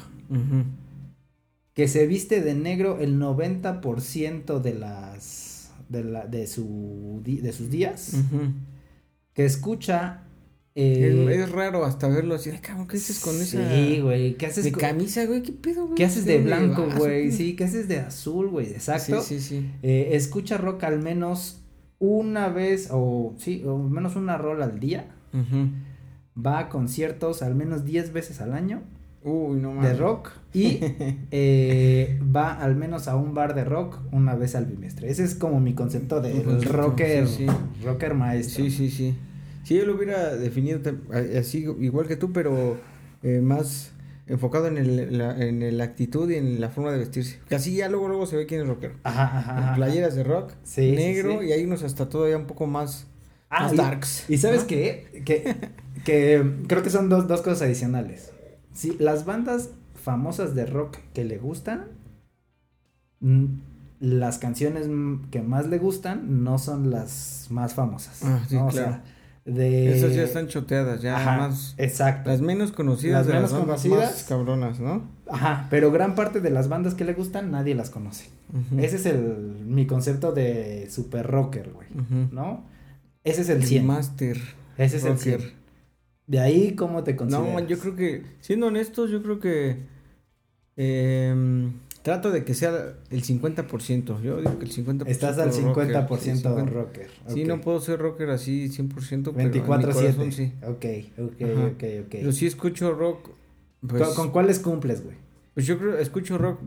que 1.74 1.88
se 1.88 2.08
viste 2.08 2.42
de 2.42 2.54
negro 2.54 3.00
el 3.00 3.20
90% 3.20 4.60
de 4.60 4.74
las 4.74 5.72
de, 5.90 6.04
la, 6.04 6.26
de, 6.26 6.48
su, 6.48 7.22
de 7.24 7.54
sus 7.54 7.70
días, 7.70 8.16
que 9.34 9.46
escucha 9.46 10.24
Es, 10.76 10.86
eh, 10.86 11.42
es 11.44 11.52
raro 11.52 11.86
hasta 11.86 12.08
verlo 12.08 12.36
así. 12.36 12.50
Ay, 12.50 12.60
cabrón, 12.60 12.88
¿qué 12.88 12.98
haces 12.98 13.20
con 13.20 13.36
esa? 13.36 13.70
Sí, 13.70 14.00
güey, 14.00 14.36
¿qué 14.36 14.48
haces 14.48 14.64
De 14.64 14.72
camisa, 14.72 15.26
güey, 15.26 15.42
¿qué 15.44 15.52
pedo, 15.52 15.86
güey? 15.86 15.96
¿Qué 15.96 16.06
haces 16.06 16.26
de 16.26 16.36
¿Dónde 16.36 16.48
blanco, 16.48 16.88
güey? 16.98 17.32
Sí, 17.38 17.56
¿qué 17.56 17.64
haces 17.64 17.88
de 17.88 18.00
azul, 18.00 18.50
güey? 18.50 18.68
Exacto. 18.68 19.22
Sí, 19.22 19.40
sí, 19.40 19.60
sí. 19.60 19.72
Eh, 19.82 20.10
escucha 20.14 20.58
rock 20.58 20.84
al 20.84 21.02
menos 21.02 21.62
una 22.00 22.50
vez 22.50 22.90
o 22.92 23.34
sí, 23.38 23.64
o 23.66 23.78
menos 23.78 24.16
una 24.16 24.38
rola 24.38 24.66
al 24.66 24.80
día. 24.80 25.08
Ujú. 25.34 25.70
Va 26.39 26.60
a 26.60 26.69
conciertos 26.69 27.41
al 27.41 27.56
menos 27.56 27.84
10 27.86 28.13
veces 28.13 28.41
al 28.41 28.54
año 28.54 28.82
Uy, 29.23 29.60
no 29.60 29.82
de 29.82 29.93
rock 29.95 30.32
y 30.54 30.80
eh, 31.32 32.19
va 32.23 32.54
al 32.54 32.76
menos 32.76 33.08
a 33.08 33.15
un 33.15 33.34
bar 33.34 33.56
de 33.56 33.63
rock 33.65 34.00
una 34.12 34.36
vez 34.36 34.56
al 34.56 34.65
bimestre. 34.65 35.10
Ese 35.10 35.23
es 35.23 35.36
como 35.36 35.60
mi 35.60 35.73
concepto 35.73 36.21
de 36.21 36.43
concepto, 36.43 36.73
rocker, 36.78 37.28
sí, 37.28 37.45
sí. 37.47 37.84
rocker 37.84 38.13
maestro. 38.13 38.63
Sí, 38.63 38.71
sí, 38.71 38.89
sí. 38.89 39.15
Sí, 39.63 39.76
yo 39.76 39.86
lo 39.86 39.95
hubiera 39.95 40.36
definido 40.36 40.80
así, 41.38 41.65
igual 41.80 42.08
que 42.08 42.15
tú, 42.15 42.32
pero 42.32 42.78
eh, 43.23 43.41
más 43.41 43.91
enfocado 44.28 44.67
en, 44.67 44.78
el, 44.78 45.17
la, 45.17 45.38
en 45.45 45.78
la 45.78 45.84
actitud 45.84 46.30
y 46.30 46.36
en 46.36 46.62
la 46.62 46.69
forma 46.69 46.91
de 46.91 47.00
vestirse. 47.00 47.39
Que 47.50 47.56
así 47.56 47.76
ya 47.76 47.89
luego, 47.89 48.08
luego 48.08 48.26
se 48.28 48.38
ve 48.38 48.45
quién 48.45 48.62
es 48.62 48.67
rockero. 48.67 48.93
Ajá, 49.04 49.23
ajá, 49.39 49.58
ajá. 49.58 49.76
Playeras 49.76 50.15
de 50.15 50.23
rock, 50.23 50.52
Sí, 50.63 50.91
negro, 50.91 51.43
y 51.43 51.52
hay 51.52 51.65
unos 51.65 51.84
hasta 51.84 52.08
todavía 52.08 52.38
un 52.38 52.45
poco 52.45 52.65
más, 52.67 53.08
Ah, 53.50 53.63
más 53.63 53.73
y- 53.73 53.78
darks. 53.78 54.26
¿Y 54.30 54.38
sabes 54.38 54.62
¿no? 54.62 54.67
qué? 54.67 55.21
Que, 55.26 55.56
que 56.08 56.41
creo 56.67 56.84
que 56.84 56.89
son 56.89 57.10
dos, 57.10 57.28
dos 57.28 57.41
cosas 57.41 57.63
adicionales. 57.63 58.32
Sí, 58.72 58.96
las 58.98 59.26
bandas 59.26 59.72
famosas 60.02 60.56
de 60.56 60.65
rock 60.65 61.00
que 61.13 61.26
le 61.26 61.38
gustan, 61.38 61.88
mm, 63.20 63.46
las 64.00 64.38
canciones 64.38 64.88
que 65.32 65.41
más 65.41 65.67
le 65.67 65.80
gustan 65.80 66.46
no 66.46 66.60
son 66.60 66.91
las 66.91 67.48
más 67.50 67.74
famosas. 67.74 68.22
Ah, 68.24 68.39
sí, 68.48 68.56
¿no? 68.56 68.67
O 68.67 68.70
claro. 68.70 68.88
sea, 68.88 69.04
de... 69.43 69.98
Esas 69.98 70.15
ya 70.15 70.24
están 70.24 70.48
choteadas, 70.48 71.02
ya 71.02 71.17
Ajá, 71.17 71.39
más... 71.39 71.76
Exacto. 71.78 72.30
Las 72.30 72.39
menos 72.39 72.72
conocidas 72.72 73.26
Las 73.26 73.28
de 73.28 73.34
menos 73.34 73.52
las 73.52 73.60
bandas 73.60 73.82
conocidas. 73.82 74.12
más 74.13 74.24
cabronas, 74.24 74.80
¿no? 74.80 75.02
Ajá, 75.30 75.67
pero 75.70 75.91
gran 75.91 76.15
parte 76.15 76.39
de 76.39 76.52
las 76.52 76.70
bandas 76.70 76.93
que 76.93 77.04
le 77.04 77.15
gustan 77.15 77.52
nadie 77.52 77.76
las 77.76 77.89
conoce. 77.89 78.30
Ese 78.78 78.96
es 78.96 79.06
el, 79.08 79.65
mi 79.65 79.86
concepto 79.88 80.32
de 80.32 80.88
super 80.89 81.28
rocker, 81.28 81.74
güey. 81.74 81.89
¿No? 82.32 82.63
Ese 83.26 83.41
es 83.41 83.50
el 83.50 83.58
El 83.58 83.65
100. 83.65 83.86
Master. 83.86 84.38
Ese 84.78 84.96
es 84.98 85.04
el 85.04 85.17
rocker. 85.17 85.41
100. 85.41 85.67
De 86.28 86.40
ahí, 86.40 86.76
¿cómo 86.76 87.04
te 87.04 87.16
consideras? 87.16 87.62
No, 87.62 87.68
yo 87.68 87.80
creo 87.80 87.96
que, 87.96 88.24
siendo 88.42 88.68
honestos, 88.68 89.10
yo 89.10 89.24
creo 89.24 89.40
que 89.40 89.78
em, 90.76 91.72
trato 92.02 92.32
de 92.32 92.44
que 92.44 92.54
sea 92.54 92.96
el 93.10 93.24
50%. 93.24 94.22
Yo 94.22 94.38
digo 94.42 94.60
que 94.60 94.66
el 94.66 94.72
50%. 94.72 95.08
Estás 95.08 95.38
al 95.40 95.52
50% 95.52 96.04
rocker, 96.04 96.20
sí, 96.20 96.36
50. 96.42 96.66
rocker. 96.72 97.08
Sí, 97.34 97.44
no 97.46 97.62
puedo 97.62 97.80
ser 97.80 98.00
rocker 98.00 98.30
así 98.30 98.70
100%, 98.70 99.32
pero 99.34 99.40
en 99.48 99.52
mi 99.52 99.60
24-7. 99.60 99.94
corazón 99.94 100.32
sí. 100.32 100.52
Ok, 100.68 100.86
ok, 101.18 101.42
Ajá. 101.44 101.66
ok, 101.68 101.84
ok. 102.06 102.10
Pero 102.12 102.32
sí 102.32 102.46
escucho 102.46 102.94
rock, 102.94 103.30
pues, 103.88 104.04
¿Con, 104.04 104.16
con 104.16 104.32
cuáles 104.32 104.60
cumples, 104.60 105.04
güey? 105.04 105.16
pues 105.54 105.66
yo 105.66 105.80
creo, 105.80 105.98
escucho 105.98 106.38
rock 106.38 106.60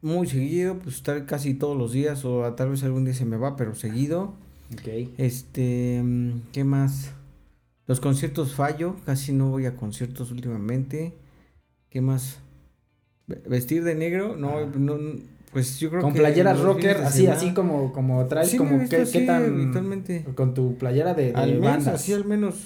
muy 0.00 0.26
seguido, 0.26 0.78
pues 0.78 1.02
tal 1.02 1.26
casi 1.26 1.54
todos 1.54 1.76
los 1.76 1.92
días 1.92 2.24
o 2.24 2.44
a- 2.44 2.54
tal 2.56 2.70
vez 2.70 2.82
algún 2.84 3.04
día 3.04 3.14
se 3.14 3.24
me 3.26 3.36
va, 3.36 3.56
pero 3.56 3.74
seguido. 3.74 4.34
Ok. 4.72 5.08
Este, 5.18 6.00
mm, 6.02 6.42
¿qué 6.52 6.62
más? 6.64 7.12
Los 7.88 7.98
conciertos 8.00 8.52
fallo, 8.54 8.94
casi 9.04 9.32
no 9.32 9.48
voy 9.48 9.66
a 9.66 9.74
conciertos 9.74 10.30
últimamente. 10.30 11.14
¿Qué 11.90 12.00
más? 12.00 12.38
Ve- 13.26 13.42
Vestir 13.48 13.82
de 13.82 13.94
negro, 13.94 14.36
no, 14.36 14.58
Ajá. 14.58 14.66
no, 14.78 14.96
pues 15.52 15.80
yo 15.80 15.88
creo 15.90 16.02
Con 16.02 16.12
que 16.12 16.18
playeras 16.20 16.60
rocker, 16.60 16.98
así, 16.98 17.22
semana- 17.22 17.36
así 17.38 17.54
como, 17.54 17.92
como 17.94 18.24
traes, 18.26 18.50
Sí, 18.50 18.56
como 18.58 18.86
qué, 18.88 18.96
así 18.98 19.18
qué 19.20 19.26
tan... 19.26 19.42
Con 20.34 20.52
tu 20.54 20.76
playera 20.76 21.14
de, 21.14 21.32
de 21.32 21.34
al 21.34 21.58
bandas. 21.60 21.94
así 22.02 22.12
al 22.12 22.24
menos 22.26 22.56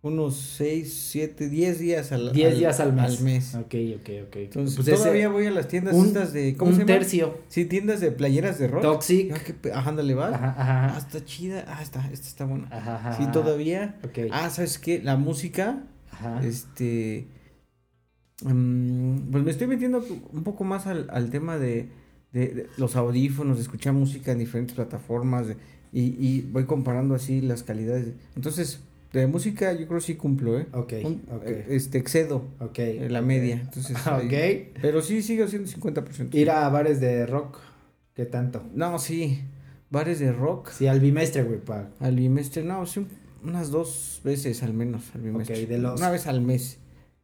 unos 0.00 0.36
6, 0.36 1.08
7, 1.10 1.48
10 1.48 1.78
días 1.80 2.12
al, 2.12 2.32
10 2.32 2.56
días 2.58 2.78
al 2.78 2.92
mes. 2.92 3.18
Al 3.18 3.24
mes. 3.24 3.54
Ok, 3.56 3.74
ok, 3.96 4.10
ok. 4.28 4.36
Entonces, 4.36 4.76
Pues 4.76 4.88
ese- 4.88 4.96
todavía 4.96 5.28
voy 5.28 5.46
a 5.46 5.50
las 5.50 5.66
tiendas 5.66 5.94
un- 5.96 6.06
estas 6.06 6.32
de, 6.32 6.54
¿cómo 6.56 6.70
un 6.70 6.76
se 6.76 6.82
llama? 6.84 6.92
tercio. 6.98 7.38
Sí, 7.48 7.64
tiendas 7.64 8.00
de 8.00 8.12
playeras 8.12 8.58
de 8.60 8.68
rock. 8.68 8.82
Toxic. 8.82 9.32
Ah, 9.34 9.38
qué 9.44 9.54
pe- 9.54 9.72
Ajá, 9.72 9.90
ándale, 9.90 10.14
va. 10.14 10.28
Ajá, 10.28 10.54
Ah, 10.56 10.86
ajá. 10.86 10.98
está 10.98 11.24
chida. 11.24 11.64
Ah, 11.66 11.82
está, 11.82 12.08
esta 12.12 12.28
está 12.28 12.44
buena. 12.44 12.68
Ajá, 12.70 12.94
ajá, 12.96 13.16
Sí, 13.16 13.26
todavía. 13.32 13.98
Ok. 14.04 14.18
Ah, 14.30 14.48
¿sabes 14.50 14.78
qué? 14.78 15.02
La 15.02 15.16
música, 15.16 15.82
Ajá. 16.12 16.44
este... 16.44 17.26
mm, 18.44 19.30
pues 19.32 19.42
me 19.44 19.50
estoy 19.50 19.66
metiendo 19.66 20.04
un 20.32 20.44
poco 20.44 20.62
más 20.62 20.86
al, 20.86 21.08
al 21.10 21.30
tema 21.30 21.58
de, 21.58 21.88
de- 22.32 22.48
de 22.54 22.66
los 22.76 22.94
audífonos, 22.94 23.56
de 23.56 23.62
escuchar 23.62 23.94
música 23.94 24.30
en 24.30 24.38
diferentes 24.38 24.76
plataformas 24.76 25.48
de- 25.48 25.56
y, 25.92 26.02
y 26.24 26.42
voy 26.52 26.66
comparando 26.66 27.14
así 27.16 27.40
las 27.40 27.62
calidades. 27.64 28.12
Entonces, 28.36 28.80
de 29.12 29.26
música 29.26 29.72
yo 29.72 29.86
creo 29.88 30.00
sí 30.00 30.16
cumplo, 30.16 30.58
¿eh? 30.58 30.66
Ok, 30.72 30.92
Un- 31.04 31.22
ok. 31.30 31.42
eh, 31.46 31.66
Este, 31.70 31.98
excedo 31.98 32.44
Ok. 32.60 32.78
la 33.08 33.20
ok. 33.20 33.26
media. 33.26 33.54
Entonces, 33.62 33.96
ahí- 34.06 34.26
Ok. 34.72 34.78
pero 34.82 35.00
sí 35.02 35.22
sigo 35.22 35.46
siendo 35.48 35.68
50%. 35.68 36.36
Ir 36.36 36.50
a 36.50 36.68
bares 36.68 37.00
de 37.00 37.26
rock, 37.26 37.58
¿qué 38.14 38.26
tanto? 38.26 38.62
No, 38.74 38.98
sí. 38.98 39.42
Bares 39.90 40.18
de 40.20 40.32
rock. 40.32 40.70
Sí, 40.70 40.86
al 40.86 41.00
bimestre, 41.00 41.42
güey, 41.44 41.60
pa. 41.60 41.88
Al 42.00 42.16
bimestre, 42.16 42.62
no, 42.62 42.84
sí, 42.84 43.00
un- 43.00 43.08
unas 43.42 43.70
dos 43.70 44.20
veces 44.24 44.62
al 44.62 44.74
menos 44.74 45.04
al 45.14 45.22
bimestre. 45.22 45.64
de 45.66 45.78
los- 45.78 45.98
Una 45.98 46.10
vez 46.10 46.26
al 46.26 46.42
mes. 46.42 46.78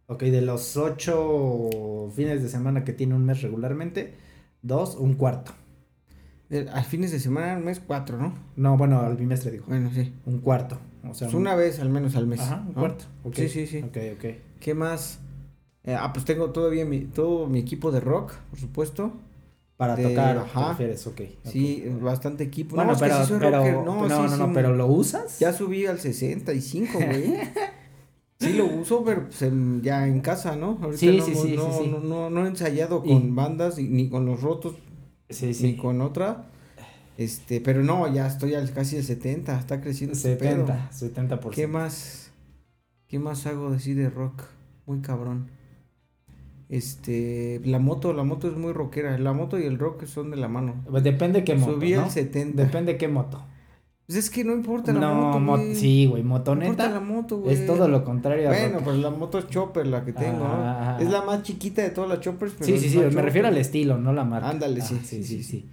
Ok, 0.07 0.23
de 0.25 0.41
los 0.43 0.77
ocho 0.77 2.11
fines 2.15 2.43
de 2.43 2.49
semana 2.49 2.85
que 2.85 2.93
tiene 2.93 3.15
un 3.15 3.25
mes 3.25 3.43
regularmente, 3.43 4.15
dos, 4.63 4.97
un 4.97 5.15
cuarto. 5.15 5.53
De- 6.49 6.69
a 6.71 6.83
fines 6.83 7.11
de 7.11 7.21
semana, 7.21 7.55
al 7.57 7.65
mes, 7.65 7.81
cuatro, 7.87 8.17
¿no? 8.19 8.35
No, 8.57 8.77
bueno, 8.77 9.01
al 9.01 9.17
bimestre 9.17 9.51
dijo. 9.51 9.65
Bueno, 9.69 9.91
sí. 9.95 10.13
Un 10.27 10.39
cuarto. 10.39 10.79
O 11.09 11.15
sea, 11.15 11.27
Pues 11.29 11.35
un- 11.35 11.43
una 11.43 11.55
vez 11.55 11.81
al 11.81 11.89
menos 11.91 12.17
al 12.17 12.27
mes. 12.27 12.41
Ajá, 12.41 12.63
un 12.67 12.75
¿no? 12.75 12.81
cuarto. 12.81 13.05
ok, 13.25 13.35
Sí, 13.35 13.49
sí, 13.49 13.67
sí. 13.67 13.79
Ok, 13.83 13.97
ok. 14.17 14.25
¿Qué 14.61 14.75
más? 14.75 15.19
Eh, 15.85 15.95
ah, 15.99 16.13
pues 16.13 16.25
tengo 16.25 16.51
todavía 16.51 16.85
mi, 16.87 17.01
todo 17.01 17.47
mi 17.47 17.59
equipo 17.59 17.91
de 17.93 18.01
rock, 18.01 18.33
por 18.51 18.59
supuesto. 18.59 19.13
Para 19.77 19.97
De- 19.97 20.05
tocar, 20.05 20.39
ajá. 20.39 20.63
¿te 20.63 20.69
refieres? 20.71 21.07
Ok. 21.09 21.21
ok. 21.45 21.51
Sí, 21.51 21.85
bastante 22.01 22.45
equipo. 22.45 22.77
Bueno, 22.77 22.95
que 22.95 23.01
pero, 23.01 23.25
sí 23.27 23.35
pero, 23.39 23.51
no, 23.51 23.85
No, 23.85 24.09
no, 24.09 24.29
sí, 24.29 24.37
no, 24.39 24.47
sí, 24.47 24.53
pero 24.55 24.75
¿lo 24.75 24.87
usas? 24.87 25.39
Ya 25.41 25.53
subí 25.53 25.85
al 25.87 25.99
65, 25.99 26.99
güey. 26.99 27.35
Sí 28.41 28.53
lo 28.53 28.67
uso, 28.67 29.03
pero 29.05 29.25
pues, 29.27 29.41
en- 29.43 29.81
ya 29.83 30.07
en 30.07 30.21
casa, 30.21 30.55
¿no? 30.57 30.79
Ahorita 30.83 30.99
Sí, 30.99 31.17
no, 31.17 31.25
sí, 31.25 31.35
sí, 31.35 31.55
no, 31.57 31.73
sí. 31.79 31.89
No, 31.89 32.01
no, 32.01 32.31
no 32.31 32.45
he 32.45 32.49
ensayado 32.49 33.03
Y- 33.05 33.09
con 33.13 33.35
bandas 33.35 33.79
ni, 33.79 33.85
ni 33.85 34.09
con 34.11 34.27
los 34.27 34.43
rotos 34.43 34.75
Sí, 35.31 35.47
ni 35.47 35.55
sí. 35.55 35.77
con 35.77 36.01
otra. 36.03 36.47
Este, 37.17 37.61
pero 37.61 37.83
no, 37.83 38.13
ya 38.13 38.27
estoy 38.27 38.55
al 38.55 38.73
casi 38.73 38.97
el 38.97 39.05
70, 39.05 39.59
está 39.59 39.81
creciendo 39.81 40.15
este 40.15 40.35
pedo. 40.37 40.67
70, 40.91 41.39
70%. 41.41 41.51
¿Qué 41.51 41.67
más? 41.67 42.33
¿Qué 43.07 43.19
más 43.19 43.47
hago 43.47 43.71
de 43.71 43.77
así 43.77 43.95
de 43.95 44.11
rock? 44.11 44.43
Muy 44.87 45.01
cabrón. 45.01 45.49
Este, 46.69 47.61
la 47.65 47.79
moto, 47.79 48.13
la 48.13 48.25
moto 48.25 48.49
es 48.49 48.57
muy 48.57 48.73
rockera. 48.73 49.19
La 49.19 49.33
moto 49.33 49.59
y 49.59 49.65
el 49.65 49.79
rock 49.79 50.07
son 50.07 50.31
de 50.31 50.37
la 50.37 50.49
mano. 50.49 50.83
Pues 50.91 51.05
Depende 51.05 51.45
qué 51.45 51.55
moto, 51.55 51.75
Subí 51.75 51.93
¿no? 51.93 52.11
70. 52.11 52.63
Depende 52.65 52.97
qué 52.97 53.07
moto. 53.09 53.45
Pues 54.07 54.19
es 54.19 54.29
que 54.31 54.45
no 54.45 54.53
importa 54.53 54.93
la 54.93 55.01
no, 55.01 55.15
moto, 55.15 55.41
mo- 55.41 55.57
güey. 55.57 55.75
sí, 55.75 56.07
güey, 56.07 56.23
No 56.23 56.37
importa 56.37 56.55
motoneta. 56.55 56.91
la 56.91 57.01
moto, 57.01 57.39
güey. 57.39 57.55
es 57.55 57.65
todo 57.67 57.89
lo 57.89 58.05
contrario 58.05 58.49
Bueno, 58.49 58.75
rock. 58.75 58.85
pues 58.85 58.97
la 58.99 59.11
moto 59.11 59.39
es 59.39 59.49
chopper 59.49 59.87
la 59.87 60.05
que 60.05 60.13
tengo, 60.13 60.41
¿no? 60.41 60.47
Ah. 60.47 60.99
Es 61.01 61.09
la 61.11 61.23
más 61.23 61.43
chiquita 61.43 61.81
de 61.81 61.89
todas 61.91 62.11
las 62.11 62.21
choppers, 62.21 62.53
pero 62.59 62.67
Sí, 62.67 62.79
sí, 62.79 62.91
sí, 62.91 62.99
me 62.99 63.05
chopper. 63.05 63.25
refiero 63.25 63.49
al 63.49 63.57
estilo, 63.57 63.97
no 63.97 64.13
la 64.13 64.25
marca. 64.25 64.51
Ándale, 64.51 64.83
sí, 64.83 64.97
Ah, 64.99 65.03
sí, 65.05 65.23
sí, 65.23 65.25
sí, 65.25 65.43
sí, 65.43 65.43
sí. 65.43 65.71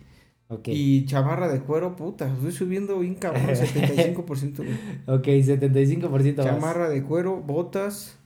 Ok. 0.52 0.68
Y 0.68 1.06
chamarra 1.06 1.48
de 1.48 1.62
cuero, 1.62 1.96
puta, 1.96 2.28
estoy 2.32 2.52
subiendo 2.52 3.00
bien 3.00 3.16
cabrón, 3.16 3.44
75%, 3.48 4.58
güey. 4.58 4.70
Ok, 5.08 5.26
75% 5.28 6.36
más. 6.38 6.46
Chamarra 6.46 6.90
de 6.90 7.02
cuero, 7.04 7.38
botas, 7.38 8.18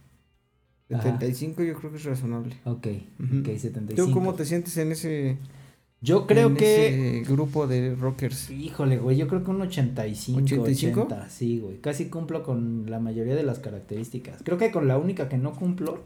Ajá. 0.92 1.04
75 1.04 1.64
yo 1.64 1.76
creo 1.76 1.92
que 1.92 1.98
es 1.98 2.04
razonable. 2.04 2.56
Ok, 2.66 2.88
Ujú. 3.24 3.40
ok, 3.42 3.58
75. 3.58 3.96
¿Tú 3.96 4.12
cómo 4.12 4.34
te 4.34 4.46
sientes 4.46 4.76
en 4.78 4.92
ese, 4.92 5.38
Yo 6.02 6.26
creo 6.26 6.48
en 6.48 6.56
que... 6.58 7.20
ese 7.22 7.32
grupo 7.32 7.68
de 7.68 7.94
rockers? 7.96 8.50
Híjole, 8.50 8.98
güey, 8.98 9.18
yo 9.18 9.28
creo 9.28 9.44
que 9.44 9.52
un 9.52 9.62
85. 9.62 10.40
85? 10.42 11.02
80, 11.02 11.30
sí, 11.30 11.60
güey. 11.60 11.78
Casi 11.80 12.10
cumplo 12.10 12.42
con 12.44 12.90
la 12.90 13.00
mayoría 13.00 13.36
de 13.36 13.44
las 13.44 13.60
características. 13.60 14.42
Creo 14.44 14.58
que 14.58 14.72
con 14.72 14.88
la 14.88 14.98
única 14.98 15.30
que 15.30 15.38
no 15.38 15.54
cumplo, 15.54 16.00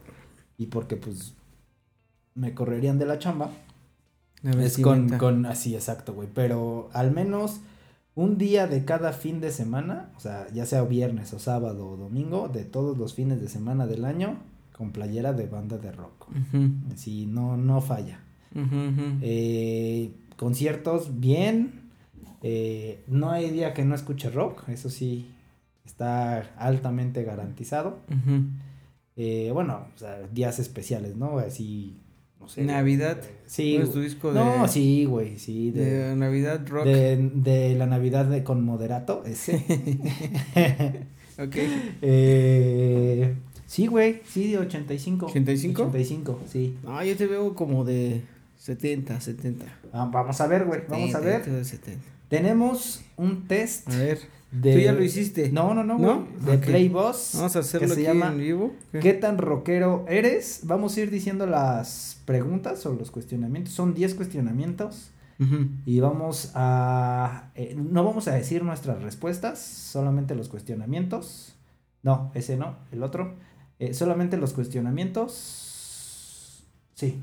y 0.58 0.66
porque 0.66 0.98
pues 0.98 1.34
me 2.36 2.54
correrían 2.54 3.00
de 3.00 3.06
la 3.06 3.20
chamba, 3.20 3.52
es 4.44 4.78
con, 4.78 5.10
con, 5.18 5.46
así, 5.46 5.76
exacto, 5.76 6.14
güey. 6.14 6.30
Pero 6.34 6.90
al 6.94 7.12
menos 7.12 7.62
un 8.16 8.38
día 8.38 8.68
de 8.68 8.86
cada 8.86 9.14
fin 9.14 9.40
de 9.42 9.52
semana, 9.52 10.12
o 10.18 10.20
sea, 10.20 10.48
ya 10.54 10.66
sea 10.66 10.84
viernes 10.84 11.34
o 11.34 11.40
sábado 11.40 11.90
o 11.90 11.98
domingo, 11.98 12.50
de 12.50 12.66
todos 12.66 12.98
los 12.98 13.14
fines 13.14 13.42
de 13.42 13.48
semana 13.48 13.88
del 13.88 14.06
año, 14.06 14.38
con 14.78 14.92
playera 14.92 15.34
de 15.34 15.48
banda 15.48 15.78
de 15.78 15.92
rock. 15.92 16.28
Ujú, 16.30 16.72
Sí, 16.96 17.26
no, 17.26 17.58
no 17.58 17.82
falla. 17.82 18.20
Eh, 19.22 20.12
conciertos, 20.38 21.20
bien. 21.20 21.92
Eh, 22.42 23.04
no 23.08 23.32
hay 23.32 23.52
día 23.52 23.74
que 23.74 23.84
no 23.84 23.96
escuche 23.96 24.30
rock, 24.30 24.68
eso 24.70 24.90
sí, 24.90 25.30
está 25.86 26.40
altamente 26.58 27.24
garantizado. 27.24 28.00
Eh, 29.16 29.52
bueno, 29.54 29.88
o 29.94 29.98
sea, 29.98 30.20
días 30.32 30.60
especiales, 30.60 31.18
¿no? 31.18 31.40
Así, 31.40 32.00
no 32.40 32.48
sé. 32.48 32.62
Navidad. 32.64 33.22
Sí. 33.46 33.78
¿No 33.78 33.84
es 33.84 33.92
tu 33.92 34.02
disco 34.02 34.32
No, 34.32 34.64
de- 34.64 34.68
sí, 34.70 35.06
güey, 35.06 35.38
sí. 35.40 35.72
De, 35.72 35.86
De, 36.10 36.16
Navidad 36.16 36.62
Rock. 36.68 36.86
de, 36.86 37.18
de 37.34 37.76
la 37.76 37.86
Navidad 37.86 38.26
de, 38.26 38.44
con 38.44 38.64
moderato, 38.64 39.24
ese. 39.26 39.64
Ok. 41.42 41.56
eh, 42.02 43.34
sí, 43.66 43.88
güey, 43.88 44.22
sí, 44.28 44.56
85. 44.58 45.28
¿85? 45.30 45.72
85, 45.88 46.40
sí. 46.48 46.78
No, 46.84 47.02
yo 47.04 47.16
te 47.16 47.28
veo 47.28 47.56
como 47.56 47.86
de 47.86 48.24
70, 48.58 49.22
70. 49.22 49.66
Ah, 49.94 50.10
vamos 50.12 50.40
a 50.42 50.48
ver, 50.48 50.66
güey, 50.66 50.82
vamos 50.90 51.16
a 51.16 51.20
ver. 51.20 51.44
70, 51.46 51.64
70. 51.64 52.04
Tenemos 52.28 53.02
un 53.16 53.48
test 53.48 53.88
A 53.90 53.96
ver. 53.98 54.20
De... 54.52 54.74
¿Tú 54.74 54.80
ya 54.80 54.94
lo 54.94 55.04
hiciste? 55.04 55.52
No, 55.52 55.74
no, 55.74 55.84
no, 55.84 56.28
De 56.46 56.58
Ok. 56.58 56.66
Playboss. 56.66 57.34
Vamos 57.36 57.56
a 57.56 57.60
hacerlo 57.60 57.88
que 57.88 57.94
se 57.94 58.08
aquí 58.08 58.20
llama 58.20 58.32
en 58.32 58.40
vivo. 58.40 58.74
¿Qué 59.00 59.14
tan 59.14 59.38
rockero 59.38 60.06
eres? 60.08 60.62
Vamos 60.64 60.98
a 60.98 61.02
ir 61.02 61.12
diciendo 61.12 61.46
las 61.46 62.20
preguntas 62.26 62.86
o 62.86 62.94
los 62.94 63.12
cuestionamientos. 63.12 63.74
Son 63.74 63.94
10 63.94 64.16
cuestionamientos. 64.16 65.12
Y 65.86 66.02
vamos 66.02 66.52
a... 66.54 67.52
eh, 67.56 67.74
no 67.78 68.04
vamos 68.04 68.28
a 68.28 68.36
decir 68.36 68.62
nuestras 68.66 69.02
respuestas, 69.02 69.58
solamente 69.60 70.36
los 70.36 70.50
cuestionamientos. 70.50 71.56
No, 72.04 72.30
ese 72.34 72.58
no, 72.58 72.76
el 72.92 73.04
otro. 73.04 73.36
Eh, 73.80 73.94
solamente 73.94 74.36
los 74.36 74.52
cuestionamientos. 74.52 76.66
Sí. 76.94 77.22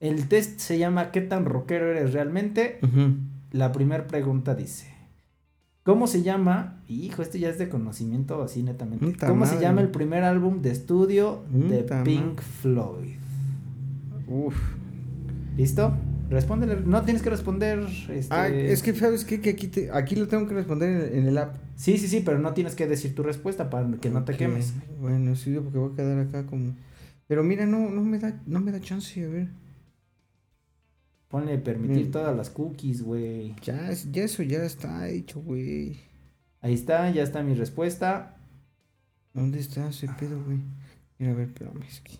El 0.00 0.28
test 0.28 0.60
se 0.60 0.78
llama 0.78 1.12
¿Qué 1.12 1.22
tan 1.22 1.46
rockero 1.46 1.90
eres 1.90 2.12
realmente? 2.12 2.78
La 3.52 3.72
primera 3.72 4.06
pregunta 4.06 4.54
dice: 4.54 4.92
¿Cómo 5.84 6.06
se 6.06 6.22
llama? 6.22 6.82
Hijo, 6.88 7.20
esto 7.20 7.36
ya 7.36 7.50
es 7.50 7.58
de 7.58 7.68
conocimiento 7.68 8.42
así 8.42 8.62
netamente. 8.62 9.26
¿Cómo 9.26 9.44
se 9.44 9.60
llama 9.60 9.82
el 9.82 9.90
primer 9.90 10.24
álbum 10.24 10.62
de 10.62 10.70
estudio 10.70 11.44
de 11.50 11.84
Pink 12.04 12.40
Floyd? 12.40 13.16
Uf. 14.26 14.56
¿Listo? 15.58 15.94
Respóndele. 16.30 16.78
No 16.86 17.02
tienes 17.02 17.22
que 17.22 17.28
responder. 17.28 17.80
Este... 18.08 18.34
Ah, 18.34 18.48
es 18.48 18.82
que 18.82 18.94
sabes 18.94 19.26
qué? 19.26 19.42
que 19.42 19.50
aquí 19.50 19.68
te, 19.68 19.90
aquí 19.92 20.16
lo 20.16 20.26
tengo 20.26 20.48
que 20.48 20.54
responder 20.54 21.12
en, 21.12 21.18
en 21.18 21.28
el 21.28 21.36
app. 21.36 21.56
Sí, 21.76 21.98
sí, 21.98 22.08
sí, 22.08 22.22
pero 22.24 22.38
no 22.38 22.54
tienes 22.54 22.74
que 22.74 22.86
decir 22.86 23.14
tu 23.14 23.22
respuesta 23.22 23.68
para 23.68 23.86
que 23.98 24.08
no 24.08 24.24
te 24.24 24.38
quemes. 24.38 24.72
Bueno, 25.00 25.36
sí, 25.36 25.54
porque 25.62 25.78
voy 25.78 25.92
a 25.92 25.96
quedar 25.96 26.18
acá 26.18 26.46
como. 26.46 26.74
Pero 27.26 27.44
mira, 27.44 27.66
no, 27.66 27.90
no 27.90 28.02
me 28.02 28.18
da, 28.18 28.40
no 28.46 28.60
me 28.60 28.72
da 28.72 28.80
chance, 28.80 29.22
a 29.22 29.28
ver. 29.28 29.48
Ponle 31.34 31.58
permitir 31.58 32.06
Mm. 32.06 32.10
todas 32.12 32.36
las 32.36 32.48
cookies, 32.48 33.02
güey. 33.02 33.56
Ya, 33.64 33.90
ya 34.12 34.22
eso 34.22 34.44
ya 34.44 34.62
está 34.62 35.08
hecho, 35.08 35.40
güey. 35.40 35.96
Ahí 36.60 36.74
está, 36.74 37.10
ya 37.10 37.24
está 37.24 37.42
mi 37.42 37.54
respuesta. 37.54 38.36
¿Dónde 39.32 39.58
está 39.58 39.88
ese 39.88 40.06
pedo, 40.16 40.40
güey? 40.44 40.58
Mira, 41.18 41.32
a 41.32 41.34
ver, 41.34 41.48
espérame, 41.48 41.82
es 41.82 42.00
que. 42.02 42.12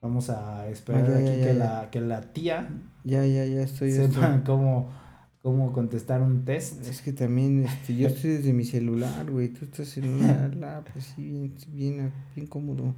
Vamos 0.00 0.30
a 0.30 0.68
esperar 0.68 1.04
Ah, 1.06 1.08
ya, 1.08 1.16
aquí 1.32 1.40
ya, 1.40 1.46
que, 1.46 1.54
La, 1.54 1.88
que 1.90 2.00
la 2.00 2.20
tía 2.32 2.68
Ya, 3.02 3.26
ya, 3.26 3.44
ya 3.44 3.62
estoy. 3.62 3.90
ya 3.90 4.06
sepa 4.06 4.26
estoy. 4.36 4.44
cómo, 4.44 4.90
cómo 5.42 5.72
contestar 5.72 6.22
un 6.22 6.44
test. 6.44 6.86
Es 6.86 7.02
que 7.02 7.12
también, 7.12 7.64
este, 7.64 7.96
yo 7.96 8.06
estoy 8.06 8.30
desde 8.30 8.52
mi 8.52 8.64
celular, 8.64 9.28
güey. 9.28 9.48
Tú 9.48 9.64
estás 9.64 9.96
en 9.96 10.08
una 10.08 10.46
app, 10.78 10.86
así, 10.96 11.22
bien, 11.22 11.54
bien, 11.68 12.12
bien 12.36 12.46
cómodo. 12.46 12.94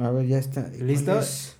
A 0.00 0.10
ver, 0.10 0.26
ya 0.26 0.38
está. 0.38 0.64
¿Cuál 0.70 0.86
¿Listo? 0.86 1.18
es? 1.18 1.56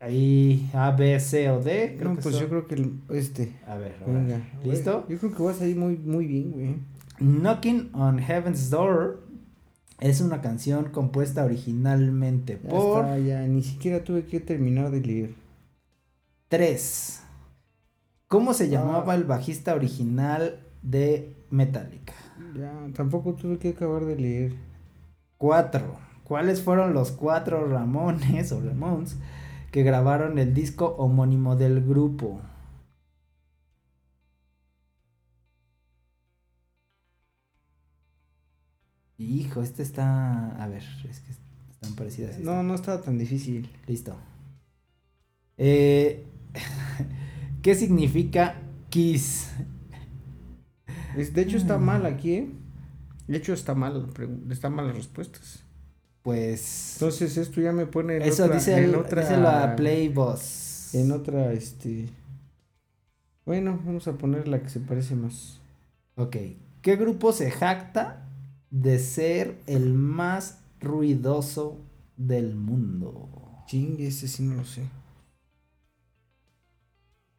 Ahí 0.00 0.70
A, 0.74 0.92
B, 0.92 1.18
C 1.18 1.50
o 1.50 1.60
D. 1.60 1.96
creo 1.98 2.10
No, 2.10 2.16
que 2.16 2.22
pues 2.22 2.34
son. 2.36 2.44
yo 2.44 2.48
creo 2.48 2.66
que 2.68 2.74
el- 2.76 3.00
este. 3.10 3.56
A 3.66 3.76
ver, 3.76 3.96
a 4.00 4.06
ver. 4.06 4.14
Venga. 4.16 4.40
¿Listo? 4.64 5.06
Yo 5.08 5.18
creo 5.18 5.34
que 5.34 5.42
vas 5.42 5.60
a 5.60 5.66
ir 5.66 5.76
muy, 5.76 5.96
muy 5.96 6.26
bien, 6.26 6.52
güey. 6.52 6.76
Knocking 7.18 7.90
on 7.94 8.18
Heaven's 8.20 8.70
Door 8.70 9.26
es 9.98 10.20
una 10.20 10.40
canción 10.40 10.90
compuesta 10.90 11.44
originalmente 11.44 12.60
Ya 12.62 12.68
por 12.70 13.04
está, 13.06 13.18
ya, 13.18 13.40
ni 13.48 13.62
siquiera 13.64 14.04
tuve 14.04 14.24
que 14.26 14.38
terminar 14.38 14.92
de 14.92 15.00
leer. 15.00 15.34
3. 16.48 17.22
¿Cómo 18.28 18.54
se 18.54 18.64
Ah. 18.64 18.68
llamaba 18.68 19.14
el 19.16 19.24
bajista 19.24 19.74
original 19.74 20.60
de 20.82 21.34
Metallica? 21.50 22.12
Ya, 22.56 22.72
tampoco 22.94 23.34
tuve 23.34 23.58
que 23.58 23.70
acabar 23.70 24.04
de 24.04 24.16
leer. 24.16 24.52
4. 25.38 25.98
¿Cuáles 26.28 26.62
fueron 26.62 26.94
los 26.94 27.10
cuatro 27.10 27.66
Ramones 27.66 28.52
o 28.52 28.60
Ramones 28.60 29.16
que 29.72 29.82
grabaron 29.82 30.38
el 30.38 30.54
disco 30.54 30.94
homónimo 30.98 31.56
del 31.56 31.82
grupo? 31.84 32.40
Hijo, 39.16 39.62
este 39.62 39.82
está. 39.82 40.62
A 40.62 40.68
ver, 40.68 40.82
es 41.08 41.20
que 41.20 41.32
están 41.72 41.94
parecidas. 41.96 42.38
No, 42.38 42.62
no 42.62 42.74
estaba 42.74 43.00
tan 43.02 43.18
difícil. 43.18 43.68
Listo. 43.86 44.16
Eh, 45.56 46.24
¿Qué 47.62 47.74
significa 47.74 48.54
Kiss? 48.90 49.50
De 51.16 51.42
hecho 51.42 51.56
está 51.56 51.78
Mm. 51.78 51.84
mal 51.84 52.06
aquí, 52.06 52.32
¿eh? 52.34 52.50
De 53.26 53.36
hecho 53.38 53.52
está 53.52 53.74
mal, 53.74 54.00
la 54.06 54.08
pregu- 54.14 54.50
está 54.52 54.70
mal 54.70 54.86
las 54.86 54.96
respuestas. 54.96 55.64
Pues. 56.28 56.92
Entonces 56.96 57.38
esto 57.38 57.58
ya 57.62 57.72
me 57.72 57.86
pone 57.86 58.16
en 58.16 58.22
eso 58.22 58.44
otra, 58.44 58.56
dice, 58.56 58.76
en 58.76 58.84
el, 58.84 58.94
otra, 58.96 59.22
dice 59.22 59.38
la 59.38 59.74
Playboss. 59.76 60.94
en 60.94 61.10
otra, 61.10 61.54
este. 61.54 62.10
Bueno, 63.46 63.80
vamos 63.82 64.06
a 64.08 64.12
poner 64.12 64.46
la 64.46 64.60
que 64.60 64.68
se 64.68 64.78
parece 64.78 65.14
más. 65.14 65.58
Ok. 66.16 66.36
¿Qué 66.82 66.96
grupo 66.96 67.32
se 67.32 67.50
jacta 67.50 68.28
de 68.70 68.98
ser 68.98 69.58
el 69.66 69.94
más 69.94 70.58
ruidoso 70.80 71.78
del 72.18 72.54
mundo? 72.54 73.30
Chingue, 73.66 74.08
ese 74.08 74.28
sí 74.28 74.42
no 74.42 74.56
lo 74.56 74.64
sé. 74.66 74.82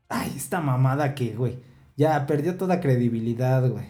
Ay, 0.07 0.33
esta 0.35 0.61
mamada 0.61 1.13
que, 1.13 1.35
güey. 1.35 1.59
Ya 1.95 2.25
perdió 2.25 2.57
toda 2.57 2.81
credibilidad, 2.81 3.69
güey. 3.69 3.85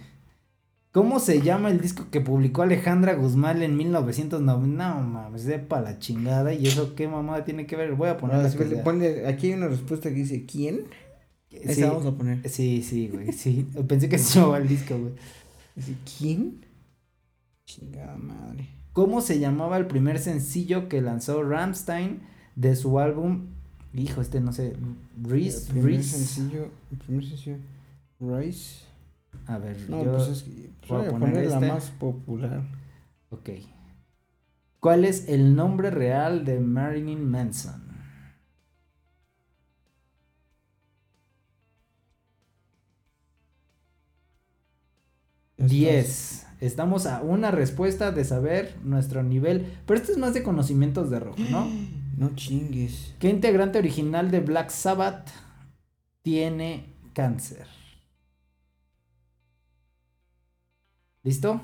¿Cómo 0.91 1.19
se 1.19 1.41
llama 1.41 1.69
el 1.69 1.80
disco 1.82 2.08
que 2.10 2.19
publicó 2.19 2.63
Alejandra 2.63 3.13
Guzmán 3.13 3.62
en 3.62 3.78
1990? 3.78 4.93
No 4.95 5.02
mames, 5.02 5.43
sepa 5.43 5.82
la 5.82 5.99
chingada. 5.99 6.54
¿Y 6.54 6.65
eso 6.67 6.95
qué 6.95 7.08
mamada 7.08 7.45
tiene 7.45 7.67
que 7.67 7.75
ver? 7.75 7.93
Voy 7.93 8.10
a 8.10 8.17
poner 8.17 8.38
Ahora, 8.38 8.49
la 8.49 8.84
ponle- 8.84 9.28
aquí 9.28 9.47
hay 9.47 9.54
una 9.54 9.67
respuesta 9.67 10.10
que 10.10 10.15
dice 10.15 10.45
¿quién? 10.45 10.82
Esa 11.52 11.73
Sí, 11.73 11.82
vamos 11.84 12.06
a 12.08 12.12
poner. 12.12 12.47
sí, 12.49 12.82
sí, 12.82 13.08
güey, 13.08 13.32
sí. 13.34 13.67
Pensé 13.88 14.10
que 14.10 14.17
se 14.17 14.36
llamaba 14.39 14.58
el 14.58 14.67
disco, 14.67 14.97
güey. 14.97 15.13
Dice, 15.75 15.93
¿quién? 16.17 16.65
Chingada 17.65 18.17
madre. 18.17 18.67
¿Cómo 18.93 19.21
se 19.21 19.39
llamaba 19.39 19.78
el 19.78 19.86
primer 19.86 20.17
sencillo 20.19 20.89
que 20.89 21.02
lanzó 21.02 21.43
Ramstein 21.43 22.21
de 22.56 22.75
su 22.75 22.99
álbum? 22.99 23.45
Hijo, 23.93 24.21
este 24.21 24.41
no 24.41 24.54
sé. 24.54 24.73
Reese, 25.21 25.60
el 25.67 25.73
primer 25.73 25.91
Reese. 25.91 26.17
sencillo, 26.17 26.67
el 26.91 26.97
primer 26.97 27.25
sencillo, 27.25 27.58
Rice. 28.19 28.86
A 29.48 29.58
ver, 29.58 29.78
pues 29.88 30.44
que, 30.44 30.94
voy 30.94 31.06
a 31.06 31.10
poner, 31.10 31.48
la 31.48 31.56
este. 31.56 31.68
más 31.68 31.89
popular. 31.92 32.62
Ok. 33.30 33.50
¿Cuál 34.80 35.06
es 35.06 35.28
el 35.28 35.56
nombre 35.56 35.89
real 35.89 36.46
de 36.46 36.60
Marilyn 36.60 37.30
Manson? 37.30 37.89
Estás... 45.58 45.70
10. 45.70 46.48
Estamos 46.62 47.06
a 47.06 47.22
una 47.22 47.52
respuesta 47.52 48.12
de 48.12 48.24
saber 48.24 48.76
nuestro 48.84 49.24
nivel. 49.24 49.78
Pero 49.86 50.00
esto 50.00 50.12
es 50.12 50.18
más 50.18 50.34
de 50.34 50.44
conocimientos 50.44 51.10
de 51.10 51.20
rock, 51.20 51.39
¿no? 51.39 51.68
No 52.20 52.36
chingues. 52.36 53.15
¿Qué 53.18 53.30
integrante 53.30 53.80
original 53.80 54.30
de 54.30 54.42
Black 54.42 54.72
Sabbath 54.72 55.30
tiene 56.22 56.94
cáncer? 57.13 57.65
¿Listo? 61.23 61.62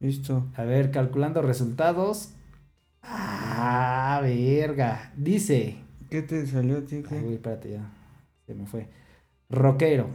Listo. 0.00 0.48
A 0.56 0.64
ver, 0.64 0.90
calculando 0.90 1.40
resultados. 1.42 2.30
Ah, 3.02 4.20
verga. 4.22 5.12
Dice. 5.16 5.76
¿Qué 6.10 6.22
te 6.22 6.46
salió? 6.46 6.82
Ay, 6.90 7.02
güey, 7.22 7.34
espérate 7.34 7.70
ya. 7.70 7.90
Se 8.46 8.54
me 8.54 8.66
fue. 8.66 8.88
Rockero. 9.48 10.08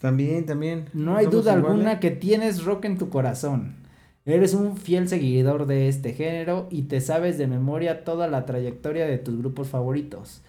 También, 0.00 0.46
también. 0.46 0.88
No 0.92 1.16
hay 1.16 1.26
duda 1.26 1.52
alguna 1.52 2.00
que 2.00 2.10
tienes 2.10 2.64
rock 2.64 2.86
en 2.86 2.98
tu 2.98 3.08
corazón. 3.08 3.76
Eres 4.24 4.54
un 4.54 4.76
fiel 4.76 5.08
seguidor 5.08 5.66
de 5.66 5.88
este 5.88 6.12
género 6.12 6.68
y 6.70 6.82
te 6.82 7.00
sabes 7.00 7.38
de 7.38 7.46
memoria 7.46 8.04
toda 8.04 8.28
la 8.28 8.46
trayectoria 8.46 9.06
de 9.06 9.18
tus 9.18 9.36
grupos 9.36 9.68
favoritos. 9.68 10.42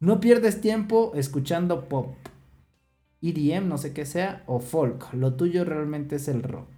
No 0.00 0.20
pierdes 0.20 0.60
tiempo 0.60 1.12
escuchando 1.14 1.88
pop, 1.88 2.14
EDM, 3.22 3.68
no 3.68 3.78
sé 3.78 3.92
qué 3.92 4.06
sea, 4.06 4.42
o 4.46 4.60
folk. 4.60 5.12
Lo 5.14 5.34
tuyo 5.34 5.64
realmente 5.64 6.16
es 6.16 6.28
el 6.28 6.42
rock. 6.42 6.68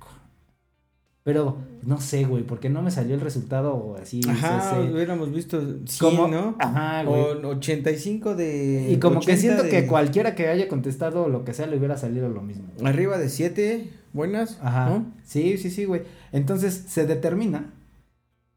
Pero 1.25 1.57
no 1.85 2.01
sé, 2.01 2.25
güey, 2.25 2.43
porque 2.43 2.69
no 2.69 2.83
me 2.83 2.91
salió 2.91 3.15
el 3.15 3.21
resultado 3.21 3.97
así. 4.03 4.21
Ajá, 4.29 4.81
hubiéramos 4.81 5.31
visto 5.33 5.61
100, 5.87 5.87
como- 6.17 6.27
¿no? 6.27 6.57
Ajá, 6.59 7.05
güey. 7.05 7.21
O 7.45 7.49
85 7.51 8.35
de... 8.35 8.89
Y 8.91 8.97
como 8.99 9.21
que 9.21 9.33
80 9.33 9.41
siento 9.41 9.63
que 9.71 9.87
cualquiera 9.87 10.35
que 10.35 10.49
haya 10.49 10.67
contestado 10.67 11.29
lo 11.29 11.45
que 11.45 11.55
sea 11.55 11.69
le 11.69 11.77
hubiera 11.77 11.97
salido 11.97 12.29
lo 12.29 12.43
mismo. 12.43 12.65
Arriba 12.85 13.19
de 13.19 13.29
7, 13.29 13.89
buenas, 14.13 14.59
Ajá. 14.63 14.91
¿no? 14.91 15.13
Sí, 15.25 15.59
sí, 15.59 15.71
sí, 15.71 15.85
güey. 15.85 16.03
Entonces 16.33 16.75
se 16.89 17.07
determina 17.07 17.73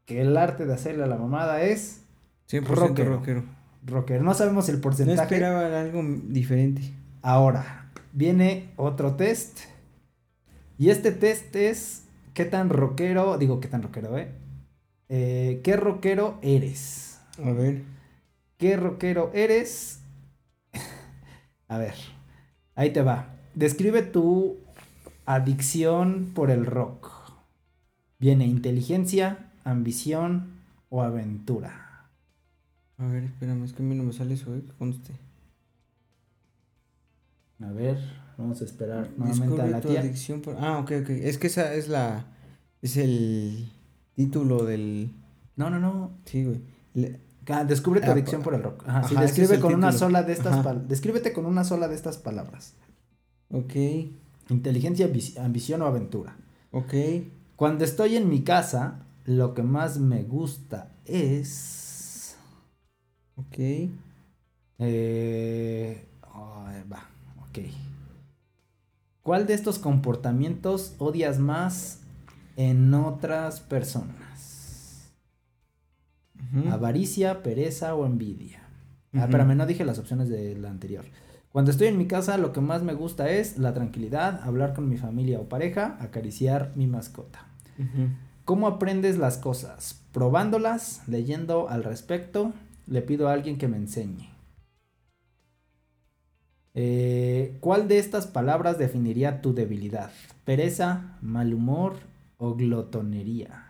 que 0.04 0.20
el 0.22 0.36
arte 0.36 0.66
de 0.66 0.74
hacerle 0.74 1.04
a 1.04 1.06
la 1.06 1.18
mamada 1.18 1.62
es 1.62 2.00
100% 2.50 2.64
Rockero. 2.66 3.10
rockero. 3.16 3.44
rocker. 3.86 4.22
No 4.22 4.34
sabemos 4.34 4.68
el 4.68 4.76
No 4.76 4.80
porcentaje. 4.80 5.22
esperaba 5.22 5.80
algo 5.80 6.02
diferente. 6.24 6.82
Ahora, 7.26 7.90
viene 8.12 8.70
otro 8.76 9.16
test. 9.16 9.58
Y 10.78 10.90
este 10.90 11.10
test 11.10 11.56
es 11.56 12.04
qué 12.34 12.44
tan 12.44 12.68
rockero, 12.68 13.36
digo 13.36 13.58
qué 13.58 13.66
tan 13.66 13.82
rockero, 13.82 14.16
¿eh? 14.16 14.30
Eh, 15.08 15.60
¿Qué 15.64 15.74
rockero 15.76 16.38
eres? 16.40 17.18
A 17.44 17.50
ver. 17.50 17.82
¿Qué 18.58 18.76
rockero 18.76 19.32
eres? 19.34 20.02
A 21.66 21.78
ver, 21.78 21.94
ahí 22.76 22.92
te 22.92 23.02
va. 23.02 23.34
Describe 23.56 24.02
tu 24.02 24.58
adicción 25.24 26.30
por 26.32 26.52
el 26.52 26.64
rock. 26.64 27.10
Viene 28.20 28.46
inteligencia, 28.46 29.50
ambición 29.64 30.60
o 30.90 31.02
aventura. 31.02 32.08
A 32.98 33.06
ver, 33.08 33.24
espérame, 33.24 33.64
es 33.64 33.72
que 33.72 33.82
a 33.82 33.86
mí 33.86 33.96
no 33.96 34.04
me 34.04 34.12
sale 34.12 34.34
eso, 34.34 34.54
¿eh? 34.54 34.62
Que 34.64 34.72
conste. 34.74 35.25
A 37.62 37.72
ver, 37.72 37.98
vamos 38.36 38.60
a 38.60 38.64
esperar 38.64 39.10
nuevamente 39.16 39.44
a 39.44 39.48
Descubre 39.64 39.70
la 39.70 39.80
tu 39.80 39.88
tía. 39.88 40.00
adicción 40.00 40.40
por... 40.42 40.56
Ah, 40.58 40.78
ok, 40.78 40.92
ok. 41.02 41.10
Es 41.10 41.38
que 41.38 41.46
esa 41.46 41.72
es 41.74 41.88
la... 41.88 42.26
Es 42.82 42.96
el 42.96 43.70
título 44.14 44.64
del... 44.64 45.10
No, 45.56 45.70
no, 45.70 45.78
no. 45.80 46.10
Sí, 46.24 46.44
güey. 46.44 46.60
Le- 46.94 47.20
Ah, 47.48 47.62
descubre 47.64 48.00
tu 48.00 48.08
Ah, 48.08 48.12
adicción 48.12 48.42
por 48.42 48.54
el 48.54 48.62
rock. 48.64 48.82
Ajá, 48.88 49.20
describe 49.20 49.54
es 49.54 49.60
con 49.60 49.72
una 49.72 49.92
sola 49.92 50.24
de 50.24 50.32
estas 50.32 50.64
pal- 50.64 50.88
Descríbete 50.88 51.32
con 51.32 51.46
una 51.46 51.62
sola 51.62 51.86
de 51.86 51.94
estas 51.94 52.18
palabras. 52.18 52.74
Ok, 53.52 53.72
Inteligencia, 54.50 55.06
ambi- 55.08 55.38
ambición 55.38 55.80
o 55.82 55.86
aventura. 55.86 56.36
ok. 56.72 56.92
Cuando 57.54 57.84
estoy 57.84 58.16
en 58.16 58.28
mi 58.28 58.42
casa, 58.42 59.06
lo 59.24 59.54
que 59.54 59.62
más 59.62 59.98
me 60.00 60.24
gusta 60.24 60.90
es. 61.04 62.36
Ok. 63.36 63.58
Eh, 64.78 66.08
ay, 66.34 66.82
va, 66.92 67.08
ok. 67.56 67.70
¿Cuál 69.22 69.46
de 69.46 69.54
estos 69.54 69.78
comportamientos 69.78 70.94
odias 70.98 71.38
más 71.38 72.00
en 72.56 72.94
otras 72.94 73.60
personas? 73.60 75.12
Avaricia, 76.70 77.42
pereza 77.42 77.94
o 77.94 78.06
envidia. 78.06 78.60
Ah, 79.12 79.18
Ujú. 79.18 79.24
espérame, 79.24 79.56
no 79.56 79.66
dije 79.66 79.84
las 79.84 79.98
opciones 79.98 80.28
de 80.28 80.56
la 80.56 80.70
anterior. 80.70 81.04
Cuando 81.50 81.70
estoy 81.70 81.88
en 81.88 81.98
mi 81.98 82.06
casa, 82.06 82.38
lo 82.38 82.52
que 82.52 82.60
más 82.60 82.82
me 82.82 82.94
gusta 82.94 83.30
es 83.30 83.58
la 83.58 83.74
tranquilidad, 83.74 84.40
hablar 84.42 84.74
con 84.74 84.88
mi 84.88 84.96
familia 84.96 85.40
o 85.40 85.48
pareja, 85.48 85.96
acariciar 86.00 86.72
mi 86.76 86.86
mascota. 86.86 87.46
¿Cómo 88.44 88.68
aprendes 88.68 89.18
las 89.18 89.38
cosas? 89.38 90.02
Probándolas, 90.12 91.02
leyendo 91.08 91.68
al 91.68 91.82
respecto, 91.82 92.52
le 92.86 93.02
pido 93.02 93.28
a 93.28 93.32
alguien 93.32 93.58
que 93.58 93.68
me 93.68 93.76
enseñe. 93.76 94.35
Eh, 96.76 97.56
¿Cuál 97.60 97.88
de 97.88 97.98
estas 97.98 98.28
palabras 98.28 98.78
definiría 98.78 99.40
tu 99.42 99.52
debilidad? 99.52 100.12
¿Pereza, 100.44 101.18
mal 101.22 101.52
humor 101.52 101.94
o 102.38 102.54
glotonería? 102.54 103.64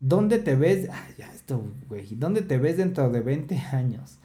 ¿Dónde 0.00 0.38
te 0.38 0.56
ves? 0.56 0.88
Ah, 0.90 1.06
ya 1.18 1.30
esto, 1.32 1.62
güey. 1.88 2.16
¿Dónde 2.16 2.42
te 2.42 2.58
ves 2.58 2.76
dentro 2.76 3.10
de 3.10 3.20
20 3.20 3.56
años? 3.72 4.18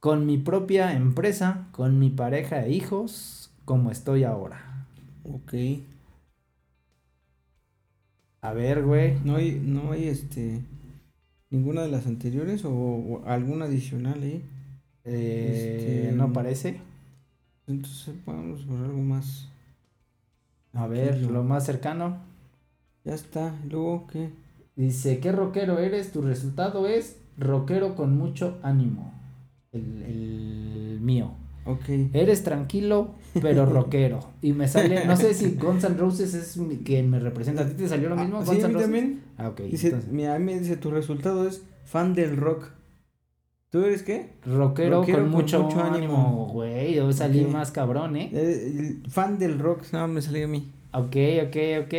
¿Con 0.00 0.26
mi 0.26 0.38
propia 0.38 0.94
empresa? 0.94 1.68
¿Con 1.72 1.98
mi 1.98 2.10
pareja 2.10 2.64
e 2.64 2.72
hijos? 2.72 3.50
¿Como 3.64 3.90
estoy 3.90 4.24
ahora? 4.24 4.86
Ok. 5.24 5.54
A 8.42 8.52
ver, 8.52 8.82
güey. 8.84 9.18
¿No 9.24 9.36
hay, 9.36 9.60
no 9.64 9.92
hay 9.92 10.08
este... 10.08 10.60
Ninguna 11.50 11.82
de 11.82 11.88
las 11.90 12.06
anteriores 12.06 12.64
o, 12.64 12.72
o 12.72 13.24
alguna 13.26 13.66
adicional 13.66 14.22
ahí? 14.22 14.42
Eh, 15.04 16.06
Este, 16.06 16.16
¿No 16.16 16.32
parece? 16.32 16.80
Entonces 17.66 18.14
vamos 18.26 18.62
por 18.62 18.78
algo 18.78 18.98
más. 19.00 19.48
A 20.72 20.86
ver, 20.86 21.18
lo 21.22 21.42
más 21.42 21.66
cercano. 21.66 22.18
Ya 23.04 23.14
está. 23.14 23.54
Luego, 23.68 24.06
¿qué? 24.06 24.30
Dice, 24.76 25.20
¿qué 25.20 25.32
rockero 25.32 25.78
eres? 25.78 26.12
Tu 26.12 26.22
resultado 26.22 26.86
es 26.86 27.16
rockero 27.36 27.94
con 27.96 28.16
mucho 28.16 28.58
ánimo. 28.62 29.12
El, 29.72 30.02
el 30.02 30.98
mío. 31.00 31.32
Ok. 31.64 31.88
Eres 32.12 32.42
tranquilo, 32.42 33.14
pero 33.40 33.66
rockero. 33.72 34.20
Y 34.42 34.52
me 34.52 34.68
sale, 34.68 35.04
no 35.04 35.16
sé 35.16 35.34
si 35.34 35.54
Guns 35.56 35.84
N' 35.84 35.96
Roses 35.96 36.34
es 36.34 36.56
mi- 36.56 36.78
quien 36.78 37.10
me 37.10 37.18
representa. 37.20 37.62
¿A 37.62 37.68
ti 37.68 37.74
te 37.74 37.88
salió 37.88 38.08
lo 38.08 38.16
mismo? 38.16 38.38
Ah, 38.38 38.46
sí, 38.46 38.60
a 38.60 38.68
mí 38.68 38.74
Roses? 38.74 38.82
también. 38.82 39.22
Ah, 39.36 39.48
ok. 39.48 39.60
Dice, 39.62 39.88
entonces, 39.88 40.10
mira, 40.12 40.34
a 40.34 40.38
mí 40.38 40.44
me 40.46 40.58
dice, 40.58 40.76
tu 40.76 40.90
resultado 40.90 41.46
es 41.46 41.62
fan 41.84 42.14
del 42.14 42.36
rock. 42.36 42.70
¿Tú 43.70 43.84
eres 43.84 44.02
qué? 44.02 44.30
rockero, 44.44 44.98
rockero 45.00 45.18
con, 45.18 45.24
con 45.26 45.30
mucho, 45.30 45.62
mucho 45.62 45.80
ánimo. 45.80 46.48
güey. 46.52 46.94
Yo 46.94 47.12
salí 47.12 47.44
más 47.44 47.70
cabrón, 47.70 48.16
¿eh? 48.16 48.28
Eh, 48.32 48.96
fan 49.08 49.38
del 49.38 49.58
rock. 49.60 49.84
No, 49.92 50.08
me 50.08 50.20
salió 50.22 50.44
a 50.46 50.48
mí. 50.48 50.70
Ok, 50.92 51.16
ok, 51.46 51.56
ok. 51.86 51.94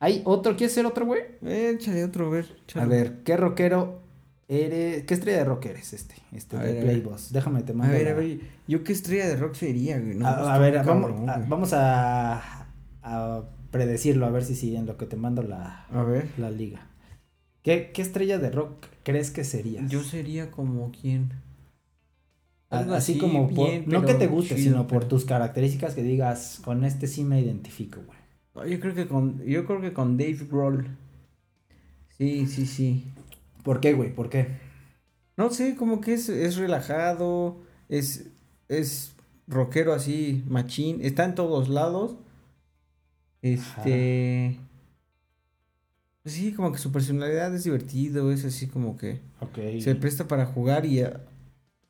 ¿Hay 0.00 0.22
otro? 0.24 0.56
¿Quieres 0.56 0.72
ser 0.72 0.86
otro, 0.86 1.04
güey? 1.04 1.20
Eh, 1.44 1.72
échale 1.74 2.04
otro, 2.04 2.26
a 2.28 2.30
ver. 2.30 2.46
A 2.76 2.84
ver, 2.86 3.22
¿qué 3.24 3.36
rockero 3.36 4.00
eres? 4.48 5.04
¿Qué 5.04 5.12
estrella 5.12 5.38
de 5.38 5.44
rock 5.44 5.66
eres 5.66 5.92
este? 5.92 6.14
Este 6.32 6.56
A 6.56 6.60
de 6.60 6.72
ver, 6.72 6.82
a 6.82 6.84
ver. 6.86 7.00
Playboss. 7.02 7.32
Déjame 7.32 7.62
te 7.62 7.72
A 7.72 7.74
mando. 7.74 7.92
ver, 7.92 8.04
la- 8.04 8.10
a 8.12 8.14
ver. 8.14 8.38
¿Yo 8.66 8.82
qué 8.84 8.92
estrella 8.92 9.26
de 9.28 9.36
rock 9.36 9.54
sería, 9.54 9.98
güey? 9.98 10.14
No, 10.14 10.26
a, 10.26 10.30
está 10.30 10.54
a 10.54 10.58
ver, 10.58 10.74
vamos, 10.86 11.06
cabrón, 11.10 11.28
a, 11.28 11.36
güey. 11.36 11.48
vamos 11.50 11.72
a, 11.74 12.66
a 13.02 13.42
predecirlo, 13.70 14.24
a 14.24 14.30
ver 14.30 14.44
si 14.44 14.54
sí, 14.54 14.74
en 14.74 14.86
lo 14.86 14.96
que 14.96 15.04
te 15.04 15.16
mando 15.16 15.42
la, 15.42 15.84
A 15.92 16.02
ver. 16.02 16.28
la 16.38 16.50
liga. 16.50 16.86
¿Qué, 17.62 17.90
¿Qué 17.92 18.00
estrella 18.00 18.38
de 18.38 18.50
rock 18.50 18.86
crees 19.10 19.30
que 19.30 19.44
serías? 19.44 19.90
Yo 19.90 20.02
sería 20.04 20.50
como 20.50 20.90
quién. 20.92 21.32
A- 22.70 22.80
Algo 22.80 22.94
así, 22.94 23.16
como 23.18 23.48
por, 23.48 23.68
bien, 23.70 23.84
no 23.86 24.04
que 24.04 24.14
te 24.14 24.26
guste, 24.26 24.54
chido, 24.56 24.70
sino 24.72 24.86
por 24.86 24.98
pero- 25.00 25.08
tus 25.08 25.24
características 25.24 25.94
que 25.94 26.02
digas, 26.02 26.60
con 26.64 26.84
este 26.84 27.06
sí 27.06 27.24
me 27.24 27.40
identifico, 27.40 28.00
güey. 28.06 28.70
Yo 28.70 28.80
creo 28.80 28.94
que 28.94 29.06
con, 29.08 29.42
yo 29.44 29.64
creo 29.64 29.80
que 29.80 29.92
con 29.92 30.16
Dave 30.18 30.46
Grohl. 30.50 30.86
Sí, 32.18 32.46
sí, 32.46 32.66
sí. 32.66 33.04
¿Por 33.62 33.80
qué, 33.80 33.92
güey? 33.94 34.12
¿Por 34.14 34.28
qué? 34.28 34.48
No 35.36 35.50
sé, 35.50 35.76
como 35.76 36.00
que 36.00 36.14
es, 36.14 36.28
es 36.28 36.56
relajado, 36.56 37.56
es, 37.88 38.26
es 38.68 39.14
rockero 39.46 39.92
así, 39.94 40.42
machín, 40.48 40.98
está 41.02 41.24
en 41.24 41.34
todos 41.36 41.68
lados. 41.68 42.16
Este... 43.42 44.58
pues 46.28 46.36
sí, 46.36 46.52
como 46.52 46.72
que 46.72 46.78
su 46.78 46.92
personalidad 46.92 47.54
es 47.54 47.64
divertido, 47.64 48.30
es 48.30 48.44
así 48.44 48.66
como 48.66 48.96
que 48.98 49.20
Ok. 49.40 49.80
se 49.80 49.94
presta 49.94 50.28
para 50.28 50.44
jugar 50.44 50.84
y 50.84 51.00
ah, 51.00 51.20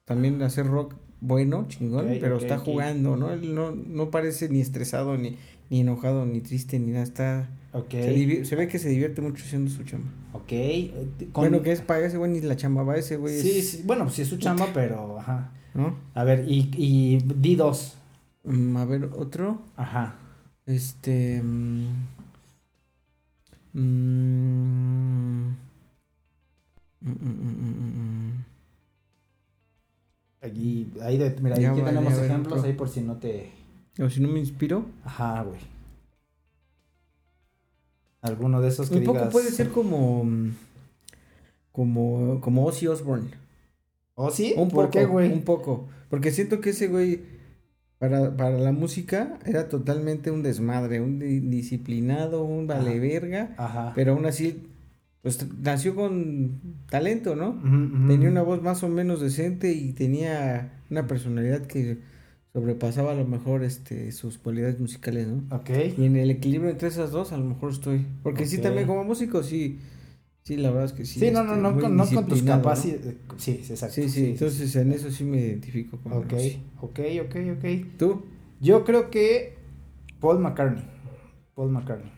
también 0.05 0.41
hacer 0.43 0.67
rock 0.67 0.95
bueno, 1.21 1.67
chingón, 1.69 2.07
pero 2.21 2.37
está 2.39 2.59
jugando, 2.59 3.17
¿no? 3.17 3.33
Él 3.33 3.53
no, 3.53 3.73
no 3.73 4.11
parece 4.13 4.49
ni 4.49 4.61
estresado, 4.61 5.17
ni, 5.19 5.37
ni 5.71 5.81
enojado, 5.81 6.25
ni 6.25 6.41
triste, 6.41 6.79
ni 6.79 6.93
nada, 6.93 7.03
está... 7.03 7.49
Se, 7.91 8.45
se 8.45 8.55
ve 8.57 8.69
que 8.69 8.79
se 8.79 8.89
divierte 8.89 9.21
mucho 9.21 9.43
haciendo 9.45 9.69
su 9.71 9.83
chamba. 9.83 10.09
Ok. 10.33 10.53
eh, 10.53 10.93
con- 11.33 11.43
Bueno, 11.43 11.61
que 11.63 11.73
es 11.73 11.81
para 11.81 12.07
ese 12.07 12.17
güey 12.19 12.31
ni 12.31 12.41
la 12.41 12.55
chamba 12.57 12.85
va 12.85 12.97
ese 12.97 13.17
güey. 13.17 13.41
Sí, 13.41 13.59
es- 13.59 13.71
sí, 13.71 13.83
bueno, 13.85 14.09
sí 14.11 14.23
es 14.23 14.29
su 14.29 14.37
chamba, 14.39 14.69
pero 14.73 15.19
ajá. 15.19 15.53
¿no? 15.75 15.97
A 16.15 16.23
ver, 16.23 16.45
y, 16.49 16.71
y 16.77 17.19
di 17.25 17.57
dos. 17.57 17.97
Mm, 18.45 18.77
a 18.77 18.85
ver, 18.85 19.05
otro. 19.17 19.61
Ajá. 19.77 20.15
Este. 20.67 21.43
mm, 21.43 21.87
mm, 23.81 25.57
mm, 27.01 27.11
mm. 27.11 28.45
Aquí, 30.41 30.93
ahí, 31.03 31.19
de- 31.19 31.37
mira, 31.41 31.57
Ya 31.59 31.71
aquí 31.73 31.81
vale, 31.81 31.97
tenemos 31.99 32.19
ejemplos 32.19 32.65
ahí 32.65 32.73
por 32.75 32.89
si 32.89 33.01
no 33.01 33.17
te... 33.17 33.51
O 34.01 34.09
si 34.09 34.21
no 34.21 34.29
me 34.29 34.39
inspiro. 34.39 34.87
Ajá, 35.05 35.43
güey. 35.43 35.59
Alguno 38.21 38.61
de 38.61 38.69
esos 38.69 38.89
que 38.91 38.99
Un 38.99 39.05
poco 39.05 39.19
digas... 39.19 39.33
puede 39.33 39.51
ser 39.51 39.71
como. 39.71 40.25
Como, 41.73 42.41
como 42.41 42.65
Ozzy 42.67 42.87
Osbourne. 42.87 43.31
¿Oh, 44.15 44.31
sí? 44.31 44.55
Un 44.57 44.69
¿Por 44.69 44.87
poco, 44.87 44.91
qué, 44.91 45.05
güey? 45.07 45.33
Un 45.33 45.43
poco. 45.43 45.89
Porque 46.11 46.31
siento 46.31 46.61
que 46.61 46.71
ese 46.71 46.89
güey, 46.89 47.23
para, 47.99 48.37
para 48.37 48.59
la 48.59 48.73
música, 48.73 49.39
era 49.45 49.69
totalmente 49.69 50.31
un 50.31 50.43
desmadre, 50.43 51.01
un 51.01 51.19
di- 51.19 51.41
disciplinado, 51.41 52.45
un 52.45 52.67
vale 52.67 52.99
verga. 53.01 53.55
Ajá. 53.59 53.93
Pero 53.95 54.13
aún 54.13 54.27
así, 54.27 54.69
pues 55.23 55.47
nació 55.61 55.95
con 55.95 56.61
talento, 56.91 57.35
¿no? 57.37 57.55
Tenía 58.09 58.29
una 58.31 58.43
voz 58.43 58.63
más 58.63 58.83
o 58.83 58.89
menos 58.89 59.21
decente 59.21 59.73
y 59.73 59.93
tenía 59.93 60.71
una 60.91 61.07
personalidad 61.07 61.63
que 61.67 61.99
sobrepasaba 62.53 63.13
a 63.13 63.15
lo 63.15 63.27
mejor 63.27 63.63
este 63.63 64.11
sus 64.13 64.39
cualidades 64.39 64.81
musicales, 64.81 65.27
¿no? 65.29 65.43
Ok. 65.55 65.71
Y 65.99 66.05
en 66.07 66.17
el 66.17 66.31
equilibrio 66.31 66.71
entre 66.71 66.89
esas 66.89 67.11
dos, 67.11 67.33
a 67.33 67.37
lo 67.37 67.45
mejor 67.45 67.73
estoy. 67.73 68.07
Porque 68.23 68.47
sí, 68.47 68.59
también 68.59 68.87
como 68.87 69.05
músico, 69.05 69.43
sí. 69.43 69.79
Sí, 70.49 70.57
la 70.57 70.71
verdad 70.71 70.87
es 70.87 70.93
que 70.95 71.05
sí. 71.05 71.21
Sí, 71.21 71.31
no, 71.31 71.45
no, 71.45 71.57
este, 71.57 71.63
no, 71.63 71.79
con, 71.79 71.95
no 71.95 72.05
con 72.07 72.15
tus 72.25 72.25
disciplinado, 72.37 72.57
¿no? 72.57 72.65
capacidades. 72.65 73.17
Sí, 73.37 73.61
sí, 73.63 73.71
exacto. 73.75 73.95
Sí, 73.95 74.09
sí, 74.09 74.27
entonces 74.31 74.77
en 74.77 74.93
eso 74.93 75.11
sí 75.11 75.25
me 75.25 75.37
identifico 75.37 75.99
con 75.99 76.15
Ok, 76.15 76.33
ok, 76.81 77.01
ok, 77.27 77.37
ok. 77.59 77.67
¿Tú? 77.99 78.23
Yo 78.59 78.83
creo 78.83 79.11
que 79.11 79.59
Paul 80.21 80.39
McCartney. 80.39 80.83
Paul 81.55 81.71
McCartney. 81.71 82.11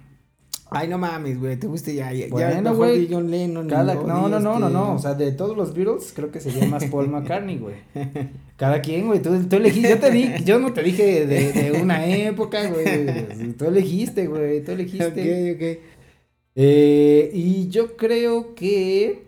Ay, 0.71 0.87
no 0.87 0.97
mames, 0.97 1.41
güey, 1.41 1.57
te 1.59 1.67
gusta 1.67 1.91
ya, 1.91 2.13
ya, 2.13 2.27
ya 2.27 2.31
Bueno, 2.31 2.71
mejor 2.71 2.77
güey. 2.77 3.01
di 3.01 3.13
John 3.13 3.29
Lennon. 3.33 3.67
Cada, 3.67 3.95
no 3.95 4.03
no, 4.07 4.07
no, 4.07 4.27
digas 4.29 4.43
no, 4.45 4.59
no, 4.61 4.71
no. 4.71 4.95
O 4.95 4.99
sea, 5.01 5.15
de 5.15 5.33
todos 5.33 5.57
los 5.57 5.75
Beatles, 5.75 6.13
creo 6.15 6.31
que 6.31 6.39
sería 6.39 6.69
más 6.69 6.85
Paul 6.85 7.09
McCartney, 7.09 7.59
güey. 7.59 7.75
Cada 8.57 8.81
quien, 8.81 9.09
güey. 9.09 9.21
Tú, 9.21 9.37
tú 9.49 9.57
elegiste. 9.57 9.91
Yo 9.91 9.99
te 9.99 10.11
di, 10.13 10.45
yo 10.45 10.61
no 10.61 10.73
te 10.73 10.85
dije 10.85 11.27
de, 11.27 11.53
de 11.53 11.83
una 11.83 12.07
época, 12.07 12.71
güey. 12.71 13.55
Tú 13.55 13.65
elegiste, 13.65 14.29
güey. 14.29 14.63
Tú 14.63 14.71
elegiste. 14.71 15.05
ok, 15.05 15.57
ok. 15.57 16.00
Eh, 16.55 17.31
y 17.33 17.69
yo 17.69 17.97
creo 17.97 18.55
que 18.55 19.25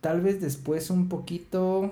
tal 0.00 0.20
vez 0.20 0.40
después 0.40 0.90
un 0.90 1.08
poquito. 1.08 1.90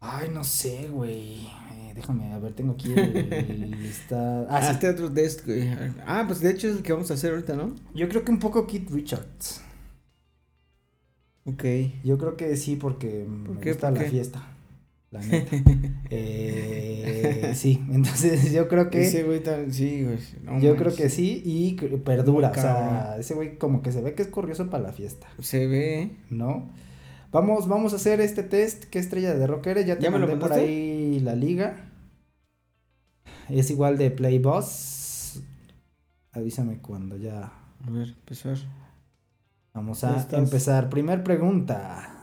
Ay, 0.00 0.30
no 0.32 0.44
sé, 0.44 0.88
güey. 0.88 1.46
Eh, 1.72 1.92
déjame, 1.94 2.32
a 2.32 2.38
ver, 2.38 2.52
tengo 2.52 2.72
aquí 2.72 2.92
el 2.94 3.70
lista. 3.70 4.46
Ah, 4.48 4.62
sí. 4.62 4.68
Hazte 4.68 4.88
otro 4.90 5.12
test, 5.12 5.44
güey. 5.44 5.68
Ah, 6.06 6.24
pues 6.26 6.40
de 6.40 6.50
hecho 6.50 6.68
es 6.68 6.76
el 6.76 6.82
que 6.82 6.92
vamos 6.92 7.10
a 7.10 7.14
hacer 7.14 7.32
ahorita, 7.32 7.56
¿no? 7.56 7.74
Yo 7.94 8.08
creo 8.08 8.24
que 8.24 8.30
un 8.30 8.38
poco 8.38 8.66
Keith 8.66 8.90
Richards. 8.90 9.62
Ok. 11.44 11.64
Yo 12.04 12.18
creo 12.18 12.36
que 12.36 12.56
sí, 12.56 12.76
porque 12.76 13.26
¿Por 13.26 13.56
me 13.56 13.70
gusta 13.72 13.90
¿Por 13.90 14.02
la 14.02 14.08
fiesta. 14.08 14.57
La 15.10 15.20
neta. 15.20 15.56
Eh, 16.10 17.52
sí, 17.54 17.84
entonces 17.90 18.50
yo 18.50 18.66
creo 18.66 18.88
que. 18.88 19.06
Ese 19.06 19.24
güey 19.24 19.42
tan... 19.42 19.70
Sí, 19.70 20.04
güey. 20.04 20.18
no 20.42 20.58
yo 20.58 20.74
creo 20.74 20.94
que 20.94 21.10
sí 21.10 21.42
y 21.44 21.74
perdura. 21.98 22.48
Muy 22.48 22.58
O 22.58 22.62
sea, 22.62 22.74
cabrón. 22.74 23.20
ese 23.20 23.34
güey 23.34 23.58
como 23.58 23.82
que 23.82 23.92
se 23.92 24.00
ve 24.00 24.14
que 24.14 24.22
es 24.22 24.28
curioso 24.28 24.70
para 24.70 24.84
la 24.84 24.92
fiesta, 24.92 25.26
Se 25.40 25.66
ve. 25.66 26.16
¿no? 26.30 26.70
Vamos, 27.30 27.68
vamos 27.68 27.92
a 27.92 27.96
hacer 27.96 28.22
este 28.22 28.42
test. 28.42 28.84
¿Qué 28.84 28.98
estrella 28.98 29.34
de 29.34 29.46
rock 29.46 29.66
eres? 29.66 29.86
Ya 29.86 29.96
te 29.98 30.04
¿Ya 30.04 30.10
me 30.10 30.18
lo 30.18 30.26
mandé 30.26 30.40
por 30.40 30.52
ahí 30.54 31.20
la 31.20 31.34
liga. 31.34 31.90
Es 33.50 33.70
igual 33.70 33.98
de 33.98 34.10
Play 34.10 34.38
Boss. 34.38 35.42
Avísame 36.32 36.78
cuando 36.78 37.18
ya 37.18 37.52
A 37.86 37.90
ver, 37.90 38.08
empezar. 38.08 38.56
Vamos 39.74 40.04
a 40.04 40.26
empezar. 40.32 40.88
Primer 40.88 41.22
pregunta. 41.22 42.14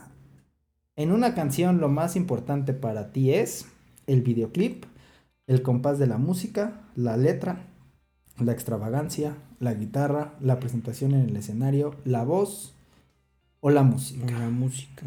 En 0.97 1.11
una 1.11 1.35
canción 1.35 1.81
lo 1.81 1.89
más 1.89 2.15
importante 2.15 2.73
para 2.73 3.11
ti 3.11 3.33
es 3.33 3.65
el 4.07 4.21
videoclip, 4.21 4.85
el 5.45 5.61
compás 5.61 5.99
de 5.99 6.07
la 6.07 6.17
música, 6.17 6.81
la 6.95 7.17
letra, 7.17 7.67
la 8.39 8.53
extravagancia, 8.53 9.35
la 9.59 9.73
guitarra, 9.73 10.35
la 10.39 10.59
presentación 10.59 11.13
en 11.13 11.29
el 11.29 11.35
escenario, 11.35 11.95
la 12.05 12.23
voz 12.23 12.73
o 13.59 13.69
la 13.71 13.83
música. 13.83 14.25
La 14.25 14.49
música. 14.49 15.05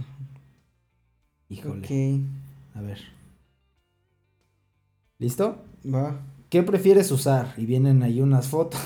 Híjole. 1.49 1.78
Ok. 1.78 2.76
A 2.76 2.82
ver. 2.82 2.99
¿Listo? 5.18 5.57
Va. 5.86 6.20
¿Qué 6.51 6.62
prefieres 6.62 7.11
usar? 7.11 7.55
Y 7.57 7.64
vienen 7.64 8.03
ahí 8.03 8.20
unas 8.20 8.47
fotos. 8.49 8.80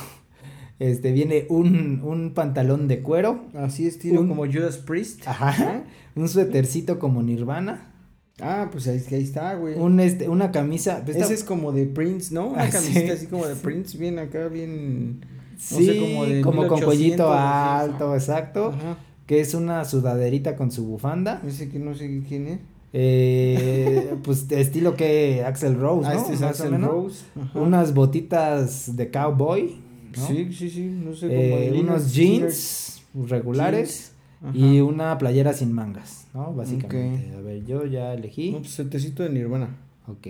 Este, 0.82 1.12
viene 1.12 1.46
un, 1.48 2.00
un 2.02 2.32
pantalón 2.34 2.88
de 2.88 3.02
cuero. 3.02 3.44
Así 3.54 3.86
estilo 3.86 4.20
Un- 4.22 4.28
como 4.28 4.46
Judas 4.46 4.78
Priest. 4.78 5.26
Ajá. 5.28 5.84
Un 6.16 6.28
suétercito 6.28 6.98
como 6.98 7.22
Nirvana. 7.22 7.88
Ah, 8.40 8.68
pues 8.72 8.88
ahí, 8.88 9.00
ahí 9.12 9.22
está, 9.22 9.54
güey. 9.54 9.78
Un, 9.78 10.00
este, 10.00 10.28
una 10.28 10.50
camisa. 10.50 11.02
pues, 11.04 11.16
Ese 11.16 11.22
está- 11.24 11.34
es 11.34 11.44
como 11.44 11.70
de 11.70 11.86
Prince, 11.86 12.34
¿no? 12.34 12.48
Una 12.48 12.64
Ah, 12.64 12.70
camiseta 12.70 13.06
sí. 13.06 13.10
así 13.12 13.26
como 13.26 13.46
de 13.46 13.54
Prince, 13.54 13.96
bien 13.96 14.18
acá, 14.18 14.48
bien. 14.48 15.20
sí, 15.56 15.86
sé, 15.86 15.98
como 15.98 16.26
de 16.26 16.40
como 16.40 16.66
con 16.66 16.80
1800, 16.80 16.84
cuellito 16.86 17.32
alto, 17.32 18.14
exacto. 18.14 18.68
Ajá. 18.74 18.96
Que 19.26 19.38
es 19.40 19.54
una 19.54 19.84
sudaderita 19.84 20.56
con 20.56 20.72
su 20.72 20.84
bufanda. 20.84 21.40
Ese 21.46 21.68
que 21.68 21.78
no 21.78 21.94
sé 21.94 22.22
quién 22.28 22.48
es. 22.48 22.58
Eh, 22.94 24.14
pues 24.24 24.50
estilo 24.50 24.96
que 24.96 25.44
Axel 25.44 25.78
Rose, 25.78 26.08
ah, 26.08 26.14
¿no? 26.14 26.20
este 26.32 26.32
es 26.64 26.70
menos. 26.70 26.90
Rose. 26.90 27.24
Ajá. 27.40 27.58
Unas 27.60 27.94
botitas 27.94 28.96
de 28.96 29.10
cowboy. 29.10 29.76
¿No? 30.16 30.26
Sí, 30.26 30.52
sí, 30.52 30.70
sí, 30.70 30.84
no 30.84 31.14
sé, 31.14 31.26
como 31.28 31.38
Eh, 31.40 31.80
unos 31.80 32.12
jeans 32.14 33.02
regulares. 33.28 34.08
Y 34.54 34.80
una 34.80 35.16
playera 35.18 35.52
sin 35.52 35.72
mangas, 35.72 36.26
¿no? 36.34 36.52
Básicamente. 36.52 37.32
A 37.36 37.40
ver, 37.40 37.64
yo 37.64 37.86
ya 37.86 38.12
elegí. 38.12 38.50
No, 38.50 38.58
pues 38.58 38.72
setecito 38.72 39.22
de 39.22 39.30
Nirvana. 39.30 39.76
Ok. 40.08 40.26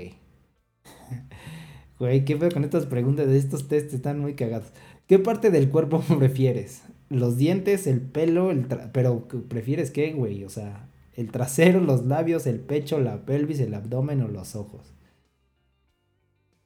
Güey, 1.98 2.24
¿qué 2.24 2.36
pedo 2.36 2.50
con 2.50 2.64
estas 2.64 2.86
preguntas 2.86 3.26
de 3.28 3.38
estos 3.38 3.68
test? 3.68 3.92
Están 3.94 4.18
muy 4.18 4.34
cagados. 4.34 4.68
¿Qué 5.06 5.18
parte 5.18 5.50
del 5.50 5.68
cuerpo 5.70 6.00
prefieres? 6.18 6.82
¿Los 7.08 7.36
dientes, 7.36 7.86
el 7.86 8.00
pelo, 8.00 8.50
el 8.50 8.68
tra- 8.68 8.90
pero 8.92 9.28
¿qué- 9.28 9.38
prefieres 9.38 9.90
qué, 9.90 10.12
güey? 10.12 10.44
O 10.44 10.48
sea, 10.50 10.88
el 11.14 11.30
trasero, 11.30 11.80
los 11.80 12.04
labios, 12.06 12.46
el 12.46 12.58
pecho, 12.60 12.98
la 13.00 13.24
pelvis, 13.24 13.60
el 13.60 13.74
abdomen 13.74 14.22
o 14.22 14.28
los 14.28 14.56
ojos. 14.56 14.92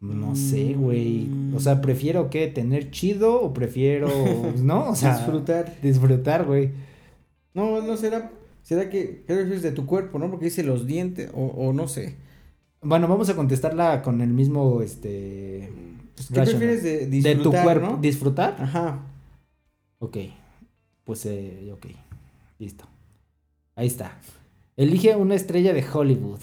No 0.01 0.37
sé, 0.37 0.75
güey. 0.75 1.29
O 1.55 1.61
sea, 1.61 1.81
prefiero 1.81 2.29
qué, 2.31 2.47
tener 2.49 2.91
chido 2.91 3.41
o 3.41 3.53
prefiero, 3.53 4.09
¿no? 4.63 4.91
O 4.91 4.95
sea, 4.97 5.17
Disfrutar. 5.17 5.75
disfrutar, 5.83 6.45
güey. 6.45 6.71
No, 7.55 7.81
no 7.83 7.97
será. 7.97 8.31
¿Será 8.63 8.91
que 8.91 9.23
qué 9.27 9.35
prefieres 9.35 9.63
de 9.63 9.73
tu 9.73 9.87
cuerpo, 9.87 10.19
no? 10.19 10.29
Porque 10.31 10.47
dice 10.47 10.63
los 10.65 10.87
dientes, 10.87 11.31
o, 11.35 11.47
o 11.47 11.73
no 11.73 11.89
sé. 11.89 12.17
Bueno, 12.83 13.09
vamos 13.09 13.29
a 13.31 13.37
contestarla 13.37 14.03
con 14.03 14.21
el 14.21 14.29
mismo, 14.31 14.83
este... 14.83 15.73
Pues, 16.15 16.29
¿Qué 16.29 16.35
rational. 16.35 16.59
prefieres 16.61 16.83
de 16.83 16.99
de 16.99 17.07
disfrutar, 17.07 17.43
tu 17.43 17.65
cuerpo. 17.65 17.87
no? 17.93 17.97
¿Disfrutar? 17.99 18.57
Ajá. 18.61 19.01
Ok. 19.99 20.17
Pues, 21.05 21.27
eh, 21.27 21.71
ok. 21.73 21.87
Listo. 22.59 22.85
Ahí 23.77 23.87
está. 23.87 24.19
Elige 24.77 25.15
una 25.17 25.35
estrella 25.37 25.73
de 25.73 25.85
Hollywood. 25.91 26.41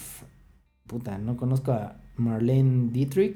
Puta, 0.88 1.18
no 1.18 1.38
conozco 1.38 1.72
a 1.72 1.97
Marlene 2.16 2.89
Dietrich. 2.91 3.36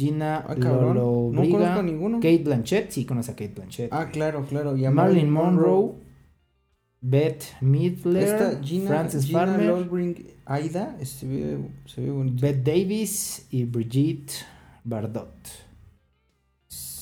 Gina 0.00 0.44
Ah, 0.46 0.54
cabrón. 0.54 0.96
No 1.32 1.42
conozco 1.42 1.80
a 1.80 1.82
ninguno. 1.82 2.16
Kate 2.18 2.42
Blanchett. 2.44 2.90
Sí, 2.90 3.04
conoce 3.04 3.32
a 3.32 3.34
Kate 3.34 3.52
Blanchett. 3.54 3.92
Ah, 3.92 4.08
claro, 4.10 4.46
claro. 4.46 4.76
Y 4.76 4.84
a 4.84 4.90
Marilyn 4.90 5.30
Monroe. 5.30 5.94
Beth 7.02 7.44
Midler. 7.60 8.22
Esta 8.24 8.62
Gina, 8.62 8.88
Frances 8.88 9.24
Gina 9.24 9.38
Farmer. 9.46 9.66
Lolbring 9.66 10.26
Aida, 10.44 10.96
se 11.04 11.26
ve, 11.26 11.58
se 11.86 12.02
ve 12.02 12.10
bonito. 12.10 12.40
Beth 12.42 12.62
Davis 12.62 13.46
y 13.50 13.64
Brigitte 13.64 14.32
Bardot. 14.84 15.48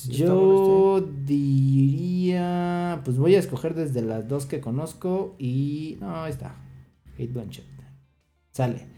Yo 0.09 1.01
diría, 1.25 3.01
pues 3.05 3.19
voy 3.19 3.35
a 3.35 3.41
escoger 3.41 3.75
desde 3.75 4.01
las 4.03 4.29
dos 4.29 4.47
que 4.47 4.61
conozco 4.61 5.35
y 5.39 5.99
no, 6.01 6.23
ahí 6.23 6.31
está. 6.31 6.55
Kate 7.13 7.27
Blanchett. 7.27 7.67
Sale. 8.53 8.98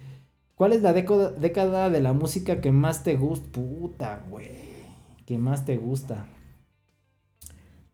¿Cuál 0.60 0.74
es 0.74 0.82
la 0.82 0.92
década 0.92 1.88
de 1.88 2.00
la 2.02 2.12
música 2.12 2.60
que 2.60 2.70
más 2.70 3.02
te 3.02 3.16
gusta? 3.16 3.50
Puta, 3.50 4.26
güey. 4.28 4.50
Que 5.24 5.38
más 5.38 5.64
te 5.64 5.78
gusta. 5.78 6.26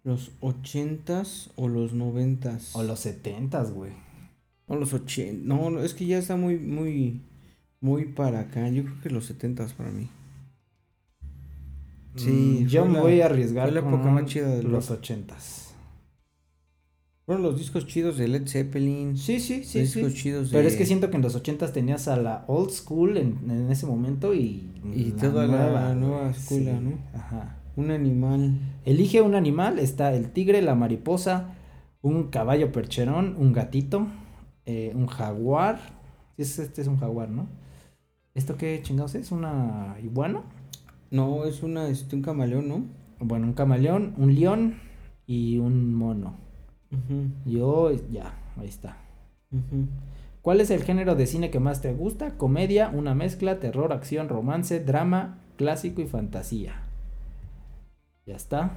¿Los 0.02 0.32
80s 0.40 1.52
o 1.54 1.68
los 1.68 1.94
90s? 1.94 2.70
O 2.74 2.82
los 2.82 3.06
70s, 3.06 3.72
güey. 3.72 3.92
O 4.66 4.74
los 4.74 4.92
80. 4.92 5.44
No, 5.44 5.70
no, 5.70 5.80
es 5.80 5.94
que 5.94 6.06
ya 6.06 6.18
está 6.18 6.34
muy, 6.34 6.58
muy, 6.58 7.22
muy 7.80 8.06
para 8.06 8.40
acá. 8.40 8.68
Yo 8.68 8.82
creo 8.82 9.00
que 9.00 9.10
los 9.10 9.30
70s 9.30 9.72
para 9.74 9.92
mí. 9.92 10.08
Sí. 12.16 12.62
Mm, 12.64 12.66
yo 12.66 12.84
me 12.86 12.98
voy 12.98 13.20
a 13.20 13.26
arriesgar. 13.26 13.70
Fue 13.70 13.80
la 13.80 13.88
época 13.88 14.10
más 14.10 14.24
chida 14.24 14.48
de 14.48 14.64
los, 14.64 14.90
los 14.90 14.90
bueno, 17.26 17.42
los 17.42 17.58
discos 17.58 17.88
chidos 17.88 18.18
de 18.18 18.28
Led 18.28 18.46
Zeppelin. 18.46 19.16
Sí, 19.16 19.40
sí, 19.40 19.64
sí. 19.64 19.80
Discos 19.80 20.14
chidos. 20.14 20.50
Pero 20.52 20.68
es 20.68 20.76
que 20.76 20.86
siento 20.86 21.10
que 21.10 21.16
en 21.16 21.22
los 21.22 21.34
ochentas 21.34 21.72
tenías 21.72 22.06
a 22.06 22.16
la 22.16 22.44
old 22.46 22.70
school 22.70 23.16
en, 23.16 23.50
en 23.50 23.68
ese 23.68 23.84
momento 23.84 24.32
y... 24.32 24.70
Y 24.94 25.10
toda 25.10 25.48
la 25.48 25.94
nueva 25.96 26.30
escuela, 26.30 26.78
¿no? 26.80 26.98
Ajá. 27.12 27.58
Un 27.74 27.90
animal. 27.90 28.60
Elige 28.84 29.22
un 29.22 29.34
animal, 29.34 29.80
está 29.80 30.14
el 30.14 30.30
tigre, 30.30 30.62
la 30.62 30.76
mariposa, 30.76 31.56
un 32.00 32.28
caballo 32.28 32.70
percherón, 32.70 33.34
un 33.36 33.52
gatito, 33.52 34.06
eh, 34.64 34.92
un 34.94 35.08
jaguar. 35.08 35.80
Este, 36.38 36.62
este 36.62 36.82
es 36.82 36.86
un 36.86 36.98
jaguar, 36.98 37.28
¿no? 37.28 37.48
¿Esto 38.34 38.56
qué 38.56 38.80
chingados 38.84 39.16
es? 39.16 39.32
¿Una 39.32 39.96
iguana? 40.00 40.42
No, 41.10 41.44
es 41.44 41.64
una, 41.64 41.88
este, 41.88 42.14
un 42.14 42.22
camaleón, 42.22 42.68
¿no? 42.68 42.84
Bueno, 43.18 43.48
un 43.48 43.54
camaleón, 43.54 44.14
un 44.16 44.32
león 44.32 44.78
y 45.26 45.58
un 45.58 45.92
mono. 45.92 46.45
Yo, 47.44 47.90
ya, 48.10 48.34
ahí 48.56 48.68
está. 48.68 48.96
¿Cuál 50.42 50.60
es 50.60 50.70
el 50.70 50.84
género 50.84 51.14
de 51.14 51.26
cine 51.26 51.50
que 51.50 51.60
más 51.60 51.80
te 51.80 51.92
gusta? 51.92 52.36
Comedia, 52.36 52.90
una 52.92 53.14
mezcla, 53.14 53.58
terror, 53.58 53.92
acción, 53.92 54.28
romance, 54.28 54.80
drama, 54.80 55.38
clásico 55.56 56.00
y 56.02 56.06
fantasía. 56.06 56.82
Ya 58.26 58.36
está. 58.36 58.70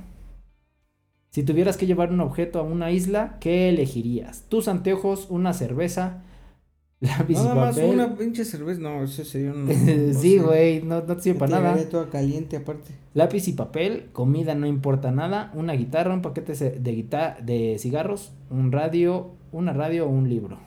Si 1.30 1.44
tuvieras 1.44 1.78
que 1.78 1.86
llevar 1.86 2.12
un 2.12 2.22
objeto 2.22 2.60
a 2.60 2.64
una 2.64 2.92
isla, 2.92 3.38
¿qué 3.40 3.70
elegirías? 3.70 4.46
Tus 4.50 4.68
anteojos, 4.68 5.28
una 5.30 5.54
cerveza, 5.54 6.24
lápiz 7.18 7.36
Nada 7.36 7.54
y 7.54 7.56
más 7.58 7.76
papel. 7.76 7.94
una 7.94 8.16
pinche 8.16 8.44
cerveza. 8.46 8.80
No, 8.82 9.04
ese 9.04 9.24
sería 9.26 9.52
un. 9.52 9.66
no 10.14 10.20
sí, 10.20 10.38
güey, 10.38 10.82
no, 10.84 11.02
no 11.02 11.16
te 11.16 11.22
sirve 11.24 11.40
para 11.40 11.60
nada. 11.62 11.90
toda 11.90 12.10
caliente 12.10 12.58
aparte. 12.58 12.92
Lápiz 13.14 13.48
y 13.48 13.54
papel, 13.54 14.10
comida 14.12 14.54
no 14.56 14.68
importa 14.68 15.12
nada, 15.12 15.52
una 15.56 15.74
guitarra, 15.74 16.14
un 16.14 16.22
paquete 16.22 16.54
de 16.54 16.80
de 17.46 17.78
cigarros, 17.80 18.34
un 18.50 18.72
radio, 18.72 19.32
una 19.52 19.74
radio 19.74 20.06
o 20.06 20.10
un 20.10 20.30
libro. 20.30 20.60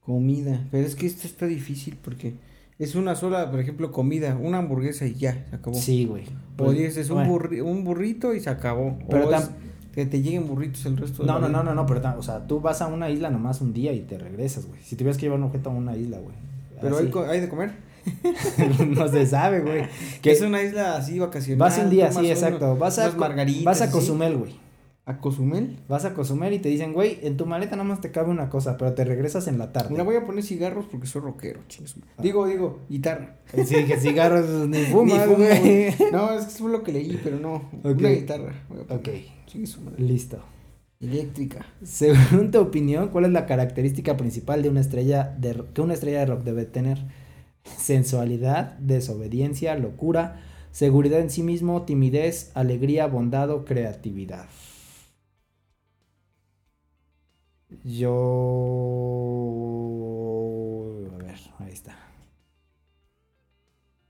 Comida. 0.00 0.66
Pero 0.70 0.86
es 0.86 0.94
que 0.96 1.06
esto 1.06 1.26
está 1.26 1.46
difícil 1.46 1.98
porque 2.02 2.34
es 2.78 2.94
una 2.94 3.14
sola, 3.14 3.50
por 3.50 3.60
ejemplo, 3.60 3.92
comida. 3.92 4.36
Una 4.40 4.58
hamburguesa 4.58 5.06
y 5.06 5.14
ya, 5.14 5.44
se 5.50 5.56
acabó. 5.56 5.76
Sí, 5.76 6.06
güey. 6.06 6.24
O 6.56 6.72
dices 6.72 7.10
un, 7.10 7.16
Bueno. 7.16 7.34
burri- 7.34 7.62
un 7.62 7.84
burrito 7.84 8.34
y 8.34 8.40
se 8.40 8.48
acabó. 8.50 8.98
Pero 9.08 9.28
o 9.28 9.32
es 9.34 9.50
que 9.98 10.06
te 10.06 10.22
lleguen 10.22 10.46
burritos 10.46 10.86
el 10.86 10.96
resto 10.96 11.24
de 11.24 11.26
No, 11.26 11.34
la 11.34 11.40
no, 11.40 11.48
vida. 11.48 11.58
no, 11.58 11.64
no, 11.64 11.74
no, 11.74 11.86
pero, 11.86 12.16
o 12.16 12.22
sea, 12.22 12.46
tú 12.46 12.60
vas 12.60 12.80
a 12.82 12.86
una 12.86 13.10
isla 13.10 13.30
nomás 13.30 13.60
un 13.60 13.72
día 13.72 13.92
y 13.92 14.02
te 14.02 14.16
regresas, 14.16 14.66
güey. 14.66 14.80
Si 14.80 14.94
tuvieras 14.94 15.16
que 15.16 15.22
llevar 15.22 15.40
un 15.40 15.46
objeto 15.46 15.70
a 15.70 15.72
una 15.72 15.96
isla, 15.96 16.18
güey. 16.18 16.36
Pero 16.80 16.98
hay, 16.98 17.10
hay 17.30 17.40
de 17.40 17.48
comer. 17.48 17.72
no 18.90 19.08
se 19.08 19.26
sabe, 19.26 19.60
güey. 19.60 19.86
Que 20.22 20.30
es 20.30 20.40
una 20.40 20.62
isla 20.62 20.96
así 20.96 21.18
vacacional. 21.18 21.58
vas 21.58 21.78
un 21.78 21.90
día, 21.90 22.12
sí, 22.12 22.30
exacto. 22.30 22.76
Vas 22.76 23.00
a, 23.00 23.10
margaritas 23.16 23.64
vas 23.64 23.80
a. 23.82 23.90
Cozumel, 23.90 24.36
güey. 24.36 24.54
¿A 25.04 25.18
Cozumel? 25.18 25.80
Vas 25.88 26.04
a 26.04 26.14
Cozumel 26.14 26.52
y 26.52 26.60
te 26.60 26.68
dicen, 26.68 26.92
güey, 26.92 27.18
en 27.22 27.36
tu 27.36 27.44
maleta 27.44 27.74
nada 27.74 27.88
más 27.88 28.00
te 28.00 28.12
cabe 28.12 28.30
una 28.30 28.50
cosa, 28.50 28.76
pero 28.76 28.92
te 28.94 29.04
regresas 29.04 29.48
en 29.48 29.58
la 29.58 29.72
tarde. 29.72 29.96
Me 29.96 30.02
voy 30.04 30.14
a 30.14 30.24
poner 30.24 30.44
cigarros 30.44 30.86
porque 30.86 31.08
soy 31.08 31.22
rockero, 31.22 31.60
madre. 31.60 32.02
Ah. 32.16 32.22
Digo, 32.22 32.46
digo, 32.46 32.80
guitarra. 32.88 33.36
Sí, 33.64 33.84
que 33.84 33.96
cigarros 34.00 34.68
ni 34.68 34.84
fumas, 34.84 35.26
güey. 35.26 35.92
No, 36.12 36.32
es 36.34 36.44
que 36.44 36.62
fue 36.62 36.70
lo 36.70 36.84
que 36.84 36.92
leí, 36.92 37.18
pero 37.24 37.40
no. 37.40 37.68
Una 37.82 38.10
guitarra. 38.10 38.52
voy 38.68 38.80
a 38.80 38.84
poner. 38.84 39.00
Ok. 39.00 39.37
Listo. 39.96 40.38
Eléctrica. 41.00 41.64
Según 41.82 42.50
tu 42.50 42.58
opinión, 42.58 43.08
¿cuál 43.08 43.26
es 43.26 43.30
la 43.30 43.46
característica 43.46 44.16
principal 44.16 44.62
de 44.62 44.68
una 44.68 44.80
estrella 44.80 45.34
de 45.38 45.64
que 45.72 45.80
una 45.80 45.94
estrella 45.94 46.20
de 46.20 46.26
rock 46.26 46.42
debe 46.42 46.64
tener? 46.64 46.98
Sensualidad, 47.62 48.76
desobediencia, 48.78 49.76
locura, 49.76 50.40
seguridad 50.72 51.20
en 51.20 51.30
sí 51.30 51.42
mismo, 51.42 51.82
timidez, 51.82 52.50
alegría, 52.54 53.06
bondad 53.06 53.50
o 53.50 53.64
creatividad. 53.64 54.46
Yo... 57.84 58.18
A 61.14 61.16
ver, 61.18 61.38
ahí 61.58 61.72
está. 61.72 61.96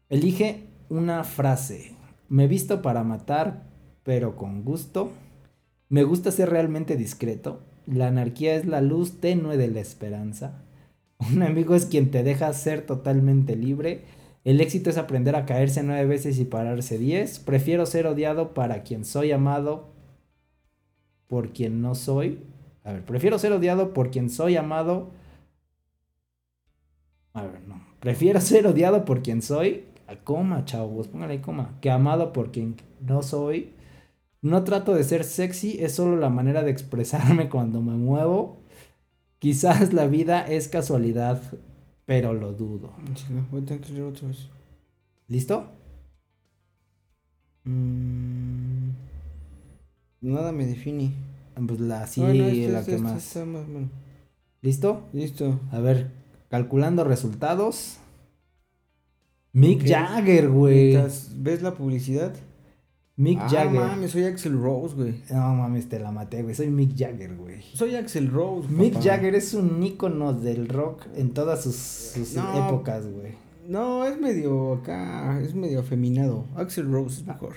Elige 0.09 0.69
una 0.89 1.25
frase. 1.25 1.97
Me 2.29 2.47
visto 2.47 2.81
para 2.81 3.03
matar, 3.05 3.69
pero 4.05 4.37
con 4.37 4.65
gusto. 4.65 5.13
Me 5.89 6.05
gusta 6.05 6.31
ser 6.31 6.51
realmente 6.51 6.97
discreto. 6.97 7.63
La 7.87 8.09
anarquía 8.09 8.55
es 8.55 8.67
la 8.67 8.81
luz 8.81 9.21
tenue 9.21 9.57
de 9.57 9.69
la 9.69 9.81
esperanza. 9.81 10.63
Un 11.33 11.43
amigo 11.43 11.75
es 11.75 11.87
quien 11.87 12.11
te 12.11 12.23
deja 12.23 12.53
ser 12.53 12.83
totalmente 12.85 13.57
libre. 13.57 14.05
El 14.45 14.61
éxito 14.61 14.91
es 14.91 14.99
aprender 14.99 15.37
a 15.37 15.47
caerse 15.47 15.83
nueve 15.83 16.05
veces 16.07 16.39
y 16.39 16.45
pararse 16.45 16.99
diez. 16.99 17.39
Prefiero 17.39 17.87
ser 17.87 18.07
odiado 18.07 18.55
para 18.55 18.83
quien 18.83 19.05
soy 19.05 19.33
amado 19.33 19.99
por 21.29 21.53
quien 21.53 21.81
no 21.81 21.95
soy. 21.95 22.43
A 22.83 22.93
ver, 22.93 23.05
prefiero 23.05 23.39
ser 23.39 23.53
odiado 23.53 23.93
por 23.93 24.11
quien 24.11 24.31
soy 24.31 24.57
amado. 24.57 25.11
A 27.35 27.43
ver, 27.43 27.61
no. 27.69 27.81
Prefiero 28.01 28.41
ser 28.43 28.67
odiado 28.67 29.05
por 29.05 29.23
quien 29.23 29.43
soy. 29.43 29.85
A 30.07 30.17
coma, 30.17 30.65
chavos, 30.65 31.07
póngale 31.09 31.41
coma. 31.41 31.79
Que 31.81 31.91
amado 31.91 32.33
por 32.33 32.51
quien 32.51 32.77
no 33.01 33.23
soy. 33.23 33.75
No 34.41 34.63
trato 34.65 34.95
de 34.95 35.03
ser 35.05 35.25
sexy, 35.25 35.79
es 35.83 35.95
solo 35.95 36.17
la 36.17 36.29
manera 36.31 36.63
de 36.63 36.71
expresarme 36.71 37.49
cuando 37.49 37.81
me 37.83 37.95
muevo. 37.95 38.59
Quizás 39.41 39.93
la 39.93 40.07
vida 40.07 40.47
es 40.47 40.69
casualidad, 40.69 41.43
pero 42.07 42.33
lo 42.35 42.53
dudo. 42.53 42.93
Voy 43.51 43.63
a 43.63 43.65
tener 43.65 43.81
que 43.83 43.93
leer 43.93 44.05
otra 44.05 44.29
vez. 44.29 44.49
¿Listo? 45.29 45.67
Mm, 47.65 48.91
nada 50.23 50.53
me 50.53 50.67
define. 50.67 51.13
Pues 51.67 51.81
la 51.81 52.07
sí, 52.07 52.21
Bueno, 52.21 52.47
este- 52.47 52.69
la 52.73 52.79
este- 52.81 52.91
que 52.93 52.97
este 52.97 53.45
más. 53.45 53.89
¿Listo? 54.63 55.03
Listo. 55.13 55.61
A 55.73 55.81
ver, 55.81 56.11
calculando 56.49 57.05
resultados. 57.05 57.99
Mick. 59.53 59.85
Jagger, 59.87 60.49
güey. 60.51 60.97
¿Ves 61.37 61.63
la 61.63 61.75
publicidad? 61.75 62.33
Mick 63.19 63.41
ah, 63.41 63.49
Jagger. 63.51 63.81
mames, 63.81 64.13
soy 64.13 64.23
Axel 64.25 64.57
Rose, 64.63 64.95
güey. 64.95 65.15
No 65.31 65.53
mames, 65.55 65.89
te 65.89 65.99
la 65.99 66.13
maté, 66.13 66.43
güey. 66.43 66.55
Soy 66.55 66.69
Mick 66.69 66.97
Jagger, 66.97 67.35
güey. 67.35 67.63
Soy 67.75 67.97
Axel 67.97 68.31
Rose. 68.31 68.69
Mick 68.69 68.95
papá. 68.95 69.05
Jagger 69.05 69.35
es 69.35 69.55
un 69.55 69.83
ícono 69.83 70.33
del 70.33 70.69
rock 70.69 71.07
en 71.17 71.31
todas 71.35 71.65
sus, 71.65 71.75
sus 71.75 72.35
No. 72.35 72.69
épocas, 72.69 73.09
güey. 73.09 73.33
No, 73.67 74.07
es 74.07 74.21
medio 74.21 74.75
acá, 74.75 75.41
es 75.43 75.53
medio 75.53 75.81
afeminado. 75.81 76.47
Axel 76.55 76.93
Rose 76.93 77.23
es 77.23 77.27
mejor. 77.27 77.55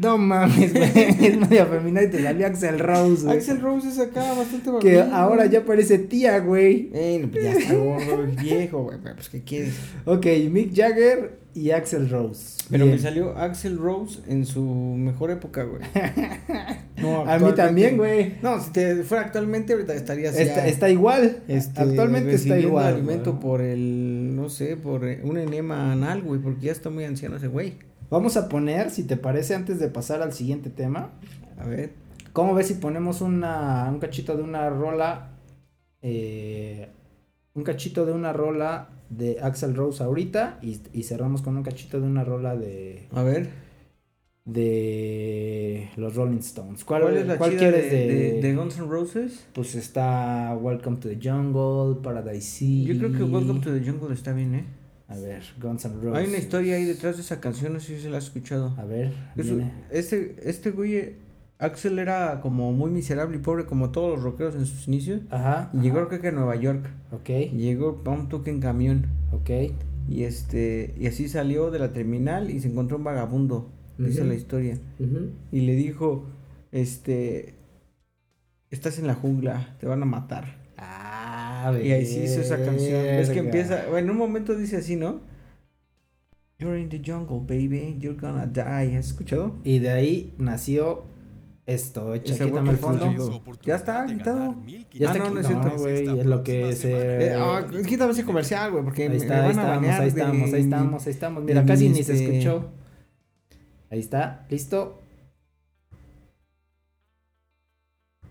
No 0.00 0.18
mames, 0.18 0.72
güey. 0.72 0.92
es 0.94 1.36
medio 1.36 1.66
femenina 1.66 2.04
y 2.04 2.10
te 2.10 2.22
salió 2.22 2.46
Axel 2.46 2.78
Rose, 2.78 3.24
güey. 3.24 3.38
Axel 3.38 3.60
Rose 3.60 3.88
es 3.88 3.98
acá 3.98 4.34
bastante 4.34 4.70
Que 4.80 5.00
ahora 5.00 5.46
güey. 5.46 5.50
ya 5.50 5.64
parece 5.64 5.98
tía, 5.98 6.38
güey. 6.38 6.90
Eh, 6.94 7.18
no, 7.20 7.28
pues 7.32 7.42
ya 7.42 7.52
está 7.54 7.74
gordo, 7.74 8.24
viejo, 8.40 8.84
güey. 8.84 8.98
Pues, 9.02 9.28
¿qué 9.28 9.42
quieres? 9.42 9.74
Ok, 10.04 10.26
Mick 10.48 10.72
Jagger 10.76 11.39
y 11.54 11.70
Axel 11.72 12.08
Rose. 12.08 12.58
Pero 12.70 12.84
Bien. 12.84 12.96
me 12.96 13.02
salió 13.02 13.36
Axel 13.36 13.76
Rose 13.78 14.20
en 14.28 14.46
su 14.46 14.62
mejor 14.62 15.30
época, 15.30 15.64
güey. 15.64 15.82
No, 17.00 17.22
A 17.26 17.38
mí 17.38 17.52
también, 17.54 17.96
güey. 17.96 18.34
No, 18.42 18.60
si 18.60 18.72
te 18.72 19.02
fuera 19.04 19.24
actualmente, 19.24 19.72
ahorita 19.72 19.94
estarías 19.94 20.36
Está, 20.36 20.90
igual. 20.90 21.38
este, 21.48 21.80
Actualmente 21.80 22.34
está 22.34 22.58
igual. 22.58 22.94
alimento 22.94 23.32
güey. 23.32 23.42
por 23.42 23.60
el, 23.62 24.36
no 24.36 24.50
sé, 24.50 24.76
por 24.76 25.06
eh, 25.06 25.20
un 25.24 25.38
enema 25.38 25.92
anal, 25.92 26.20
güey, 26.20 26.40
porque 26.42 26.66
ya 26.66 26.72
está 26.72 26.90
muy 26.90 27.04
anciano 27.04 27.36
ese 27.36 27.46
güey. 27.48 27.78
Vamos 28.10 28.36
a 28.36 28.50
poner, 28.50 28.90
si 28.90 29.04
te 29.04 29.16
parece, 29.16 29.54
antes 29.54 29.78
de 29.78 29.88
pasar 29.88 30.20
al 30.20 30.34
siguiente 30.34 30.68
tema. 30.68 31.12
A 31.58 31.64
ver. 31.64 31.94
¿Cómo 32.34 32.54
ves 32.54 32.66
si 32.66 32.74
ponemos 32.74 33.22
una, 33.22 33.88
un 33.90 33.98
cachito 33.98 34.36
de 34.36 34.42
una 34.42 34.68
rola? 34.68 35.30
eh, 36.02 36.90
un 37.54 37.64
cachito 37.64 38.06
de 38.06 38.12
una 38.12 38.32
rola 38.32 38.88
de 39.10 39.40
Axel 39.40 39.74
Rose 39.74 40.02
ahorita 40.02 40.58
y, 40.62 40.80
y 40.92 41.02
cerramos 41.02 41.42
con 41.42 41.56
un 41.56 41.62
cachito 41.62 42.00
de 42.00 42.06
una 42.06 42.24
rola 42.24 42.56
de, 42.56 43.08
A 43.12 43.22
ver. 43.22 43.48
de 44.44 45.90
los 45.96 46.14
Rolling 46.14 46.38
Stones. 46.38 46.84
¿Cuál, 46.84 47.02
¿Cuál 47.02 47.16
es 47.16 47.26
la 47.26 47.36
cuál 47.36 47.50
chida 47.50 47.60
quieres 47.60 47.90
de, 47.90 48.40
de, 48.40 48.54
Guns 48.54 48.78
N' 48.78 48.86
Roses? 48.86 49.46
Pues 49.52 49.74
está 49.74 50.56
Welcome 50.60 50.98
to 50.98 51.08
the 51.08 51.18
Jungle, 51.20 52.00
Paradise 52.02 52.42
Sea. 52.46 52.84
Yo 52.86 52.98
creo 52.98 53.12
que 53.12 53.24
Welcome 53.24 53.60
to 53.60 53.72
the 53.72 53.84
Jungle 53.84 54.14
está 54.14 54.32
bien, 54.32 54.54
¿eh? 54.54 54.64
A 55.08 55.16
ver, 55.16 55.42
Guns 55.60 55.84
N' 55.84 55.94
Roses. 56.00 56.18
Hay 56.18 56.28
una 56.28 56.38
historia 56.38 56.76
ahí 56.76 56.84
detrás 56.84 57.16
de 57.16 57.22
esa 57.22 57.40
canción, 57.40 57.72
no 57.72 57.80
sé 57.80 57.96
si 57.96 58.02
se 58.02 58.10
la 58.10 58.18
has 58.18 58.24
escuchado. 58.24 58.74
A 58.78 58.84
ver, 58.84 59.12
este, 59.90 60.36
este 60.44 60.70
güey, 60.70 61.16
Axel 61.60 61.98
era 61.98 62.40
como 62.40 62.72
muy 62.72 62.90
miserable 62.90 63.36
y 63.36 63.40
pobre 63.40 63.66
como 63.66 63.90
todos 63.90 64.14
los 64.16 64.22
rockeros 64.24 64.54
en 64.54 64.66
sus 64.66 64.88
inicios. 64.88 65.20
Ajá. 65.30 65.70
Y 65.74 65.80
llegó 65.80 66.08
creo 66.08 66.20
que 66.20 66.28
a 66.28 66.32
Nueva 66.32 66.56
York. 66.56 66.88
Ok, 67.12 67.28
Y 67.30 67.58
llegó 67.58 68.02
a 68.04 68.10
un 68.10 68.28
toque 68.28 68.50
en 68.50 68.60
camión. 68.60 69.06
ok. 69.32 69.50
Y 70.08 70.24
este, 70.24 70.94
y 70.98 71.06
así 71.06 71.28
salió 71.28 71.70
de 71.70 71.78
la 71.78 71.92
terminal 71.92 72.50
y 72.50 72.58
se 72.60 72.68
encontró 72.68 72.96
un 72.96 73.04
vagabundo. 73.04 73.70
Dice 73.98 74.20
Ujú. 74.22 74.28
la 74.30 74.34
historia. 74.34 74.78
Y 75.52 75.60
le 75.60 75.74
dijo, 75.74 76.24
este, 76.72 77.54
estás 78.70 78.98
en 78.98 79.06
la 79.06 79.14
jungla, 79.14 79.76
te 79.78 79.86
van 79.86 80.02
a 80.02 80.06
matar. 80.06 80.58
Ah, 80.78 81.74
Y 81.84 81.90
ahí 81.92 82.06
sí 82.06 82.20
hizo 82.24 82.40
esa 82.40 82.56
canción. 82.64 83.04
Es 83.04 83.28
que 83.28 83.40
empieza, 83.40 83.84
bueno, 83.90 84.06
en 84.06 84.10
un 84.12 84.16
momento 84.16 84.56
dice 84.56 84.78
así, 84.78 84.96
¿no? 84.96 85.20
You're 86.58 86.80
in 86.80 86.88
the 86.88 87.00
jungle, 87.04 87.40
baby, 87.40 87.96
you're 88.00 88.18
gonna 88.18 88.46
die. 88.46 88.96
¿Has 88.96 89.08
escuchado? 89.08 89.56
Y 89.64 89.78
de 89.78 89.90
ahí 89.90 90.34
nació 90.38 91.04
Esto, 91.66 92.14
echa, 92.14 92.34
Ese 92.34 92.46
quítame 92.46 92.70
el 92.70 92.76
fondo. 92.78 93.42
Ya 93.62 93.76
está, 93.76 94.04
quitado. 94.06 94.56
Ya 94.92 95.10
Ah, 95.10 95.12
está 95.12 95.24
no, 95.24 95.30
no 95.30 95.40
es 95.40 95.46
quitado, 95.46 95.62
cierto. 95.62 95.78
güey, 95.78 96.18
es 96.20 96.26
lo 96.26 96.42
que 96.42 96.72
se... 96.74 97.26
Eh, 97.28 97.34
ah, 97.36 97.64
quítame 97.86 98.12
ese 98.12 98.24
comercial, 98.24 98.72
güey, 98.72 98.82
porque 98.82 99.06
Ahí 99.08 99.16
está, 99.16 99.34
me 99.36 99.40
ahí 99.42 99.50
estamos, 99.50 99.88
ahí 99.88 100.00
de 100.00 100.08
estamos, 100.08 100.52
ahí 100.52 100.60
estamos, 100.62 101.06
ahí 101.06 101.12
estamos. 101.12 101.44
Mira, 101.44 101.60
de 101.60 101.66
casi 101.68 101.88
ni 101.88 102.02
se 102.02 102.12
este- 102.14 102.38
escuchó. 102.38 102.70
Ahí 103.90 104.00
está, 104.00 104.46
listo. 104.48 105.00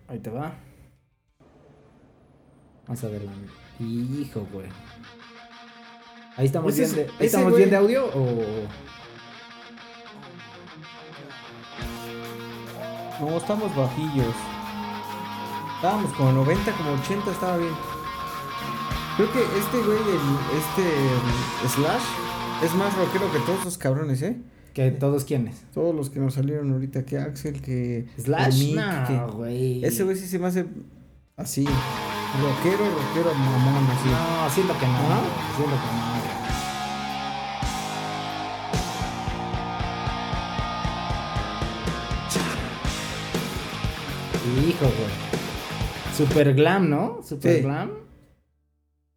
Ahí 0.08 0.20
te 0.20 0.30
va. 0.30 0.56
Vamos 2.88 3.04
a 3.04 3.08
ver 3.08 3.22
la... 3.24 3.32
Hijo, 3.86 4.46
güey. 4.52 4.68
Ahí 6.36 6.46
estamos 6.48 6.78
Ese 6.78 6.96
bien 6.96 7.08
de, 7.08 7.14
ahí 7.20 7.26
estamos 7.28 7.54
güey- 7.54 7.58
bien 7.58 7.70
de 7.70 7.76
audio 7.78 8.06
o... 8.08 8.44
No, 13.20 13.38
estamos 13.38 13.76
bajillos. 13.76 14.34
Estábamos 15.76 16.12
como 16.14 16.32
90, 16.32 16.72
como 16.74 16.92
80, 16.92 17.32
estaba 17.32 17.58
bien. 17.58 17.72
Creo 19.18 19.32
que 19.32 19.40
este 19.42 19.78
güey, 19.78 19.98
el, 19.98 20.58
este 20.58 20.84
mm, 20.84 21.68
Slash, 21.68 22.64
es 22.64 22.74
más 22.76 22.96
rockero 22.98 23.32
que 23.32 23.40
todos 23.40 23.62
esos 23.62 23.78
cabrones, 23.78 24.22
¿eh? 24.22 24.38
que 24.74 24.92
todos 24.92 25.26
quienes. 25.26 25.62
Todos 25.74 25.94
los 25.96 26.10
que 26.10 26.20
nos 26.20 26.36
salieron 26.36 26.72
ahorita, 26.72 27.04
que 27.04 27.18
Axel, 27.18 27.62
que... 27.62 28.08
Slash, 28.18 28.74
no, 28.76 29.08
que- 29.08 29.36
güey. 29.36 29.84
Ese 29.84 30.04
güey 30.04 30.16
sí 30.16 30.28
se 30.28 30.40
me 30.40 30.48
hace 30.48 30.66
así. 31.36 31.66
Rockero, 31.66 32.78
rockero, 32.86 33.34
mamón, 33.34 33.86
así. 33.92 34.10
No, 34.10 34.46
así 34.46 34.62
es 34.62 34.68
lo 34.68 34.78
que 34.78 34.86
no. 34.86 34.94
Así 34.94 35.64
es 35.64 35.70
lo 35.70 35.76
que 35.76 35.92
no. 35.96 36.19
Hijo, 44.70 44.86
güey. 44.86 45.10
Super 46.16 46.54
glam, 46.54 46.90
¿no? 46.92 47.22
Super 47.24 47.56
Sí. 47.56 47.62
glam. 47.64 47.90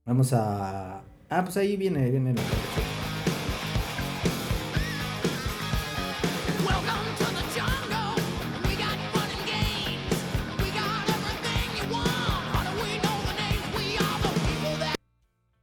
Vamos 0.07 0.33
a. 0.33 1.03
Ah, 1.29 1.45
pues 1.45 1.59
ahí 1.59 1.77
viene, 1.77 2.11
viene. 2.11 2.33
la-. 2.33 2.41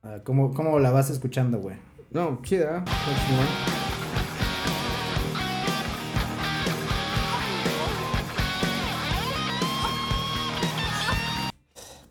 Ah, 0.03 0.19
¿Cómo, 0.23 0.53
¿Cómo 0.53 0.79
la 0.79 0.91
vas 0.91 1.09
escuchando, 1.09 1.59
güey? 1.59 1.77
No, 2.11 2.39
chida. 2.43 2.83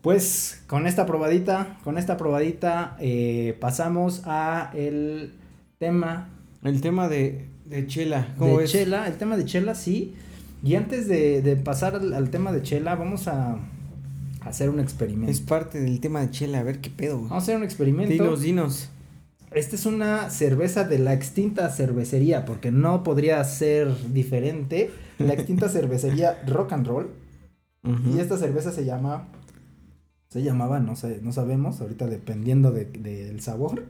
Pues 0.01 0.61
con 0.67 0.87
esta 0.87 1.05
probadita, 1.05 1.77
con 1.83 1.97
esta 1.97 2.15
probadita 2.17 2.95
eh, 2.99 3.57
pasamos 3.59 4.21
a 4.25 4.71
el 4.73 5.33
tema 5.77 6.29
El 6.63 6.79
tema 6.81 7.09
de, 7.09 7.47
de 7.65 7.85
Chela. 7.87 8.33
¿Cómo 8.37 8.51
de 8.51 8.63
ves? 8.63 8.71
Chela, 8.71 9.07
el 9.07 9.17
tema 9.17 9.35
de 9.35 9.45
Chela, 9.45 9.75
sí. 9.75 10.15
Y 10.63 10.75
antes 10.75 11.07
de, 11.07 11.41
de 11.41 11.55
pasar 11.57 11.95
al, 11.95 12.13
al 12.13 12.29
tema 12.29 12.51
de 12.51 12.61
Chela, 12.61 12.95
vamos 12.95 13.27
a, 13.27 13.53
a 13.53 13.59
hacer 14.45 14.69
un 14.69 14.79
experimento. 14.79 15.31
Es 15.31 15.41
parte 15.41 15.79
del 15.81 15.99
tema 15.99 16.21
de 16.21 16.31
Chela. 16.31 16.59
A 16.59 16.63
ver 16.63 16.79
qué 16.79 16.89
pedo. 16.89 17.17
güey. 17.17 17.29
Vamos 17.29 17.43
a 17.43 17.45
hacer 17.45 17.57
un 17.57 17.63
experimento. 17.63 18.11
Dinos, 18.13 18.41
dinos. 18.41 18.89
Esta 19.51 19.75
es 19.75 19.85
una 19.85 20.29
cerveza 20.29 20.83
de 20.83 20.99
la 20.99 21.13
extinta 21.13 21.69
cervecería, 21.69 22.45
porque 22.45 22.71
no 22.71 23.03
podría 23.03 23.43
ser 23.43 23.93
diferente. 24.13 24.91
La 25.17 25.33
extinta 25.33 25.67
cervecería 25.69 26.41
Rock 26.47 26.71
and 26.73 26.87
Roll. 26.87 27.09
Y 28.13 28.19
esta 28.19 28.37
cerveza 28.37 28.71
se 28.71 28.85
llama. 28.85 29.27
Se 30.29 30.43
llamaba, 30.43 30.79
no 30.79 30.95
sé, 30.95 31.19
no 31.23 31.31
sabemos, 31.31 31.81
ahorita 31.81 32.05
dependiendo 32.07 32.71
de- 32.71 32.85
del 32.85 33.41
sabor. 33.41 33.85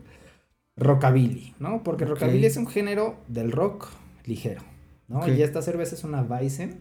Rockabilly, 0.78 1.56
¿no? 1.60 1.84
Porque 1.84 2.06
Ok. 2.06 2.12
rockabilly 2.12 2.46
es 2.46 2.56
un 2.58 2.68
género 2.68 3.18
del 3.28 3.52
rock 3.52 3.88
ligero, 4.26 4.62
¿no? 5.10 5.28
Y 5.28 5.42
esta 5.42 5.62
cerveza 5.62 5.96
es 5.96 6.04
una 6.06 6.22
Weizen 6.22 6.80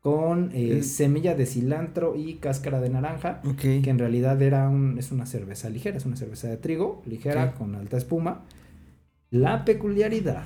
con 0.00 0.50
eh, 0.52 0.82
semilla 0.82 1.34
de 1.34 1.46
cilantro 1.46 2.14
y 2.16 2.34
cáscara 2.34 2.80
de 2.80 2.90
naranja, 2.90 3.40
que 3.82 3.90
en 3.90 3.98
realidad 3.98 4.40
era 4.42 4.68
un, 4.68 4.98
es 4.98 5.10
una 5.12 5.26
cerveza 5.26 5.68
ligera, 5.70 5.96
es 5.96 6.06
una 6.06 6.16
cerveza 6.16 6.48
de 6.48 6.56
trigo 6.56 7.02
ligera 7.06 7.54
con 7.54 7.74
alta 7.74 7.96
espuma. 7.96 8.42
La 9.30 9.64
peculiaridad 9.64 10.44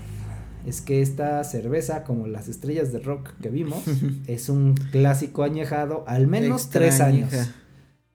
es 0.67 0.81
que 0.81 1.01
esta 1.03 1.43
cerveza, 1.45 2.05
como 2.05 2.27
las 2.27 2.49
estrellas 2.49 2.93
de 2.93 3.01
rock 3.01 3.31
que 3.43 3.51
vimos, 3.51 3.83
es 4.27 4.49
un 4.49 4.75
clásico 4.75 5.43
añejado 5.43 6.05
al 6.07 6.27
menos 6.27 6.71
tres 6.71 7.01
años. 7.01 7.31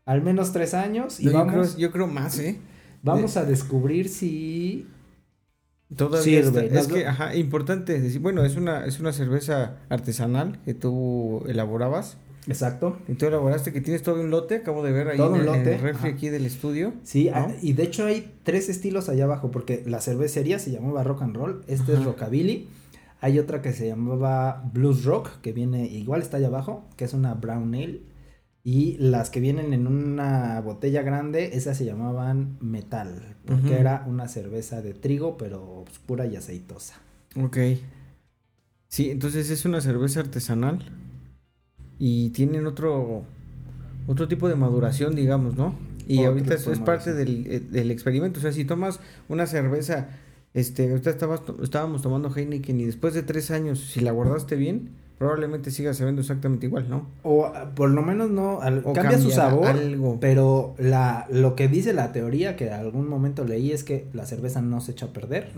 Al 0.06 0.22
menos 0.22 0.52
tres 0.52 0.74
años 0.74 1.20
y 1.20 1.26
No, 1.26 1.32
yo, 1.32 1.38
vamos, 1.40 1.54
creo, 1.74 1.78
yo 1.78 1.92
creo 1.92 2.08
más, 2.08 2.40
¿eh? 2.40 2.60
vamos 3.04 3.38
a 3.38 3.46
descubrir 3.46 4.10
si... 4.10 4.88
Todavía 5.96 6.42
Sirve, 6.44 6.66
está- 6.68 6.80
es 6.80 6.88
que, 6.88 7.06
ajá, 7.06 7.36
importante 7.36 8.00
decir, 8.00 8.22
bueno, 8.22 8.46
es 8.46 8.56
una, 8.56 8.86
es 8.86 9.00
una 9.02 9.12
cerveza 9.12 9.78
artesanal 9.90 10.60
que 10.64 10.74
tú 10.74 11.44
elaborabas. 11.48 12.18
Exacto. 12.48 12.98
Y 13.08 13.14
tú 13.16 13.26
elaboraste 13.26 13.74
que 13.74 13.82
tienes 13.82 14.02
todo 14.02 14.22
un 14.22 14.30
lote, 14.32 14.56
acabo 14.56 14.84
de 14.84 14.92
ver 14.94 15.10
ahí 15.10 15.18
Todo 15.18 15.36
en, 15.36 15.42
un 15.42 15.42
en 15.42 15.46
lote, 15.48 15.76
el 15.76 15.82
refri 15.82 16.10
ajá. 16.10 16.16
aquí 16.16 16.30
del 16.30 16.46
estudio. 16.46 16.94
Sí, 17.04 17.30
¿no? 17.36 17.36
ah, 17.36 17.52
y 17.62 17.74
de 17.74 17.84
hecho 17.84 18.06
hay 18.06 18.34
tres 18.44 18.70
estilos 18.70 19.10
allá 19.10 19.26
abajo, 19.26 19.52
porque 19.52 19.84
la 19.86 20.00
cervecería 20.02 20.60
se 20.60 20.72
llamaba 20.72 21.04
Rock 21.04 21.24
and 21.24 21.36
Roll, 21.36 21.62
este 21.68 21.94
es. 21.94 22.04
Rockabilly, 22.04 22.70
hay 23.20 23.38
otra 23.38 23.62
que 23.62 23.74
se 23.74 23.88
llamaba 23.88 24.64
Blues 24.74 25.04
Rock, 25.04 25.30
que 25.42 25.52
viene, 25.52 25.86
igual 25.88 26.22
está 26.22 26.38
allá 26.38 26.48
abajo, 26.48 26.86
que 26.98 27.06
es 27.06 27.14
una 27.14 27.34
Brown 27.36 27.74
Ale, 27.76 28.02
y 28.64 28.98
las 28.98 29.30
que 29.30 29.40
vienen 29.40 29.74
en 29.74 29.88
una 29.88 30.62
botella 30.62 31.02
grande, 31.02 31.52
esas 31.54 31.78
se 31.78 31.86
llamaban 31.86 32.58
Metal, 32.62 33.36
porque 33.46 33.80
era 33.80 34.06
una 34.08 34.28
cerveza 34.28 34.82
de 34.82 34.94
trigo, 34.94 35.38
pero 35.38 35.84
oscura 35.90 36.28
y 36.28 36.36
aceitosa. 36.36 37.02
Ok. 37.36 37.58
Sí, 38.88 39.10
entonces 39.10 39.50
es 39.50 39.66
una 39.66 39.82
cerveza 39.82 40.20
artesanal 40.20 40.80
y 41.98 42.30
tienen 42.32 42.68
otro 42.68 43.24
otro 44.08 44.28
tipo 44.28 44.50
de 44.50 44.56
maduración, 44.56 45.16
digamos, 45.16 45.56
¿no? 45.56 45.76
Y 46.08 46.20
Otro 46.20 46.32
ahorita 46.32 46.56
es, 46.56 46.62
tipo 46.62 46.72
de 46.72 46.76
es 46.76 46.82
parte 46.82 47.14
del, 47.14 47.48
eh, 47.48 47.60
del 47.60 47.92
experimento. 47.92 48.40
O 48.40 48.42
sea, 48.42 48.52
si 48.52 48.66
tomas 48.66 49.00
una 49.30 49.48
cerveza, 49.48 50.10
este, 50.54 50.90
ahorita 50.90 51.12
estabas 51.12 51.42
estábamos 51.64 52.02
tomando 52.02 52.34
Heineken 52.36 52.80
y 52.80 52.86
después 52.86 53.14
de 53.14 53.24
tres 53.24 53.52
años, 53.52 53.80
si 53.80 54.02
la 54.02 54.12
guardaste 54.12 54.56
bien, 54.56 54.90
probablemente 55.22 55.70
siga 55.70 55.94
sabiendo 55.94 56.22
exactamente 56.22 56.66
igual, 56.66 56.90
¿no? 56.90 57.06
O 57.22 57.46
ah, 57.46 57.70
por 57.76 57.92
lo 57.92 58.02
menos 58.02 58.32
no, 58.32 58.60
al- 58.60 58.82
O 58.84 58.92
cambia 58.94 59.20
su 59.20 59.30
sabor, 59.30 59.68
algo. 59.68 60.18
pero 60.20 60.74
la, 60.80 61.28
lo 61.30 61.56
que 61.56 61.68
dice 61.68 61.94
la 61.94 62.12
teoría, 62.12 62.56
que 62.56 62.72
algún 62.72 63.08
momento 63.08 63.46
leí, 63.46 63.72
es 63.72 63.84
que 63.84 64.08
la 64.14 64.26
cerveza 64.26 64.64
no 64.64 64.82
se 64.82 64.94
echa 64.94 65.06
a 65.06 65.10
perder. 65.14 65.52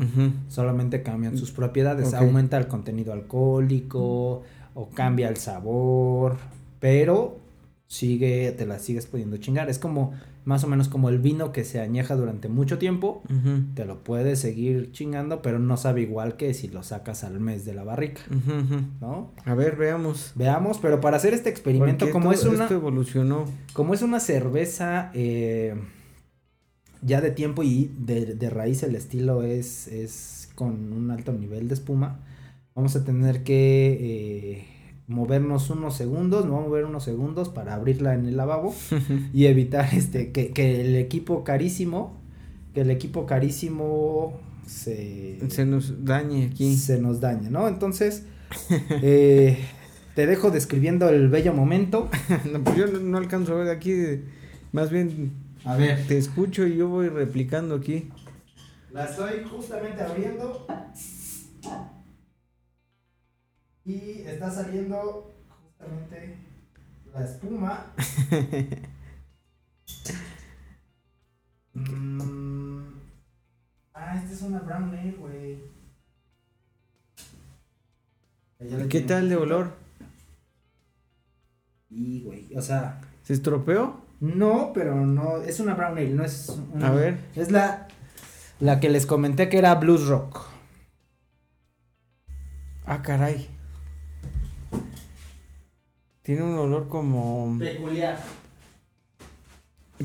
Solamente 0.49 1.01
cambian 1.01 1.38
sus 1.38 1.51
propiedades, 1.53 2.14
aumenta 2.14 2.57
el 2.57 2.68
contenido 2.68 3.14
alcohólico 3.14 4.41
o 4.74 4.89
cambia 4.89 5.30
el 5.30 5.38
sabor, 5.38 6.36
pero 6.82 7.38
sigue, 7.88 8.51
te 8.51 8.66
la 8.66 8.80
sigues 8.80 9.05
pudiendo 9.05 9.38
chingar. 9.38 9.70
Es 9.70 9.80
como 9.80 10.11
más 10.46 10.64
o 10.64 10.68
menos 10.68 10.89
como 10.89 11.10
el 11.10 11.20
vino 11.20 11.52
que 11.52 11.64
se 11.64 11.80
añeja 11.80 12.16
durante 12.16 12.50
mucho 12.50 12.78
tiempo, 12.78 13.24
te 13.76 13.86
lo 13.86 14.04
puedes 14.04 14.39
seguir 14.39 14.91
chingando, 14.91 15.41
pero 15.41 15.60
no 15.60 15.78
sabe 15.78 16.02
igual 16.02 16.36
que 16.36 16.54
si 16.54 16.68
lo 16.68 16.84
sacas 16.84 17.24
al 17.24 17.39
mes 17.39 17.66
de 17.66 17.74
la 17.74 17.84
barrica. 17.84 18.22
¿no? 19.00 19.32
A 19.46 19.54
ver, 19.54 19.76
veamos. 19.76 20.32
Veamos, 20.36 20.78
pero 20.80 21.00
para 21.02 21.18
hacer 21.18 21.34
este 21.34 21.50
experimento, 21.50 22.10
como 22.12 22.32
es 22.32 22.44
una, 22.44 22.64
Esto 22.64 22.76
evolucionó. 22.76 23.46
como 23.74 23.94
es 23.94 24.02
una 24.02 24.20
cerveza 24.20 25.12
eh, 25.14 25.76
ya 27.02 27.22
de 27.22 27.32
tiempo 27.32 27.64
y 27.64 27.91
de, 27.98 28.36
de 28.36 28.50
raíz 28.50 28.84
el 28.84 28.96
estilo 28.96 29.44
es, 29.44 29.88
es 29.88 30.50
con 30.56 30.94
un 30.94 31.12
alto 31.12 31.34
nivel 31.34 31.68
de 31.68 31.74
espuma, 31.74 32.20
vamos 32.76 32.96
a 32.96 33.04
tener 33.04 33.44
que 33.44 33.98
eh, 34.00 34.66
movernos 35.08 35.70
unos 35.70 35.95
segundos, 35.97 36.45
no 36.45 36.51
vamos 36.54 36.66
a 36.66 36.70
mover 36.70 36.86
unos 36.86 37.04
segundos 37.04 37.49
para 37.49 37.74
abrirla 37.76 38.14
en 38.14 38.26
el 38.26 38.38
lavabo 38.38 38.74
y 39.34 39.45
evitar 39.45 39.93
este 39.93 40.32
que, 40.32 40.51
que 40.51 40.82
el 40.82 40.95
equipo 40.95 41.43
carísimo, 41.43 42.18
que 42.74 42.82
el 42.82 42.89
equipo 42.91 43.26
carísimo 43.26 44.39
se, 44.66 45.39
Se 45.49 45.66
nos 45.66 46.06
dañe 46.06 46.45
aquí. 46.51 46.76
se 46.78 46.99
nos 47.01 47.20
dañe, 47.20 47.49
¿no? 47.49 47.68
Entonces, 47.68 48.26
eh, 49.01 49.58
te 50.16 50.26
dejo 50.26 50.51
describiendo 50.51 51.10
el 51.10 51.28
bello 51.30 51.54
momento. 51.54 52.10
No, 52.51 52.64
pues 52.64 52.78
yo 52.78 52.88
no, 52.88 52.99
no 52.99 53.18
alcanzo 53.18 53.54
a 53.54 53.64
ver 53.64 53.70
aquí. 53.76 53.93
Más 54.72 54.89
bien 54.89 55.34
A 55.66 55.76
ver. 55.76 56.08
te 56.08 56.18
escucho 56.18 56.66
y 56.66 56.78
yo 56.78 56.88
voy 56.88 57.10
replicando 57.10 57.76
aquí. 57.76 58.10
La 58.93 59.06
estoy 59.06 59.43
justamente 59.49 60.01
abriendo. 60.01 60.66
Y 63.86 64.22
está 64.22 64.50
saliendo 64.50 65.32
justamente 65.48 66.38
la 67.14 67.24
espuma. 67.26 67.94
Mm, 71.76 72.84
Ah, 73.96 74.16
esta 74.18 74.34
es 74.34 74.42
una 74.44 74.60
brown 74.60 74.90
ale, 74.96 75.12
güey. 75.14 75.64
¿Qué 78.60 78.88
tiene 78.88 79.08
tal 79.08 79.30
de 79.30 79.36
olor? 79.36 79.74
Y, 81.90 82.22
güey, 82.24 82.56
o 82.56 82.62
sea, 82.62 83.02
¿Se 83.24 83.34
estropeó? 83.34 84.02
no, 84.20 84.72
pero 84.74 84.96
no, 85.06 85.38
es 85.38 85.60
una 85.60 85.74
brown 85.76 85.98
ale, 85.98 86.10
no 86.10 86.24
es 86.24 86.50
una- 86.74 86.88
A 86.88 86.92
ver. 86.92 87.20
Es 87.36 87.52
la, 87.52 87.88
la 88.60 88.80
que 88.80 88.90
les 88.90 89.06
comenté 89.06 89.50
que 89.50 89.58
era 89.58 89.76
blues 89.76 90.08
rock. 90.08 90.42
Ah, 92.86 93.02
caray. 93.02 93.48
Tiene 96.24 96.41
un 96.43 96.57
olor 96.57 96.88
como... 96.88 97.57
Peculiar. 97.59 98.17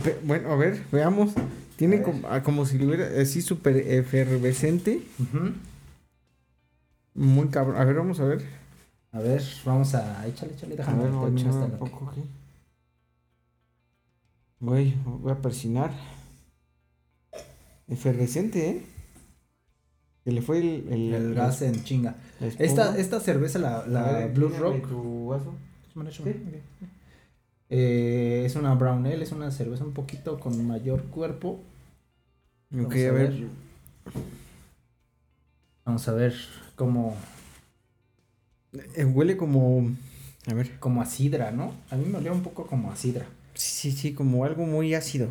Pe- 0.04 0.18
Bueno, 0.24 0.52
a 0.52 0.56
ver, 0.56 0.82
veamos. 0.92 1.32
Tiene 1.76 2.02
como, 2.02 2.26
ah, 2.28 2.42
como 2.42 2.66
si 2.66 2.76
lo 2.78 2.86
hubiera 2.88 3.06
así 3.22 3.40
súper 3.40 3.76
efervescente. 3.76 5.02
Muy 7.14 7.48
cabrón. 7.48 7.76
A 7.80 7.84
ver, 7.84 7.94
vamos 7.96 8.18
a 8.20 8.24
ver. 8.24 8.44
A 9.12 9.20
ver, 9.20 9.42
vamos 9.64 9.94
a, 9.94 10.26
échale, 10.26 10.52
échale, 10.54 10.76
déjame 10.76 11.04
ver, 11.04 11.12
un 11.12 11.34
nota. 11.34 11.78
poco 11.78 12.10
aquí. 12.10 12.22
Voy, 14.60 14.94
voy 15.04 15.32
a 15.32 15.36
persinar. 15.40 15.92
Efervescente, 17.86 18.68
¿eh? 18.70 18.86
Se 20.24 20.32
le 20.32 20.42
fue 20.42 20.58
el, 20.58 20.88
el, 20.92 21.14
El 21.14 21.34
gas 21.34 21.62
en 21.62 21.82
chinga. 21.84 22.16
Esta, 22.58 22.98
esta 22.98 23.20
cerveza, 23.20 23.58
la, 23.60 23.86
la 23.86 24.12
ver, 24.12 24.34
tírame 24.34 24.58
Rock, 24.58 24.88
tu 24.88 25.26
vaso. 25.28 25.54
Eh, 27.70 28.42
es 28.46 28.57
una 28.57 28.74
brown 28.74 29.07
ale, 29.07 29.22
es 29.22 29.32
una 29.32 29.51
cerveza 29.51 29.84
un 29.84 29.92
poquito 29.92 30.38
con 30.40 30.66
mayor 30.66 31.05
cuerpo. 31.05 31.61
Ok, 32.72 32.94
Vamos 32.94 32.94
a 33.07 33.12
ver. 33.12 33.46
Vamos 35.84 36.09
a 36.09 36.12
ver 36.12 36.34
cómo, 36.76 37.16
Eh, 38.94 39.05
huele 39.05 39.36
como. 39.36 39.90
A 40.46 40.55
ver. 40.55 40.78
como 40.78 41.03
a 41.03 41.07
sidra, 41.07 41.51
¿no? 41.51 41.72
A 41.90 41.96
mí 41.96 42.05
me 42.07 42.18
olía 42.18 42.32
un 42.32 42.42
poco 42.42 42.66
como 42.66 42.90
a 42.90 42.96
sidra. 42.96 43.26
Sí, 43.55 43.90
sí, 43.90 43.92
sí, 43.92 44.14
como 44.14 44.44
algo 44.44 44.64
muy 44.66 44.94
ácido. 44.94 45.28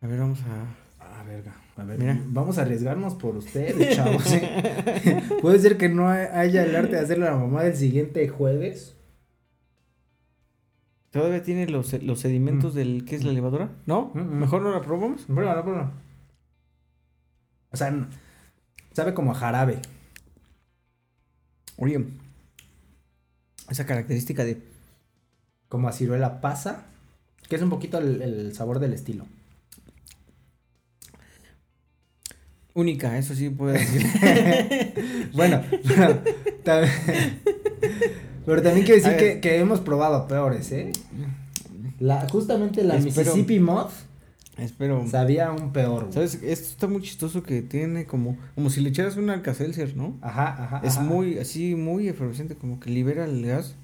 A 0.00 0.06
ver, 0.06 0.18
vamos 0.18 0.40
a. 0.42 0.66
Ah, 1.04 1.22
verga. 1.24 1.54
A 1.76 1.84
ver, 1.84 1.98
Mira. 1.98 2.20
vamos 2.26 2.58
a 2.58 2.62
arriesgarnos 2.62 3.14
por 3.14 3.36
ustedes, 3.36 3.96
chavos. 3.96 4.30
¿eh? 4.32 5.22
Puede 5.40 5.58
ser 5.58 5.78
que 5.78 5.88
no 5.88 6.08
haya 6.08 6.64
el 6.64 6.76
arte 6.76 6.96
de 6.96 7.00
hacerle 7.00 7.26
a 7.26 7.30
la 7.30 7.36
mamá 7.38 7.62
del 7.62 7.76
siguiente 7.76 8.28
jueves. 8.28 8.94
¿Todavía 11.10 11.42
tiene 11.42 11.66
los, 11.68 11.92
los 12.02 12.20
sedimentos 12.20 12.74
del. 12.74 13.04
¿Qué 13.04 13.16
es 13.16 13.24
la 13.24 13.32
levadura? 13.32 13.70
¿No? 13.86 14.10
Mm, 14.14 14.20
mm. 14.20 14.38
¿Mejor 14.38 14.62
no 14.62 14.70
la 14.72 14.80
probamos? 14.80 15.22
Pruébalo, 15.22 15.62
pruébalo. 15.62 15.90
O 17.70 17.76
sea, 17.76 18.08
sabe 18.92 19.14
como 19.14 19.32
a 19.32 19.34
jarabe. 19.34 19.80
Oye. 21.76 22.06
Esa 23.68 23.86
característica 23.86 24.44
de. 24.44 24.62
Como 25.68 25.88
a 25.88 25.92
ciruela 25.92 26.40
pasa. 26.40 26.86
Que 27.48 27.56
es 27.56 27.62
un 27.62 27.70
poquito 27.70 27.98
el, 27.98 28.22
el 28.22 28.54
sabor 28.54 28.78
del 28.78 28.94
estilo. 28.94 29.26
Única, 32.74 33.18
eso 33.18 33.34
sí 33.34 33.50
puedo 33.50 33.72
decir. 33.72 34.02
Bueno, 35.34 35.62
pero, 35.86 36.22
tam- 36.64 36.88
pero 38.46 38.62
también 38.62 38.84
quiero 38.86 39.02
decir 39.02 39.16
que, 39.18 39.40
que 39.40 39.58
hemos 39.58 39.80
probado 39.80 40.26
peores, 40.28 40.70
¿eh? 40.72 40.92
La, 42.00 42.28
justamente 42.28 42.82
la 42.82 42.96
Espero- 42.96 43.04
Mississippi 43.34 43.60
Moth 43.60 43.92
Espero. 44.58 45.06
sabía 45.08 45.50
un 45.52 45.72
peor. 45.72 46.02
güey. 46.02 46.12
¿Sabes? 46.12 46.34
Esto 46.42 46.68
está 46.68 46.86
muy 46.88 47.00
chistoso 47.02 47.42
que 47.42 47.62
tiene 47.62 48.04
como. 48.04 48.36
Como 48.54 48.68
si 48.70 48.80
le 48.80 48.90
echaras 48.90 49.16
un 49.16 49.30
alcacelser, 49.30 49.96
¿no? 49.96 50.18
Ajá, 50.20 50.64
ajá. 50.64 50.80
Es 50.84 50.96
ajá. 50.96 51.02
muy, 51.04 51.38
así, 51.38 51.74
muy 51.74 52.08
efervescente, 52.08 52.54
como 52.54 52.78
que 52.80 52.90
libera 52.90 53.24
el 53.24 53.44
gas 53.46 53.74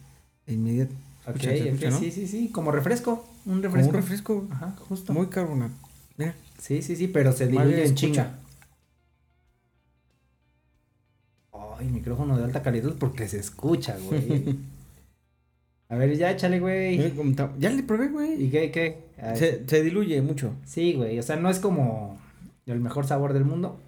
inmediato. 0.47 0.95
Ok, 1.27 1.37
Escucha, 1.37 1.53
escucha, 1.55 1.91
¿no? 1.91 1.99
sí, 1.99 2.11
sí, 2.11 2.27
sí. 2.27 2.49
Como 2.51 2.71
refresco. 2.73 3.25
Un 3.47 3.63
Como 3.63 3.63
refresco. 3.63 3.89
un 3.91 3.95
refresco 3.97 4.49
Ajá, 4.51 4.75
justo. 4.89 5.13
muy 5.13 5.27
carbonado. 5.29 5.73
Mira. 6.17 6.35
Sí, 6.61 6.83
sí, 6.83 6.97
sí, 6.97 7.07
pero 7.09 7.33
se 7.33 7.47
diluye 7.47 7.85
en 7.87 7.95
chinga. 7.95 8.39
Ay, 11.79 11.89
micrófono 11.89 12.37
de 12.37 12.45
alta 12.45 12.63
calidad 12.63 12.95
porque 12.99 13.29
se 13.29 13.39
escucha, 13.39 13.97
güey. 13.99 14.57
A 15.89 15.97
ver, 15.97 16.17
ya 16.17 16.31
échale, 16.31 16.61
güey. 16.61 16.99
está- 17.01 17.55
Ya 17.59 17.71
le 17.71 17.83
probé, 17.83 18.09
güey. 18.09 18.45
¿Y 18.45 18.51
qué, 18.51 18.71
qué? 18.71 18.99
Se, 19.37 19.67
se 19.67 19.83
diluye 19.83 20.21
mucho. 20.21 20.53
Sí, 20.67 20.93
güey, 20.95 21.19
o 21.19 21.23
sea, 21.23 21.37
no 21.37 21.49
es 21.51 21.61
como 21.61 22.19
el 22.67 22.81
mejor 22.81 23.07
sabor 23.07 23.33
del 23.33 23.45
mundo. 23.45 23.81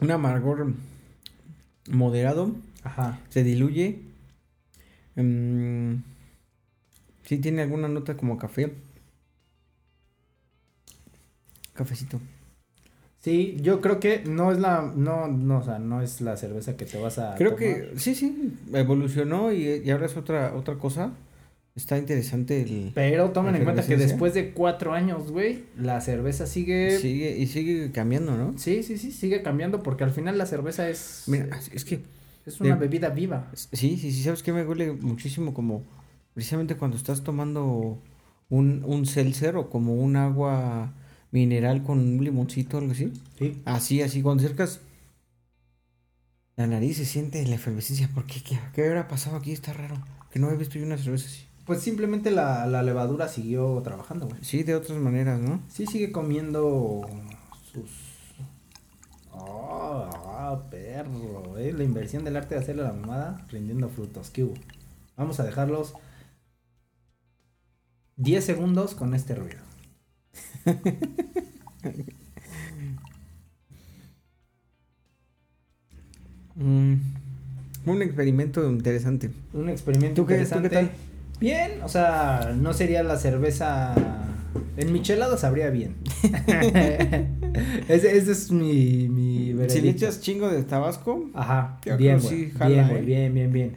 Un 0.00 0.10
amargor 0.10 0.74
moderado. 1.88 2.54
Ajá. 2.82 3.20
Se 3.30 3.42
diluye. 3.44 4.00
Mm, 5.14 5.96
sí 7.24 7.38
tiene 7.38 7.62
alguna 7.62 7.88
nota 7.88 8.16
como 8.16 8.36
café. 8.38 8.74
Cafecito. 11.74 12.20
Sí, 13.22 13.56
yo 13.60 13.80
creo 13.80 14.00
que 14.00 14.24
no 14.26 14.50
es 14.50 14.58
la, 14.58 14.92
no, 14.96 15.28
no, 15.28 15.58
o 15.58 15.62
sea, 15.62 15.78
no 15.78 16.02
es 16.02 16.20
la 16.20 16.36
cerveza 16.36 16.76
que 16.76 16.84
te 16.84 16.98
vas 17.00 17.18
a 17.18 17.36
Creo 17.36 17.54
tomar. 17.54 17.64
que 17.92 17.92
sí, 17.96 18.14
sí, 18.16 18.52
evolucionó 18.74 19.52
y, 19.52 19.80
y 19.84 19.90
ahora 19.90 20.06
es 20.06 20.16
otra 20.16 20.54
otra 20.54 20.74
cosa. 20.76 21.12
Está 21.74 21.96
interesante 21.96 22.60
el 22.62 22.90
Pero 22.94 23.30
tomen 23.30 23.54
en 23.56 23.64
cuenta 23.64 23.86
que 23.86 23.96
después 23.96 24.34
de 24.34 24.50
cuatro 24.50 24.92
años, 24.92 25.30
güey, 25.30 25.64
la 25.78 26.00
cerveza 26.02 26.46
sigue... 26.46 26.90
Sí. 26.96 27.02
sigue 27.12 27.38
y 27.38 27.46
sigue 27.46 27.90
cambiando, 27.92 28.36
¿no? 28.36 28.58
sí, 28.58 28.82
sí, 28.82 28.98
sigue 28.98 29.40
cambiando 29.42 29.82
porque 29.82 30.04
al 30.04 30.10
final 30.10 30.36
la 30.36 30.44
cerveza 30.44 30.90
es... 30.90 31.22
Mira, 31.28 31.48
es 31.72 31.84
que 31.86 32.00
es 32.44 32.60
una 32.60 32.74
de- 32.74 32.80
bebida 32.80 33.08
viva. 33.08 33.48
sí, 33.54 33.96
sí, 33.96 34.12
sí, 34.12 34.22
sabes 34.22 34.42
que 34.42 34.52
me 34.52 34.66
huele 34.66 34.92
muchísimo 34.92 35.54
como 35.54 35.82
precisamente 36.34 36.76
cuando 36.76 36.96
estás 36.98 37.22
tomando 37.22 37.98
un 38.50 38.82
un 38.84 39.06
seltzer 39.06 39.56
o 39.56 39.70
como 39.70 39.94
un 39.94 40.16
agua 40.16 40.92
mineral 41.32 41.82
con 41.82 41.98
un 41.98 42.22
limoncito 42.22 42.76
o 42.76 42.80
algo 42.80 42.92
así. 42.92 43.12
Sí. 43.38 43.60
Así, 43.64 44.02
así, 44.02 44.22
cuando 44.22 44.44
acercas 44.44 44.80
la 46.56 46.66
nariz 46.66 46.98
se 46.98 47.06
siente 47.06 47.44
la 47.46 47.54
efervescencia. 47.54 48.08
¿Por 48.14 48.26
qué? 48.26 48.42
¿Qué, 48.42 48.58
qué 48.74 48.86
habrá 48.86 49.08
pasado 49.08 49.36
aquí? 49.36 49.52
Está 49.52 49.72
raro. 49.72 49.96
Que 50.30 50.38
no 50.38 50.50
he 50.50 50.56
visto 50.56 50.78
yo 50.78 50.84
una 50.84 50.98
cerveza 50.98 51.26
así. 51.26 51.46
Pues 51.64 51.80
simplemente 51.80 52.30
la, 52.30 52.66
la 52.66 52.82
levadura 52.82 53.28
siguió 53.28 53.80
trabajando, 53.82 54.26
güey. 54.28 54.44
Sí, 54.44 54.62
de 54.62 54.74
otras 54.74 54.98
maneras, 54.98 55.40
¿no? 55.40 55.62
Sí 55.68 55.86
sigue 55.86 56.12
comiendo 56.12 57.02
sus... 57.72 57.90
Oh, 59.30 60.62
perro, 60.70 61.56
eh. 61.56 61.72
La 61.72 61.84
inversión 61.84 62.24
del 62.24 62.36
arte 62.36 62.54
de 62.54 62.60
hacerle 62.60 62.82
la 62.82 62.92
mamada 62.92 63.46
rindiendo 63.48 63.88
frutos. 63.88 64.30
¿Qué 64.30 64.44
hubo? 64.44 64.54
Vamos 65.16 65.40
a 65.40 65.44
dejarlos 65.44 65.94
10 68.16 68.44
segundos 68.44 68.94
con 68.94 69.14
este 69.14 69.34
ruido. 69.34 69.71
Mm, 76.54 76.94
un 77.86 78.02
experimento 78.02 78.68
interesante. 78.68 79.30
Un 79.54 79.68
experimento 79.68 80.22
¿Tú 80.22 80.26
qué- 80.26 80.34
tú 80.34 80.50
qué 80.50 80.56
interesante. 80.56 80.68
tal? 80.68 80.90
Bien, 81.40 81.72
o 81.82 81.88
sea, 81.88 82.54
no 82.56 82.72
sería 82.72 83.02
la 83.02 83.16
cerveza. 83.16 83.94
En 84.76 84.92
michelada 84.92 85.36
sabría 85.38 85.70
bien. 85.70 85.96
ese, 87.88 88.16
ese 88.16 88.32
es 88.32 88.50
mi, 88.52 89.08
mi 89.08 89.54
Si 89.68 89.80
le 89.80 89.90
echas 89.90 90.20
chingo 90.20 90.48
de 90.48 90.62
tabasco, 90.62 91.30
Ajá, 91.34 91.78
bien, 91.98 92.18
güey. 92.20 92.28
sí 92.46 92.50
jala, 92.56 92.68
bien, 92.68 92.88
güey, 92.88 93.00
¿eh? 93.00 93.04
bien, 93.04 93.34
bien, 93.34 93.52
bien. 93.52 93.76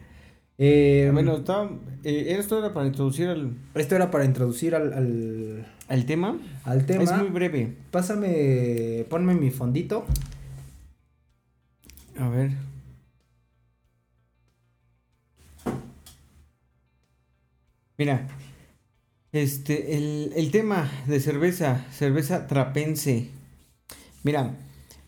Eh, 0.58 1.10
bueno, 1.14 1.36
está, 1.38 1.70
eh, 2.04 2.36
esto 2.40 2.60
era 2.60 2.74
para 2.74 2.88
introducir 2.88 3.28
al, 3.28 3.52
esto 3.74 3.96
era 3.96 4.10
para 4.12 4.24
introducir 4.26 4.76
al, 4.76 4.94
al, 4.94 5.66
al 5.88 6.06
tema. 6.06 6.38
al 6.64 6.86
tema. 6.86 7.04
Es 7.04 7.18
muy 7.18 7.30
breve. 7.30 7.76
Pásame, 7.92 9.06
ponme 9.10 9.36
mi 9.36 9.52
fondito. 9.52 10.06
A 12.18 12.30
ver. 12.30 12.52
Mira, 17.98 18.28
este, 19.32 19.96
el, 19.98 20.34
el 20.36 20.52
tema 20.52 20.90
de 21.08 21.20
cerveza, 21.20 21.86
cerveza 21.92 22.48
trapense. 22.48 23.30
Mira, 24.24 24.58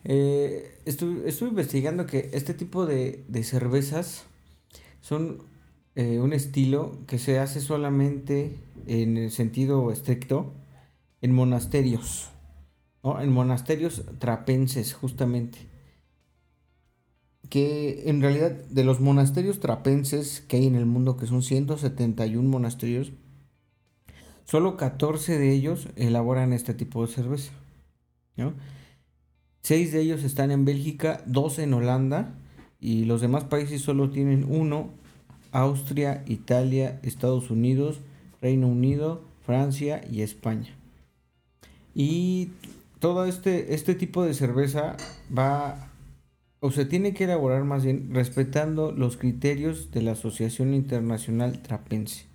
eh, 0.06 0.80
estuve, 0.86 1.28
estuve 1.28 1.50
investigando 1.50 2.06
que 2.06 2.30
este 2.34 2.54
tipo 2.54 2.86
de, 2.86 3.26
de 3.28 3.44
cervezas 3.44 4.26
son 5.02 5.44
eh, 5.96 6.20
un 6.20 6.32
estilo 6.32 6.98
que 7.08 7.20
se 7.20 7.40
hace 7.40 7.60
solamente 7.60 8.56
en 8.86 9.18
el 9.18 9.32
sentido 9.32 9.92
estricto 9.92 10.54
en 11.22 11.34
monasterios. 11.34 12.30
En 13.04 13.32
monasterios 13.32 14.04
trapenses, 14.20 14.94
justamente 14.94 15.60
que 17.50 18.10
en 18.10 18.22
realidad 18.22 18.52
de 18.52 18.84
los 18.84 19.00
monasterios 19.00 19.60
trapenses 19.60 20.42
que 20.42 20.58
hay 20.58 20.68
en 20.68 20.76
el 20.76 20.86
mundo, 20.86 21.18
que 21.18 21.28
son 21.28 21.44
171 21.44 22.48
monasterios, 22.48 23.14
solo 24.46 24.78
14 24.78 25.38
de 25.38 25.52
ellos 25.52 25.88
elaboran 25.96 26.54
este 26.54 26.74
tipo 26.74 27.06
de 27.06 27.14
cerveza. 27.14 27.54
¿no? 28.36 28.54
Seis 29.62 29.92
de 29.92 30.02
ellos 30.02 30.24
están 30.24 30.52
en 30.52 30.66
Bélgica, 30.66 31.22
dos 31.26 31.60
en 31.60 31.74
Holanda 31.74 32.36
y 32.80 33.06
los 33.06 33.22
demás 33.22 33.46
países 33.46 33.82
solo 33.82 34.10
tienen 34.10 34.46
uno 34.48 34.92
Austria, 35.52 36.24
Italia, 36.28 37.00
Estados 37.04 37.50
Unidos, 37.50 38.00
Reino 38.42 38.68
Unido, 38.68 39.24
Francia 39.46 40.02
y 40.10 40.22
España. 40.22 40.77
Y 42.00 42.52
todo 43.00 43.26
este, 43.26 43.74
este 43.74 43.96
tipo 43.96 44.24
de 44.24 44.36
cerveza 44.36 44.96
va, 45.36 45.90
o 46.60 46.70
se 46.70 46.86
tiene 46.86 47.16
que 47.16 47.24
elaborar 47.24 47.64
más 47.64 47.84
bien 47.84 48.14
respetando 48.14 48.92
los 48.92 49.18
criterios 49.18 49.90
de 49.90 50.04
la 50.04 50.12
Asociación 50.12 50.76
Internacional 50.76 51.64
Trapense. 51.64 52.28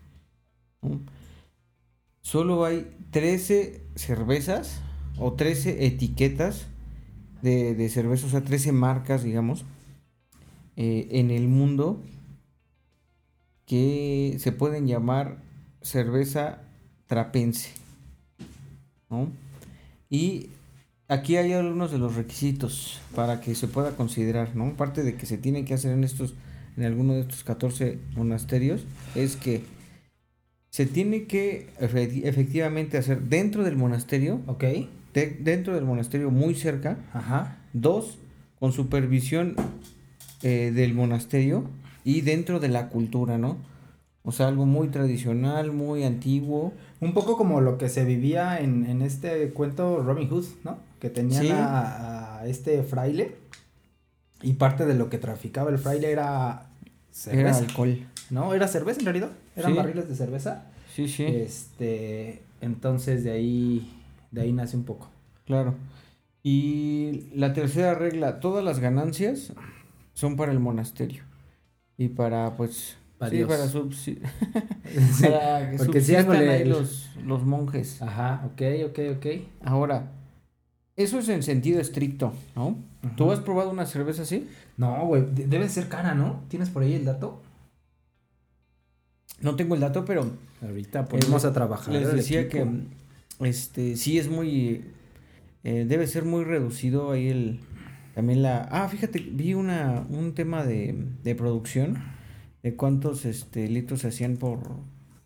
Solo 2.23 2.65
hay 2.65 2.93
13 3.13 3.81
cervezas 3.95 4.81
o 5.17 5.35
13 5.35 5.87
etiquetas 5.87 6.67
de, 7.41 7.77
de 7.77 7.89
cerveza, 7.89 8.27
o 8.27 8.31
sea, 8.31 8.41
13 8.43 8.73
marcas, 8.73 9.23
digamos, 9.23 9.65
eh, 10.75 11.07
en 11.13 11.31
el 11.31 11.47
mundo 11.47 12.03
que 13.65 14.39
se 14.41 14.51
pueden 14.51 14.89
llamar 14.89 15.41
cerveza 15.83 16.65
trapense. 17.07 17.71
¿no? 19.09 19.31
Y 20.13 20.51
aquí 21.09 21.37
hay 21.39 21.55
algunos 21.55 21.91
de 21.91 21.97
los 21.97 22.15
requisitos 22.17 23.01
para 23.17 23.41
que 23.41 23.55
se 23.55 23.67
pueda 23.67 23.97
considerar, 23.97 24.55
¿no? 24.55 24.75
Parte 24.77 25.03
de 25.03 25.15
que 25.15 25.25
se 25.25 25.39
tiene 25.39 25.65
que 25.65 25.73
hacer 25.73 25.93
en 25.93 26.05
estos, 26.05 26.35
en 26.77 26.85
alguno 26.85 27.15
de 27.15 27.21
estos 27.23 27.45
14 27.45 27.99
monasterios, 28.15 28.85
es 29.15 29.37
que 29.37 29.63
se 30.69 30.85
tiene 30.85 31.25
que 31.25 31.71
efe- 31.81 32.25
efectivamente 32.25 32.99
hacer 32.99 33.23
dentro 33.23 33.65
del 33.65 33.77
monasterio, 33.77 34.43
Ok. 34.47 34.65
de- 35.15 35.39
dentro 35.41 35.75
del 35.75 35.85
monasterio 35.87 36.31
muy 36.31 36.55
cerca, 36.55 36.99
Ajá. 37.15 37.57
Dos, 37.73 38.19
con 38.61 38.73
supervisión 38.73 39.57
eh, 40.43 40.73
del 40.75 40.93
monasterio 40.93 41.65
y 42.05 42.21
dentro 42.21 42.61
de 42.61 42.69
la 42.69 42.91
cultura, 42.91 43.39
¿no? 43.39 43.57
O 44.25 44.31
sea, 44.33 44.47
algo 44.49 44.67
muy 44.67 44.89
tradicional, 44.89 45.73
muy 45.73 46.05
antiguo. 46.05 46.73
Un 47.01 47.13
poco 47.13 47.37
como 47.37 47.61
lo 47.61 47.77
que 47.79 47.89
se 47.89 48.05
vivía 48.05 48.61
en, 48.61 48.87
en 48.87 49.03
este 49.03 49.51
cuento 49.51 50.03
Robin 50.03 50.29
Hood, 50.29 50.45
¿no? 50.65 50.79
Que 51.01 51.11
tenían 51.11 51.43
Sí. 51.43 51.51
a, 51.51 52.39
a 52.39 52.47
este 52.47 52.83
fraile. 52.85 53.37
Y 54.43 54.55
parte 54.55 54.87
de 54.87 54.95
lo 54.95 55.09
que 55.11 55.19
traficaba 55.19 55.71
el 55.71 55.79
fraile 55.79 56.11
era 56.13 56.69
cerveza. 57.11 57.41
Era 57.49 57.57
alcohol. 57.59 58.07
No, 58.31 58.55
era 58.55 58.69
cerveza 58.69 59.01
en 59.01 59.07
realidad. 59.07 59.31
Eran 59.57 59.73
Sí. 59.73 59.77
barriles 59.77 60.09
de 60.09 60.15
cerveza. 60.15 60.67
Sí, 60.95 61.09
sí, 61.09 61.25
Este, 61.25 62.43
entonces 62.61 63.25
de 63.25 63.31
ahí, 63.33 63.93
de 64.31 64.43
ahí 64.43 64.53
nace 64.53 64.77
un 64.77 64.85
poco. 64.85 65.09
claro. 65.47 65.75
Y 66.45 67.29
la 67.37 67.53
tercera 67.53 67.95
regla, 67.95 68.41
todas 68.41 68.65
las 68.65 68.81
ganancias 68.81 69.53
son 70.13 70.35
para 70.37 70.51
el 70.51 70.59
monasterio. 70.59 71.23
Y 71.97 72.09
para, 72.09 72.57
pues... 72.57 72.97
Sí, 73.31 73.45
para, 73.45 73.67
subsi- 73.67 74.19
Sí, 75.13 75.23
para 75.25 75.71
que 75.71 75.77
porque 75.79 76.01
sí, 76.01 76.13
subsistan 76.13 76.37
ahí 76.37 76.63
el- 76.63 76.69
los, 76.71 77.11
los 77.25 77.45
monjes. 77.45 78.01
Ajá, 78.03 78.43
ok, 78.47 78.63
ok, 78.91 78.99
ok. 79.17 79.27
Ahora, 79.65 80.11
eso 80.97 81.19
es 81.19 81.29
en 81.29 81.43
sentido 81.43 81.81
estricto, 81.81 82.33
¿no? 82.57 82.77
¿Tú 83.17 83.25
Ujú. 83.25 83.33
has 83.33 83.41
probado 83.41 83.71
una 83.71 83.87
cerveza 83.87 84.23
así? 84.23 84.49
No, 84.77 85.07
güey, 85.07 85.25
de- 85.35 85.47
debe 85.47 85.69
ser 85.69 85.89
cara, 85.89 86.15
¿no? 86.15 86.43
¿Tienes 86.49 86.71
por 86.71 86.83
ahí 86.83 86.95
el 86.95 87.05
dato? 87.05 87.43
No 89.41 89.57
tengo 89.57 89.75
el 89.75 89.81
dato, 89.81 90.05
pero 90.05 90.27
Ahorita 90.63 91.07
ponemos 91.07 91.45
Eh, 91.45 91.49
a 91.49 91.53
trabajar. 91.53 91.93
les 91.93 92.13
decía 92.13 92.49
que 92.49 92.65
este 93.41 93.97
sí 93.97 94.19
es 94.19 94.29
muy 94.29 94.85
eh, 95.65 95.85
debe 95.89 96.07
ser 96.07 96.25
muy 96.25 96.45
reducido 96.45 97.11
ahí 97.11 97.29
el 97.29 97.61
también 98.15 98.43
la 98.43 98.69
ah 98.71 98.89
fíjate 98.89 99.19
vi 99.19 99.55
una 99.55 100.07
un 100.09 100.35
tema 100.35 100.65
de, 100.65 100.95
de 101.25 101.35
producción 101.35 101.99
de 102.63 102.75
cuántos 102.77 103.25
este 103.25 103.69
litros 103.69 104.01
se 104.01 104.09
hacían 104.09 104.37
por 104.37 104.59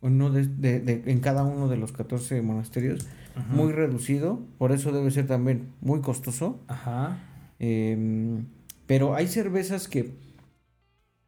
uno 0.01 0.30
de, 0.30 0.47
de- 0.47 0.80
de- 0.80 1.03
en 1.11 1.20
cada 1.20 1.45
uno 1.45 1.68
de 1.68 1.76
los 1.76 1.93
14 1.93 2.41
monasterios 2.43 3.07
Ajá. 3.34 3.53
muy 3.55 3.72
reducido 3.72 4.41
por 4.59 4.72
eso 4.72 4.93
debe 4.93 5.11
ser 5.11 5.26
también 5.26 5.68
muy 5.80 6.01
costoso 6.01 6.61
Ajá. 6.68 7.18
Em, 7.59 8.45
pero 8.87 9.14
hay 9.14 9.26
cervezas 9.28 9.89
que, 9.89 10.12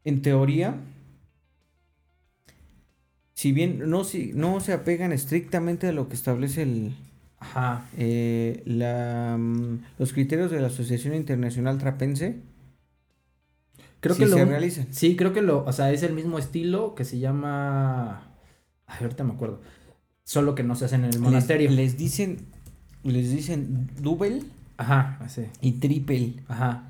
en 0.04 0.20
teoría, 0.22 0.76
si 3.34 3.52
bien 3.52 3.88
no, 3.90 4.04
si, 4.04 4.32
no 4.34 4.60
se 4.60 4.72
apegan 4.72 5.12
estrictamente 5.12 5.86
a 5.88 5.92
lo 5.92 6.08
que 6.08 6.14
establece 6.14 6.62
el, 6.62 6.94
Ajá. 7.38 7.86
eh, 7.96 8.62
la, 8.66 9.36
mm, 9.38 9.78
los 9.98 10.12
criterios 10.12 10.50
de 10.50 10.60
la 10.60 10.66
Asociación 10.68 11.14
Internacional 11.14 11.78
Trapense, 11.78 12.36
Creo 14.00 14.14
sí 14.14 14.22
que 14.22 14.28
lo 14.28 14.36
se. 14.36 14.86
Sí, 14.92 15.16
creo 15.16 15.32
que 15.32 15.42
lo, 15.42 15.64
o 15.64 15.72
sea, 15.72 15.92
es 15.92 16.02
el 16.02 16.12
mismo 16.14 16.38
estilo 16.38 16.94
que 16.94 17.04
se 17.04 17.18
llama. 17.18 18.22
Ay, 18.86 18.98
ahorita 19.02 19.24
me 19.24 19.32
acuerdo. 19.32 19.60
Solo 20.24 20.54
que 20.54 20.62
no 20.62 20.74
se 20.76 20.84
hacen 20.84 21.04
en 21.04 21.10
el 21.12 21.20
monasterio. 21.20 21.68
Les, 21.70 21.76
les 21.76 21.96
dicen, 21.96 22.46
les 23.02 23.30
dicen 23.30 23.90
double 24.00 24.42
Ajá, 24.76 25.18
sí. 25.28 25.42
y 25.60 25.72
triple, 25.72 26.34
Ajá. 26.48 26.84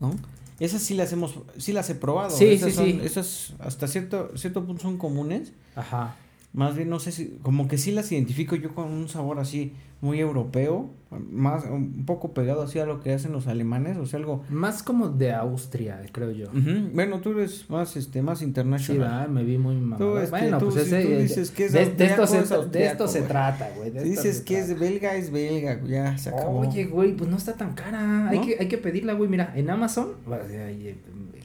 ¿no? 0.00 0.14
Esas 0.60 0.82
sí 0.82 0.94
las 0.94 1.12
hemos, 1.12 1.40
sí 1.58 1.72
las 1.72 1.90
he 1.90 1.96
probado. 1.96 2.30
Sí, 2.30 2.46
esas 2.46 2.70
sí, 2.70 2.76
son- 2.76 2.84
sí. 2.86 3.00
Esas 3.02 3.54
hasta 3.58 3.88
cierto, 3.88 4.30
cierto 4.36 4.64
punto 4.64 4.82
son 4.82 4.96
comunes. 4.98 5.52
Ajá. 5.74 6.14
Más 6.54 6.76
bien, 6.76 6.88
no 6.88 7.00
sé 7.00 7.10
si, 7.12 7.36
como 7.42 7.66
que 7.68 7.76
sí 7.78 7.90
las 7.90 8.10
identifico 8.12 8.54
yo 8.56 8.74
con 8.74 8.90
un 8.90 9.08
sabor 9.08 9.40
así 9.40 9.72
muy 10.00 10.20
europeo, 10.20 10.90
más, 11.30 11.64
un 11.64 12.04
poco 12.06 12.32
pegado 12.32 12.62
así 12.62 12.78
a 12.78 12.84
lo 12.86 13.00
que 13.00 13.12
hacen 13.12 13.32
los 13.32 13.46
alemanes, 13.48 13.96
o 13.96 14.06
sea, 14.06 14.18
algo... 14.20 14.44
Más 14.50 14.82
como 14.84 15.08
de 15.08 15.32
Austria, 15.32 16.00
creo 16.12 16.30
yo. 16.30 16.46
Ujú, 16.50 16.90
Bueno, 16.92 17.20
tú 17.20 17.30
eres 17.32 17.68
más, 17.70 17.96
este, 17.96 18.22
más 18.22 18.38
Sí, 18.40 18.44
internacional. 18.44 19.22
va, 19.22 19.26
me 19.32 19.42
vi 19.44 19.58
muy 19.58 19.74
mamado. 19.76 20.18
este, 20.20 20.30
bueno, 20.30 20.58
tú- 20.58 20.66
pues 20.70 20.84
si 20.86 20.94
ese. 20.94 21.02
tú 21.08 21.18
dices 21.22 21.50
que 21.50 21.64
es 21.66 21.72
de, 21.72 21.86
de 21.90 22.04
esto 22.04 22.26
se, 22.26 22.38
es 22.40 22.70
de 22.70 22.86
esto 22.86 23.08
se 23.08 23.22
trata, 23.22 23.70
güey. 23.76 23.90
Si 23.90 24.10
dices 24.10 24.40
que 24.42 24.58
es 24.58 24.66
trata. 24.66 24.80
belga, 24.80 25.16
es 25.16 25.30
belga, 25.32 25.80
ya 25.86 26.16
se 26.18 26.28
acabó. 26.28 26.60
Oye, 26.60 26.84
güey, 26.84 27.16
pues 27.16 27.28
no 27.30 27.36
está 27.36 27.54
tan 27.54 27.74
cara. 27.74 28.28
Hay, 28.28 28.38
¿No? 28.38 28.44
que, 28.46 28.56
hay 28.60 28.68
que 28.68 28.78
pedirla, 28.78 29.14
güey. 29.14 29.28
Mira, 29.30 29.52
en 29.56 29.70
Amazon, 29.70 30.08
bueno, 30.26 30.44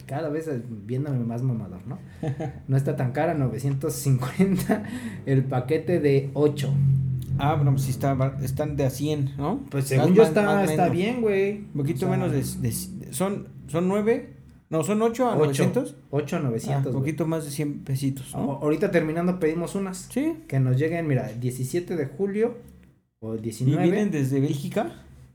cada 0.10 0.30
vez 0.30 0.50
viéndome 0.88 1.20
más 1.20 1.44
mamador, 1.44 1.86
¿no? 1.86 2.00
No 2.68 2.76
está 2.76 2.96
tan 2.96 3.12
cara, 3.12 3.36
950 3.36 4.84
el 5.28 5.44
paquete 5.46 6.00
de 6.00 6.32
8. 6.34 6.74
Ah, 7.38 7.54
bueno, 7.56 7.72
pues 7.72 7.84
sí 7.84 7.92
está, 7.92 8.36
están 8.44 8.76
de 8.76 8.86
a 8.86 8.90
100, 8.90 9.38
¿no? 9.38 9.64
Pues 9.70 9.86
según 9.86 10.16
yo 10.16 10.24
está, 10.24 10.44
más 10.44 10.70
está 10.70 10.84
menos. 10.84 10.98
bien, 10.98 11.22
güey. 11.22 11.60
Un 11.60 11.74
poquito 11.78 12.08
O 12.08 12.10
sea, 12.10 12.18
menos 12.18 12.32
de, 12.32 12.68
de- 12.70 13.14
Son, 13.14 13.48
son 13.68 13.88
9, 13.88 14.34
no, 14.72 14.84
son 14.84 15.02
8 15.02 15.26
a 15.28 15.32
8, 15.36 15.40
900. 15.44 15.96
8 16.10 16.36
a 16.36 16.40
900. 16.40 16.78
Ah, 16.78 16.82
güey. 16.90 16.94
poquito 16.96 17.28
más 17.28 17.46
de 17.46 17.52
100 17.52 17.84
pesitos, 17.84 18.34
¿no? 18.34 18.54
Ahorita 18.62 18.92
terminando 18.92 19.40
pedimos 19.40 19.76
unas. 19.76 20.08
Sí. 20.12 20.38
Que 20.48 20.60
nos 20.60 20.76
lleguen, 20.78 21.08
mira, 21.08 21.30
17 21.40 21.96
de 21.96 22.06
julio 22.08 22.58
o 23.20 23.36
¿Y 23.36 23.40
19. 23.42 23.84
vienen 23.84 24.12
desde 24.12 24.40
Bélgica? 24.40 24.92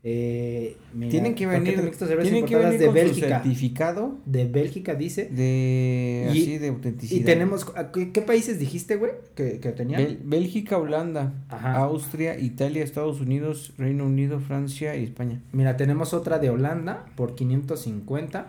Eh, 0.07 0.77
mira, 0.93 1.09
Tienen 1.09 1.33
que 1.33 1.47
venir, 1.47 1.73
tienen 1.73 2.45
que 2.45 2.55
venir 2.55 2.77
de 2.77 2.85
con 2.85 2.93
su 2.93 2.93
Bélgica. 2.93 3.41
certificado 3.41 4.19
De 4.27 4.45
Bélgica 4.45 4.93
dice. 4.93 5.25
de 5.29 6.27
Y- 6.27 6.41
así 6.41 6.57
de 6.59 6.67
autenticidad. 6.67 7.21
Y 7.21 7.23
tenemos, 7.23 7.65
¿a 7.75 7.91
¿qué, 7.91 8.11
qué 8.11 8.21
países 8.21 8.59
dijiste, 8.59 8.97
güey? 8.97 9.13
Que, 9.33 9.59
que 9.59 9.71
tenían. 9.71 9.99
Bel- 10.01 10.19
Bélgica, 10.23 10.77
Holanda, 10.77 11.33
Ajá. 11.49 11.77
Austria, 11.77 12.39
Italia, 12.39 12.83
Estados 12.83 13.19
Unidos, 13.19 13.73
Reino 13.79 14.05
Unido, 14.05 14.39
Francia 14.39 14.95
y 14.95 15.03
España. 15.05 15.41
Mira, 15.53 15.75
tenemos 15.75 16.13
otra 16.13 16.37
de 16.37 16.51
Holanda 16.51 17.07
por 17.15 17.33
550. 17.33 18.45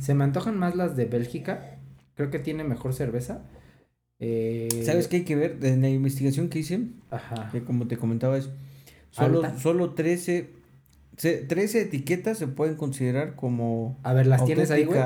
Se 0.00 0.14
me 0.14 0.24
antojan 0.24 0.58
más 0.58 0.74
las 0.74 0.96
de 0.96 1.04
Bélgica. 1.04 1.76
Creo 2.16 2.30
que 2.30 2.40
tiene 2.40 2.64
mejor 2.64 2.92
cerveza. 2.92 3.42
Eh, 4.18 4.82
¿Sabes 4.84 5.06
qué 5.08 5.16
hay 5.18 5.22
que 5.24 5.36
ver? 5.36 5.58
En 5.62 5.80
la 5.82 5.88
investigación 5.90 6.48
que 6.48 6.58
hice, 6.60 6.80
Ajá. 7.10 7.50
que 7.52 7.62
como 7.62 7.86
te 7.86 7.96
comentaba 7.96 8.36
es 8.36 8.50
solo, 9.10 9.44
Alta. 9.44 9.58
solo 9.60 9.90
13, 9.90 10.48
se- 11.16 11.38
13 11.38 11.82
etiquetas 11.82 12.38
se 12.38 12.46
pueden 12.48 12.76
considerar 12.76 13.34
como 13.36 13.98
A 14.02 14.12
ver, 14.12 14.26
¿las 14.26 14.44
tienes 14.44 14.70
ahí, 14.70 14.84
güey? 14.84 15.00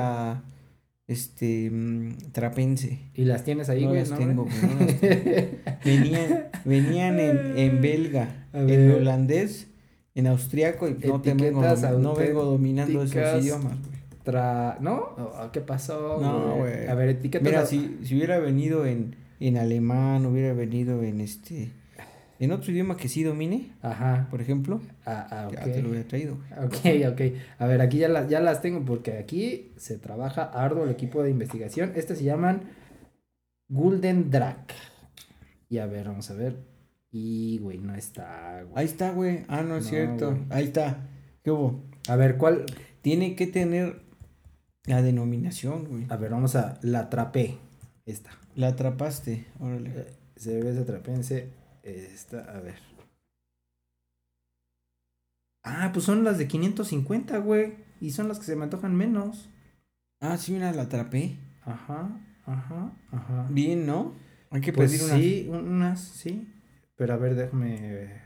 este 1.07 1.69
mm, 1.71 2.17
trapense. 2.33 2.99
Y 3.13 3.25
las 3.25 3.43
tienes 3.43 3.69
ahí, 3.69 3.83
no 3.83 3.89
güey. 3.89 4.01
las 4.01 4.11
¿no, 4.11 4.17
tengo, 4.17 4.43
güey? 4.43 4.55
no 4.61 4.85
las 4.85 4.99
tengo. 4.99 5.57
Venían, 5.85 6.45
venían 6.65 7.19
en, 7.19 7.57
en 7.57 7.81
belga, 7.81 8.47
en 8.51 8.91
holandés, 8.91 9.67
en 10.15 10.27
austriaco 10.27 10.87
y 10.89 10.95
no, 11.07 11.21
te 11.21 11.33
vengo, 11.33 11.61
no 11.61 12.13
vengo 12.15 12.43
dominando 12.43 13.03
esos 13.03 13.43
idiomas, 13.43 13.73
güey. 13.79 13.97
Tra... 14.23 14.77
¿No? 14.81 14.95
Oh, 15.17 15.49
¿Qué 15.53 15.61
pasó? 15.61 16.17
No, 16.21 16.57
güey. 16.57 16.87
A 16.87 16.95
ver, 16.95 17.09
etiquetas. 17.09 17.45
Mira, 17.47 17.65
si, 17.65 17.99
si 18.03 18.15
hubiera 18.15 18.39
venido 18.39 18.85
en, 18.85 19.15
en 19.39 19.55
alemán, 19.55 20.25
hubiera 20.25 20.51
venido 20.53 21.01
en 21.03 21.21
este, 21.21 21.69
en 22.39 22.51
otro 22.51 22.71
idioma 22.71 22.97
que 22.97 23.09
sí 23.09 23.23
domine, 23.23 23.71
Ajá. 23.81 24.27
por 24.29 24.41
ejemplo, 24.41 24.81
Ah, 25.05 25.27
ah, 25.31 25.49
ya 25.51 25.59
ok. 25.59 25.65
te 25.73 25.81
lo 25.81 25.89
hubiera 25.89 26.07
traído. 26.07 26.37
Ok, 26.63 26.75
ok. 27.11 27.21
A 27.59 27.65
ver, 27.65 27.81
aquí 27.81 27.97
ya 27.97 28.07
las, 28.09 28.29
ya 28.29 28.39
las 28.39 28.61
tengo 28.61 28.83
porque 28.85 29.17
aquí 29.17 29.71
se 29.77 29.97
trabaja 29.97 30.43
arduo 30.43 30.83
el 30.85 30.91
equipo 30.91 31.23
de 31.23 31.31
investigación. 31.31 31.91
Estas 31.95 32.17
se 32.19 32.23
llaman 32.25 32.61
Gulden 33.69 34.29
Drac. 34.29 34.73
Y 35.69 35.79
a 35.79 35.85
ver, 35.85 36.07
vamos 36.07 36.29
a 36.31 36.33
ver. 36.33 36.55
Y, 37.11 37.59
güey, 37.59 37.77
no 37.79 37.95
está, 37.95 38.61
güey. 38.63 38.73
Ahí 38.75 38.85
está, 38.85 39.11
güey. 39.11 39.43
Ah, 39.47 39.61
no 39.63 39.77
es 39.77 39.83
No, 39.85 39.89
cierto. 39.89 40.31
güey. 40.31 40.43
Ahí 40.49 40.63
está. 40.65 41.07
¿Qué 41.43 41.51
hubo? 41.51 41.83
A 42.07 42.15
ver, 42.15 42.37
¿cuál? 42.37 42.65
Tiene 43.01 43.35
que 43.35 43.47
tener 43.47 44.01
la 44.85 45.01
denominación, 45.01 45.85
güey. 45.85 46.05
A 46.09 46.17
ver, 46.17 46.31
vamos 46.31 46.55
a 46.55 46.77
la 46.81 47.09
trapé. 47.09 47.57
Esta. 48.05 48.29
La 48.55 48.69
atrapaste, 48.69 49.45
órale. 49.59 49.89
Eh, 49.89 50.05
cerveza 50.37 50.85
trapense. 50.85 51.49
Esta, 51.87 52.39
a 52.53 52.59
ver. 52.59 52.75
Ah, 55.63 55.89
pues 55.93 56.05
son 56.05 56.23
las 56.23 56.37
de 56.37 56.47
550, 56.47 57.37
güey. 57.39 57.75
Y 57.99 58.11
son 58.11 58.27
las 58.27 58.39
que 58.39 58.45
se 58.45 58.55
me 58.55 58.63
antojan 58.65 58.95
menos. 58.95 59.49
Ah, 60.19 60.37
sí, 60.37 60.51
mira, 60.53 60.71
la 60.73 60.83
atrapé. 60.83 61.37
Ajá, 61.63 62.09
ajá, 62.45 62.93
ajá. 63.11 63.47
Bien, 63.49 63.85
¿no? 63.85 64.15
Hay 64.49 64.61
que 64.61 64.71
Pues 64.73 64.91
pedir 64.91 65.03
una. 65.05 65.15
sí, 65.15 65.47
un- 65.49 65.67
unas, 65.71 66.01
sí. 66.01 66.53
Pero 66.95 67.13
a 67.13 67.17
ver, 67.17 67.35
déjame. 67.35 68.21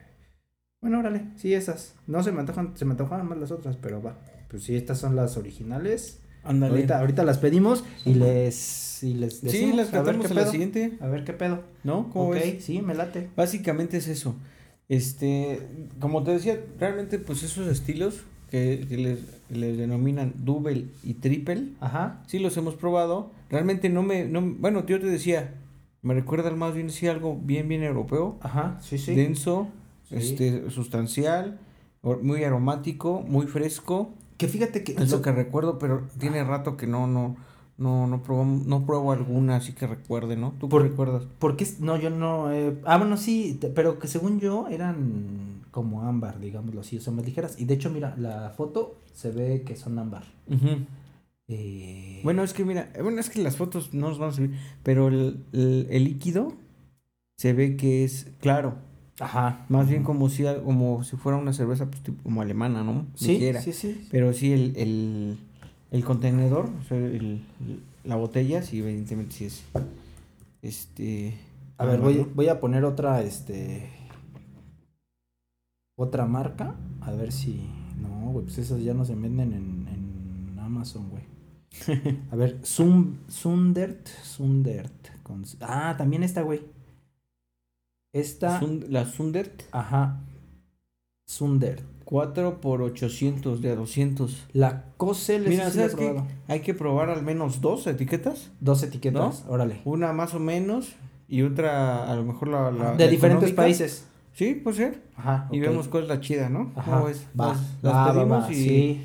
Bueno, 0.81 0.99
órale, 0.99 1.31
sí, 1.35 1.53
esas. 1.53 1.95
No 2.07 2.23
se 2.23 2.31
me 2.31 2.39
antojan, 2.39 2.75
se 2.77 2.85
me 2.85 2.91
antojaban 2.91 3.27
más 3.27 3.37
las 3.37 3.51
otras, 3.51 3.77
pero 3.77 4.01
va. 4.01 4.19
Pues 4.49 4.63
sí, 4.63 4.75
estas 4.75 4.99
son 4.99 5.15
las 5.15 5.37
originales. 5.37 6.21
Ándale. 6.43 6.73
Ahorita, 6.75 6.99
ahorita 6.99 7.23
las 7.23 7.37
pedimos 7.37 7.83
y 8.05 8.13
les, 8.15 9.03
y 9.03 9.13
les 9.13 9.37
sí, 9.39 9.45
decimos, 9.45 9.75
las 9.77 9.93
a 9.93 10.01
ver 10.01 10.17
qué 10.19 10.27
en 10.27 10.35
la 10.35 10.41
pedo. 10.41 10.51
siguiente. 10.51 10.97
A 11.01 11.07
ver 11.07 11.23
qué 11.23 11.33
pedo. 11.33 11.63
¿No? 11.83 12.09
¿Cómo 12.11 12.27
ok, 12.29 12.33
ves? 12.35 12.63
sí, 12.63 12.81
me 12.81 12.93
late. 12.95 13.29
Básicamente 13.35 13.97
es 13.97 14.07
eso. 14.07 14.35
Este, 14.89 15.59
como 15.99 16.23
te 16.23 16.31
decía, 16.31 16.59
realmente 16.79 17.17
pues 17.19 17.43
esos 17.43 17.67
estilos 17.67 18.23
que, 18.49 18.85
que 18.89 18.97
les, 18.97 19.19
les 19.49 19.77
denominan 19.77 20.33
double 20.37 20.87
y 21.03 21.13
triple, 21.15 21.69
Ajá. 21.79 22.21
sí 22.27 22.39
los 22.39 22.57
hemos 22.57 22.75
probado. 22.75 23.31
Realmente 23.49 23.87
no 23.89 24.03
me, 24.03 24.25
no, 24.25 24.41
bueno, 24.41 24.85
yo 24.85 24.99
te 24.99 25.05
decía, 25.07 25.53
me 26.01 26.13
recuerda 26.13 26.51
más 26.51 26.73
bien 26.73 26.89
sí 26.89 27.07
algo 27.07 27.37
bien, 27.41 27.69
bien 27.69 27.83
europeo, 27.83 28.37
Ajá, 28.41 28.79
sí, 28.81 28.97
sí. 28.97 29.15
denso, 29.15 29.69
Sí. 30.09 30.15
este, 30.17 30.69
sustancial, 30.71 31.57
muy 32.21 32.43
aromático, 32.43 33.21
muy 33.25 33.47
fresco. 33.47 34.13
Que 34.41 34.47
fíjate 34.47 34.83
que. 34.83 34.93
Es 34.93 35.11
lo 35.11 35.21
que 35.21 35.31
recuerdo, 35.31 35.77
pero 35.77 36.07
tiene 36.17 36.43
rato 36.43 36.75
que 36.75 36.87
no, 36.87 37.05
no, 37.05 37.35
no, 37.77 38.07
no 38.07 38.23
probamos, 38.23 38.65
no 38.65 38.87
pruebo 38.87 39.11
alguna 39.11 39.57
así 39.57 39.73
que 39.73 39.85
recuerde, 39.85 40.35
¿no? 40.35 40.55
¿Tú 40.59 40.67
Por- 40.67 40.81
qué 40.81 40.89
recuerdas? 40.89 41.27
Porque 41.37 41.67
no, 41.79 41.95
yo 41.97 42.09
no. 42.09 42.51
eh, 42.51 42.75
ah, 42.85 42.97
bueno, 42.97 43.17
sí, 43.17 43.59
pero 43.75 43.99
que 43.99 44.07
según 44.07 44.39
yo 44.39 44.67
eran 44.67 45.61
como 45.69 46.01
ámbar, 46.01 46.39
digámoslo 46.39 46.81
así, 46.81 46.97
o 46.97 47.01
sea, 47.01 47.13
más 47.13 47.23
ligeras. 47.23 47.59
Y 47.61 47.65
de 47.65 47.75
hecho, 47.75 47.91
mira, 47.91 48.15
la 48.17 48.49
foto 48.57 48.95
se 49.13 49.29
ve 49.29 49.61
que 49.63 49.75
son 49.75 49.99
ámbar. 49.99 50.23
Eh, 51.47 52.21
Bueno, 52.23 52.43
es 52.43 52.53
que 52.53 52.65
mira, 52.65 52.91
bueno, 53.01 53.19
es 53.19 53.29
que 53.29 53.41
las 53.43 53.57
fotos 53.57 53.93
no 53.93 54.09
nos 54.09 54.17
van 54.19 54.29
a 54.29 54.33
subir, 54.33 54.55
pero 54.83 55.07
el, 55.09 55.43
el- 55.53 55.87
el 55.91 56.03
líquido 56.05 56.53
se 57.37 57.53
ve 57.53 57.75
que 57.77 58.03
es 58.03 58.27
claro, 58.39 58.75
Ajá. 59.21 59.65
más 59.69 59.87
bien 59.87 60.03
como 60.03 60.27
si, 60.29 60.43
como 60.65 61.03
si 61.03 61.15
fuera 61.15 61.37
una 61.37 61.53
cerveza 61.53 61.85
pues, 61.85 62.01
tipo, 62.03 62.21
como 62.23 62.41
alemana, 62.41 62.83
¿no? 62.83 63.05
Sí, 63.15 63.33
Ligera. 63.33 63.61
sí, 63.61 63.71
sí. 63.71 64.07
Pero 64.11 64.33
sí 64.33 64.51
el, 64.51 64.75
el, 64.77 65.37
el 65.91 66.03
contenedor, 66.03 66.69
o 66.79 66.83
sea, 66.87 66.97
el- 66.97 67.15
el- 67.61 67.79
la 68.03 68.15
botella, 68.15 68.63
sí, 68.63 68.79
evidentemente 68.79 69.35
sí 69.35 69.45
es. 69.45 69.63
Este. 70.63 71.37
A 71.77 71.85
ver, 71.85 71.99
voy, 71.99 72.25
voy 72.35 72.47
a 72.47 72.59
poner 72.59 72.83
otra, 72.83 73.21
este. 73.21 73.89
Otra 75.97 76.25
marca. 76.25 76.75
A 77.01 77.11
ver 77.11 77.31
si. 77.31 77.67
No, 78.01 78.31
güey, 78.31 78.45
pues 78.45 78.57
esas 78.57 78.81
ya 78.81 78.93
no 78.93 79.05
se 79.05 79.15
venden 79.15 79.53
en, 79.53 79.87
en 79.87 80.59
Amazon, 80.59 81.09
güey. 81.09 81.23
A 82.31 82.35
ver, 82.35 82.59
Sundert. 82.63 84.07
Sundert. 84.23 84.91
con- 85.23 85.45
ah, 85.61 85.95
también 85.97 86.23
esta, 86.23 86.41
güey. 86.41 86.61
Esta. 88.13 88.59
Sund- 88.59 88.87
la 88.89 89.05
Sundert, 89.05 89.63
Ajá. 89.71 90.19
Sundert. 91.27 91.81
4 92.05 92.59
por 92.59 92.81
800 92.81 93.61
de 93.61 93.71
a 93.71 93.75
200. 93.75 94.47
La 94.51 94.83
Cosel 94.97 95.47
Mira, 95.47 95.69
¿sabes 95.71 95.95
qué? 95.95 96.07
probado. 96.07 96.27
Hay 96.49 96.59
que 96.59 96.73
probar 96.73 97.09
al 97.09 97.23
menos 97.23 97.61
dos 97.61 97.87
etiquetas. 97.87 98.51
Dos 98.59 98.83
etiquetas, 98.83 99.45
órale. 99.47 99.79
Una 99.85 100.11
más 100.11 100.33
o 100.33 100.39
menos 100.39 100.89
y 101.29 101.43
otra 101.43 102.11
a 102.11 102.15
lo 102.17 102.23
mejor 102.23 102.49
la... 102.49 102.69
la- 102.71 102.95
de 102.95 103.05
la 103.05 103.11
diferentes 103.11 103.51
económica. 103.51 103.61
países. 103.61 104.05
Sí, 104.33 104.55
puede 104.55 104.75
ser. 104.77 105.01
Ajá. 105.15 105.47
Y 105.51 105.59
vemos 105.61 105.87
cuál 105.87 106.03
es 106.03 106.09
la 106.09 106.19
chida, 106.19 106.49
¿no? 106.49 106.71
Ajá. 106.75 106.91
¿Cómo 106.91 107.05
ves? 107.05 107.25
Va, 107.39 107.47
Las, 107.49 107.57
va, 107.57 107.63
las 107.81 107.93
va, 107.95 108.13
pedimos 108.13 108.43
va, 108.43 108.51
y, 108.51 108.55
sí. 108.55 109.01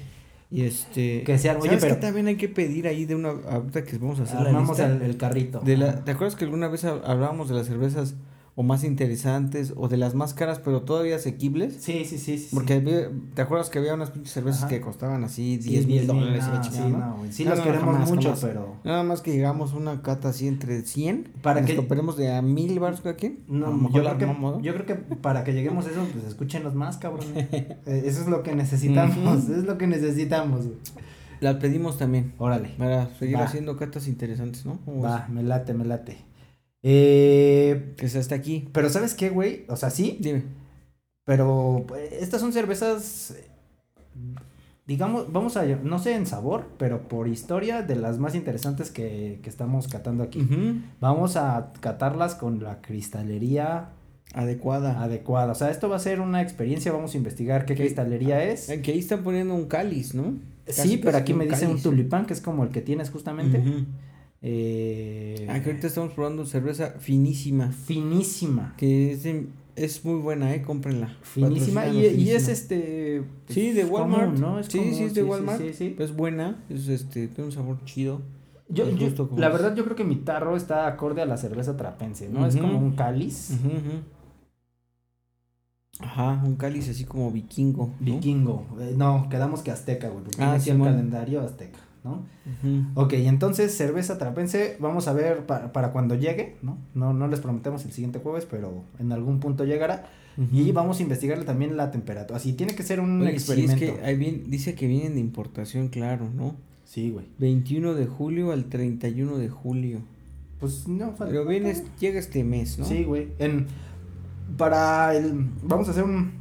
y 0.51 0.63
este... 0.63 1.23
Que 1.23 1.39
sean- 1.39 1.63
¿sabes 1.63 1.81
pero- 1.81 1.95
qué 1.95 2.01
también 2.01 2.27
hay 2.27 2.37
que 2.37 2.49
pedir 2.49 2.89
ahí 2.89 3.05
de 3.05 3.15
una... 3.15 3.31
Ahorita 3.49 3.85
que 3.85 3.99
vamos 3.99 4.19
a 4.19 4.25
hacer 4.25 4.53
lista 4.53 4.87
el, 4.87 5.03
el 5.03 5.17
carrito. 5.17 5.61
de 5.61 5.77
la, 5.77 6.05
¿Te 6.05 6.11
acuerdas 6.11 6.35
que 6.35 6.45
alguna 6.45 6.67
vez 6.67 6.85
hab- 6.85 7.03
hablábamos 7.05 7.49
de 7.49 7.55
las 7.55 7.67
cervezas 7.69 8.15
o 8.59 8.63
más 8.63 8.85
interesantes 8.85 9.75
o 9.77 9.87
de 9.87 9.99
las 9.99 10.15
más 10.15 10.33
caras 10.33 10.59
pero 10.65 10.81
todavía 10.81 11.17
asequibles? 11.17 11.77
Sí, 11.79 12.07
sí, 12.07 12.17
sí. 12.17 12.39
sí 12.39 12.49
Porque 12.55 13.11
te 13.35 13.43
acuerdas 13.43 13.69
que 13.69 13.79
había 13.79 13.93
unas 13.93 14.11
pinches 14.11 14.33
cervezas 14.33 14.63
Ajá. 14.63 14.69
que 14.71 14.81
costaban 14.81 15.23
así 15.25 15.61
sí, 15.61 15.69
10 15.69 15.87
mil 15.87 16.07
dólares 16.07 16.45
no, 16.49 16.65
sí, 17.31 17.45
no, 17.45 17.55
queremos 17.63 17.81
jamás, 17.95 18.11
mucho, 18.11 18.29
jamás. 18.29 18.41
pero... 18.43 18.77
Nada 18.83 19.03
más 19.03 19.21
que 19.21 19.33
llegamos 19.33 19.75
a 19.75 19.77
una 19.77 20.01
cata 20.01 20.31
así 20.31 20.49
entre 20.49 20.81
100 20.83 21.33
Para 21.43 21.61
nos 21.61 21.69
que- 21.71 21.77
compremos 21.77 22.17
de 22.17 22.33
a 22.35 22.41
mil 22.41 22.79
baros 22.81 23.03
cada 23.03 23.15
quien. 23.17 23.41
No, 23.47 23.67
a 23.67 23.71
lo 23.71 23.77
mejor 23.77 24.03
yo, 24.03 24.17
creo 24.17 24.19
que, 24.19 24.27
¿no? 24.41 24.61
yo 24.63 24.73
creo 24.75 24.87
que 24.87 24.95
para 24.95 25.45
que 25.45 25.53
lleguemos 25.53 25.87
a 25.87 25.91
eso, 25.91 26.07
pues 26.11 26.25
escúchenos 26.25 26.75
más, 26.75 26.97
cabrón. 26.97 27.27
Eh, 27.37 28.03
eso 28.07 28.23
es 28.23 28.27
lo 28.27 28.43
que 28.43 28.55
necesitamos, 28.55 29.49
es 29.51 29.65
lo 29.65 29.77
que 29.77 29.87
necesitamos, 29.87 30.65
güey. 30.67 30.79
La 31.41 31.59
pedimos 31.59 31.99
también. 31.99 32.33
Órale. 32.39 32.71
Para 32.79 33.15
seguir 33.19 33.37
Va. 33.37 33.45
haciendo 33.45 33.77
catas 33.77 34.09
interesantes, 34.09 34.65
¿no? 34.65 34.79
¿Cómo 34.87 35.03
Va, 35.03 35.29
me 35.29 35.43
late, 35.43 35.75
me 35.75 35.85
late. 35.85 36.17
Eh, 36.83 37.95
sea 38.07 38.21
hasta 38.21 38.35
aquí. 38.35 38.69
pero 38.73 38.89
¿sabes 38.91 39.15
qué, 39.15 39.31
güey? 39.31 39.65
O 39.69 39.77
sea, 39.77 39.91
sí, 39.91 40.19
Dime. 40.21 40.45
pero 41.25 41.85
pues, 41.89 42.13
estas 42.13 42.41
son 42.41 42.53
cervezas, 42.53 43.33
eh, 43.37 43.45
digamos, 44.87 45.33
vamos 45.33 45.57
a, 45.57 45.65
no 45.65 45.99
sé 45.99 46.15
en 46.15 46.27
sabor, 46.27 46.67
pero 46.79 47.09
por 47.09 47.27
historia 47.29 47.83
de 47.83 47.97
las 47.97 48.19
más 48.19 48.35
interesantes 48.35 48.91
que, 48.91 49.41
que 49.43 49.49
estamos 49.51 49.89
catando 49.89 50.23
aquí. 50.23 50.47
Vamos 51.01 51.37
a 51.37 51.73
catarlas 51.81 52.35
con 52.37 52.63
la 52.63 52.81
cristalería 52.81 53.91
Adecuada. 54.35 55.03
adecuada. 55.03 55.53
O 55.53 55.55
sea, 55.55 55.71
esto 55.71 55.89
va 55.89 55.97
a 55.97 56.01
ser 56.01 56.21
una 56.21 56.43
experiencia, 56.43 56.93
vamos 56.93 57.15
a 57.15 57.17
investigar 57.17 57.65
qué 57.65 57.75
cristalería 57.75 58.45
es. 58.45 58.69
Eh, 58.69 58.83
Que 58.83 58.93
ahí 58.93 58.99
están 58.99 59.23
poniendo 59.25 59.55
un 59.55 59.67
cáliz, 59.67 60.15
¿no? 60.15 60.35
Sí, 60.69 60.99
pero 60.99 61.17
aquí 61.17 61.33
me 61.33 61.47
dice 61.47 61.67
un 61.67 61.81
tulipán, 61.81 62.27
que 62.27 62.35
es 62.35 62.41
como 62.41 62.63
el 62.65 62.71
que 62.71 62.81
tienes 62.83 63.11
justamente. 63.11 63.63
Eh, 64.49 65.47
Ah, 65.51 65.61
que 65.61 65.71
ahorita 65.71 65.89
estamos 65.89 66.13
probando 66.13 66.47
cerveza 66.47 66.95
finísima. 67.01 67.73
Finísima. 67.73 68.75
Que 68.77 69.11
es, 69.13 69.25
de- 69.25 69.49
es 69.75 70.05
muy 70.05 70.21
buena, 70.21 70.55
¿eh? 70.55 70.63
Cómprenla. 70.63 71.17
Finísima. 71.23 71.87
Y, 71.89 72.07
y 72.07 72.31
es 72.31 72.47
este. 72.49 73.25
Sí, 73.49 73.73
de 73.73 73.83
común, 73.89 74.13
Walmart. 74.13 74.39
¿no? 74.39 74.59
Es 74.61 74.67
sí, 74.67 74.79
común, 74.79 74.95
sí, 74.95 75.03
es 75.05 75.15
de 75.15 75.23
Walmart. 75.25 75.61
Sí, 75.61 75.69
sí, 75.73 75.75
sí. 75.75 75.97
Es 75.99 76.15
buena. 76.15 76.65
Es 76.69 76.87
este, 76.89 77.27
tiene 77.29 77.47
un 77.47 77.53
sabor 77.53 77.83
chido. 77.85 78.23
Yo, 78.69 78.89
yo- 78.91 79.09
la 79.37 79.47
es. 79.49 79.53
verdad, 79.53 79.75
yo 79.75 79.85
creo 79.85 79.97
que 79.97 80.05
mi 80.05 80.17
tarro 80.17 80.57
está 80.57 80.87
acorde 80.87 81.23
a 81.23 81.27
la 81.27 81.37
cerveza 81.37 81.77
trapense, 81.77 82.29
¿no? 82.29 82.47
Es 82.47 82.57
como 82.57 82.79
un 82.79 82.93
cáliz. 82.93 83.51
Ajá, 85.99 86.43
un 86.45 86.57
cáliz 86.57 86.89
así 86.91 87.05
como 87.05 87.31
vikingo. 87.31 87.87
¿no? 88.01 88.15
Vikingo. 88.15 88.67
Eh, 88.81 88.95
no, 88.97 89.29
quedamos 89.31 89.63
que 89.63 89.71
azteca, 89.71 90.09
güey. 90.09 90.25
Porque 90.25 90.43
Ah, 90.43 90.45
tiene 90.45 90.57
así 90.57 90.71
el 90.71 90.79
calendario 90.83 91.41
azteca, 91.41 91.79
¿no? 92.07 92.25
Ujú. 92.63 92.85
Ok, 93.03 93.13
entonces 93.15 93.77
cerveza 93.77 94.17
trapense, 94.17 94.77
vamos 94.81 95.09
a 95.09 95.13
ver 95.13 95.45
pa- 95.45 95.73
para 95.73 95.93
cuando 95.93 96.15
llegue, 96.15 96.57
¿no? 96.63 96.79
¿no? 96.95 97.13
No 97.13 97.29
les 97.29 97.41
prometemos 97.41 97.85
el 97.85 97.93
siguiente 97.93 98.19
jueves, 98.21 98.47
pero 98.51 98.85
en 98.99 99.13
algún 99.13 99.41
punto 99.41 99.65
llegará. 99.65 100.07
Y 100.53 100.71
vamos 100.73 101.01
a 101.01 101.03
investigarle 101.03 101.45
también 101.47 101.79
la 101.79 101.91
temperatura. 101.91 102.37
Así 102.37 102.53
tiene 102.53 102.75
que 102.75 102.83
ser 102.83 103.01
un 103.01 103.23
Oye, 103.23 103.31
experimento. 103.33 103.83
es 103.87 103.93
que 103.93 104.05
ahí 104.05 104.17
bien- 104.17 104.45
dice 104.51 104.75
que 104.75 104.87
vienen 104.87 105.15
de 105.15 105.21
importación, 105.21 105.89
claro, 105.89 106.29
¿no? 106.35 106.55
Sí, 106.85 107.11
güey. 107.11 107.25
21 107.39 107.95
de 107.95 108.07
julio 108.07 108.53
al 108.53 108.67
31 108.67 109.39
de 109.39 109.49
julio. 109.49 110.01
Pues 110.61 110.87
no 110.89 111.07
falta. 111.13 111.27
Pero 111.29 111.47
vienes, 111.47 111.83
llega 111.99 112.19
este 112.19 112.45
mes, 112.45 112.79
¿no? 112.79 112.85
Sí, 112.85 113.05
güey. 113.05 113.29
En, 113.39 113.67
para 114.59 115.15
el. 115.17 115.47
Vamos 115.63 115.89
a 115.89 115.93
hacer 115.93 116.05
un, 116.05 116.33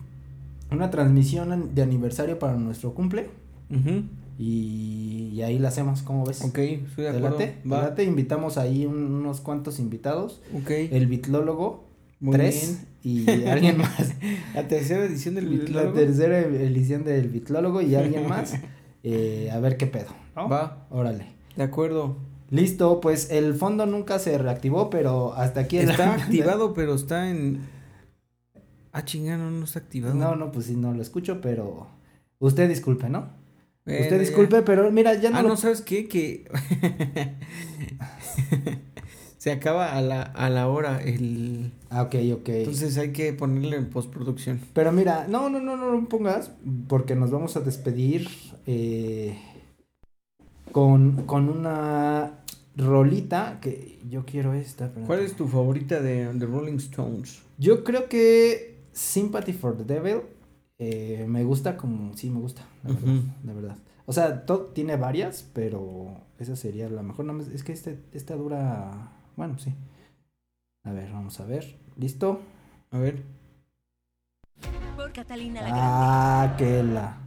una 0.72 0.90
transmisión 0.92 1.52
an- 1.54 1.74
de 1.74 1.82
aniversario 1.82 2.38
para 2.38 2.56
nuestro 2.58 2.94
cumple. 2.94 3.30
Ujú. 3.70 4.04
Y, 4.38 5.30
y 5.34 5.42
ahí 5.44 5.60
la 5.60 5.70
hacemos, 5.70 6.02
¿cómo 6.02 6.26
ves? 6.26 6.42
Ok, 6.44 6.58
estoy 6.58 7.06
de 7.06 7.12
¿Te 7.14 7.18
acuerdo. 7.26 8.02
Invitamos 8.04 8.58
ahí 8.58 8.86
un- 8.86 9.14
unos 9.14 9.40
cuantos 9.42 9.80
invitados. 9.80 10.42
Ok. 10.54 10.70
El 10.72 11.08
bitlólogo, 11.08 11.86
Muy 12.20 12.34
tres, 12.34 12.84
y 13.04 13.26
alguien 13.48 13.78
más. 13.78 14.14
La 14.54 14.68
tercera 14.68 15.06
edición 15.06 15.36
del 15.36 15.46
La 15.46 15.52
Bitlólogo. 15.64 15.94
tercera 15.94 16.40
edición 16.40 17.04
del 17.06 17.30
bitlólogo 17.30 17.82
y 17.82 17.96
alguien 17.96 18.28
más. 18.28 18.56
eh, 19.04 19.50
a 19.54 19.60
ver 19.60 19.78
qué 19.78 19.88
pedo. 19.88 20.10
¿no? 20.36 20.50
Va, 20.50 20.86
Órale. 20.90 21.28
de 21.56 21.64
acuerdo. 21.64 22.18
Listo, 22.52 23.00
pues 23.02 23.32
el 23.32 23.56
fondo 23.56 23.86
nunca 23.86 24.20
se 24.20 24.38
reactivó, 24.38 24.90
pero 24.90 25.34
hasta 25.34 25.62
aquí 25.62 25.78
el- 25.78 25.90
Está 25.90 26.14
activado, 26.14 26.74
pero 26.74 26.94
está 26.96 27.30
en. 27.30 27.62
Ah, 28.92 29.04
chingano, 29.04 29.50
no 29.50 29.64
está 29.66 29.80
activado. 29.80 30.14
No, 30.14 30.36
no, 30.36 30.52
pues 30.52 30.66
sí, 30.68 30.76
no 30.76 30.94
lo 30.94 31.02
escucho, 31.02 31.42
pero 31.42 31.88
usted 32.40 32.68
disculpe, 32.70 33.10
¿no? 33.10 33.30
Bueno, 33.86 34.02
usted 34.02 34.16
ya. 34.16 34.20
disculpe, 34.22 34.62
pero 34.64 34.92
mira, 34.92 35.14
ya 35.16 35.30
no, 35.30 35.38
Ah, 35.38 35.42
lo- 35.44 35.50
no, 35.50 35.58
¿sabes 35.58 35.82
qué? 35.82 36.08
Que. 36.08 36.46
Se 39.38 39.52
acaba 39.52 39.94
a 39.96 40.02
la, 40.02 40.24
a 40.24 40.50
la 40.50 40.68
hora 40.70 41.00
el. 41.04 41.72
Ah, 41.92 42.02
ok, 42.04 42.16
ok. 42.34 42.50
Entonces 42.50 42.98
hay 42.98 43.12
que 43.12 43.32
ponerle 43.34 43.78
en 43.78 43.90
postproducción. 43.92 44.60
Pero 44.74 44.92
mira, 44.92 45.28
no, 45.30 45.50
no, 45.52 45.60
no, 45.60 45.78
no 45.78 45.92
lo 45.92 46.10
pongas, 46.10 46.50
porque 46.88 47.16
nos 47.16 47.30
vamos 47.30 47.56
a 47.56 47.60
despedir 47.60 48.28
eh, 48.66 49.38
con, 50.72 51.28
con 51.28 51.48
una 51.50 52.40
rolita 52.76 53.60
que 53.62 54.00
yo 54.10 54.26
quiero 54.26 54.56
esta. 54.56 54.92
pero- 54.92 55.06
¿Cuál 55.06 55.20
es 55.20 55.36
tu 55.36 55.48
favorita 55.48 56.02
de 56.02 56.28
The 56.40 56.46
Rolling 56.48 56.78
Stones? 56.78 57.42
Yo 57.60 57.84
creo 57.84 58.10
que 58.10 58.78
Sympathy 58.94 59.54
for 59.54 59.78
the 59.78 59.84
Devil 59.84 60.22
eh, 60.80 61.26
me 61.28 61.44
gusta 61.44 61.78
como... 61.78 62.16
Sí, 62.16 62.30
me 62.30 62.40
gusta, 62.40 62.64
la 62.84 62.94
verdad, 62.94 63.24
la 63.44 63.54
verdad. 63.54 63.78
O 64.06 64.14
sea, 64.14 64.46
to- 64.46 64.72
tiene 64.74 64.98
varias, 64.98 65.50
pero 65.54 66.22
esa 66.40 66.56
sería 66.56 66.90
la 66.90 67.02
mejor. 67.02 67.26
Más- 67.26 67.48
es 67.48 67.64
que 67.64 67.72
este, 67.72 68.00
esta 68.14 68.36
dura... 68.36 69.12
Bueno, 69.36 69.58
sí. 69.58 69.74
A 70.84 70.92
ver, 70.92 71.12
vamos 71.12 71.40
a 71.40 71.46
ver. 71.46 71.78
¿Listo? 71.98 72.40
A 72.92 73.00
ver. 73.00 73.24
Por 74.96 75.12
Catalina 75.12 75.62
la. 75.62 75.70
Ah, 75.72 76.56
que 76.58 76.84
la... 76.84 77.22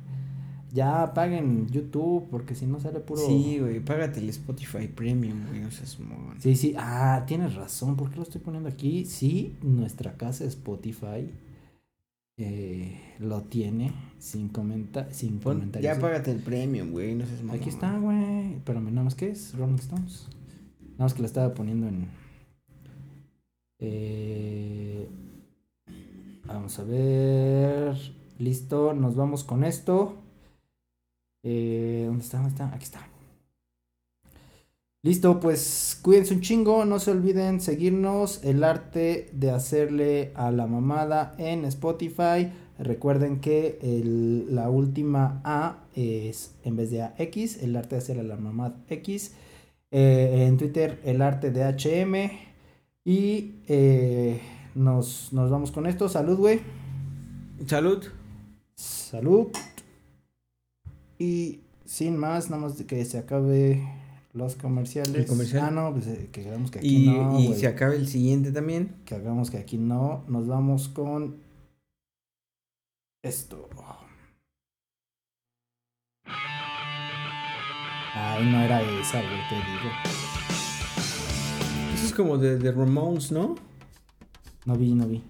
Ya 0.72 1.02
apaguen 1.02 1.66
YouTube 1.68 2.28
porque 2.30 2.54
si 2.54 2.66
no 2.66 2.78
sale 2.78 3.00
puro... 3.00 3.22
Sí, 3.26 3.58
güey, 3.58 3.80
págate 3.80 4.20
el 4.20 4.28
Spotify 4.28 4.86
Premium, 4.86 5.46
güey, 5.48 5.60
no 5.60 5.70
seas 5.70 5.98
mogón. 5.98 6.40
Sí, 6.40 6.54
sí. 6.56 6.74
Ah, 6.78 7.24
tienes 7.26 7.54
razón. 7.54 7.96
¿Por 7.96 8.10
qué 8.10 8.16
lo 8.16 8.22
estoy 8.22 8.40
poniendo 8.42 8.68
aquí? 8.68 9.06
Sí, 9.06 9.56
nuestra 9.62 10.12
casa 10.18 10.44
Spotify 10.44 11.30
eh, 12.38 13.16
lo 13.18 13.42
tiene 13.42 13.92
sin 14.18 14.48
comenta 14.48 15.12
sin 15.12 15.38
Pon- 15.40 15.56
comentarios. 15.56 15.94
ya 15.94 16.00
págate 16.00 16.30
el 16.30 16.38
Premium, 16.38 16.90
güey, 16.92 17.14
no 17.14 17.26
seas 17.26 17.42
mogón. 17.42 17.60
Aquí 17.60 17.68
está, 17.68 17.98
güey. 17.98 18.54
Espérame, 18.54 18.90
nada 18.90 19.04
más 19.04 19.14
que 19.14 19.30
es 19.30 19.54
Rolling 19.56 19.74
Stones. 19.76 20.28
Nada 20.92 21.04
más 21.04 21.14
que 21.14 21.20
la 21.22 21.26
estaba 21.26 21.52
poniendo 21.54 21.86
en. 21.88 22.06
Eh, 23.80 25.08
vamos 26.46 26.78
a 26.78 26.84
ver. 26.84 27.96
Listo, 28.38 28.94
nos 28.94 29.14
vamos 29.16 29.44
con 29.44 29.64
esto. 29.64 30.16
Eh, 31.42 32.04
¿Dónde 32.06 32.22
está? 32.24 32.38
¿Dónde 32.38 32.50
está? 32.50 32.74
Aquí 32.74 32.84
está. 32.84 33.00
Listo, 35.04 35.38
pues 35.38 35.98
cuídense 36.02 36.34
un 36.34 36.40
chingo. 36.40 36.84
No 36.84 36.98
se 36.98 37.12
olviden 37.12 37.60
seguirnos. 37.60 38.42
El 38.44 38.64
arte 38.64 39.30
de 39.32 39.50
hacerle 39.50 40.32
a 40.34 40.50
la 40.50 40.66
mamada 40.66 41.34
en 41.38 41.64
Spotify. 41.64 42.50
Recuerden 42.78 43.40
que 43.40 43.78
el- 43.82 44.54
la 44.54 44.70
última 44.70 45.40
A 45.44 45.84
es 45.94 46.54
en 46.64 46.76
vez 46.76 46.90
de 46.90 47.02
AX, 47.02 47.62
el 47.62 47.76
arte 47.76 47.96
de 47.96 48.02
hacerle 48.02 48.22
a 48.22 48.24
la 48.24 48.36
mamada 48.36 48.76
X. 48.88 49.34
Eh, 49.90 50.44
en 50.48 50.56
Twitter, 50.58 51.00
el 51.04 51.22
arte 51.22 51.50
de 51.50 51.62
HM. 51.64 52.30
Y 53.04 53.54
eh, 53.68 54.40
nos, 54.74 55.32
nos 55.32 55.50
vamos 55.50 55.70
con 55.72 55.86
esto. 55.86 56.08
Salud, 56.08 56.38
güey. 56.38 56.60
Salud. 57.66 58.04
Salud. 58.74 59.48
Y 61.18 61.60
sin 61.84 62.16
más, 62.16 62.50
nada 62.50 62.62
más 62.62 62.74
que 62.82 63.04
se 63.04 63.18
acabe 63.18 63.82
los 64.38 64.54
comerciales. 64.56 65.26
Comercial. 65.26 65.64
Ah, 65.66 65.70
no, 65.70 65.92
pues 65.92 66.06
eh, 66.06 66.30
que 66.32 66.46
hagamos 66.48 66.70
que 66.70 66.78
aquí 66.78 67.04
Y, 67.04 67.10
no. 67.10 67.38
y 67.38 67.52
se 67.54 67.66
acaba 67.66 67.94
el 67.94 68.08
siguiente 68.08 68.52
también. 68.52 68.96
Que 69.04 69.14
hagamos 69.16 69.50
que 69.50 69.58
aquí 69.58 69.76
no. 69.76 70.24
Nos 70.28 70.46
vamos 70.46 70.88
con 70.88 71.42
esto. 73.22 73.68
Ay, 78.14 78.50
no 78.50 78.60
era 78.62 78.80
esa, 78.82 79.20
güey, 79.20 79.48
te 79.48 79.54
digo. 79.56 79.90
Eso 81.94 82.06
es 82.06 82.14
como 82.14 82.38
de, 82.38 82.58
de 82.58 82.72
Ramones, 82.72 83.30
¿no? 83.32 83.54
No 84.64 84.76
vi, 84.76 84.94
no 84.94 85.06
vi. 85.06 85.22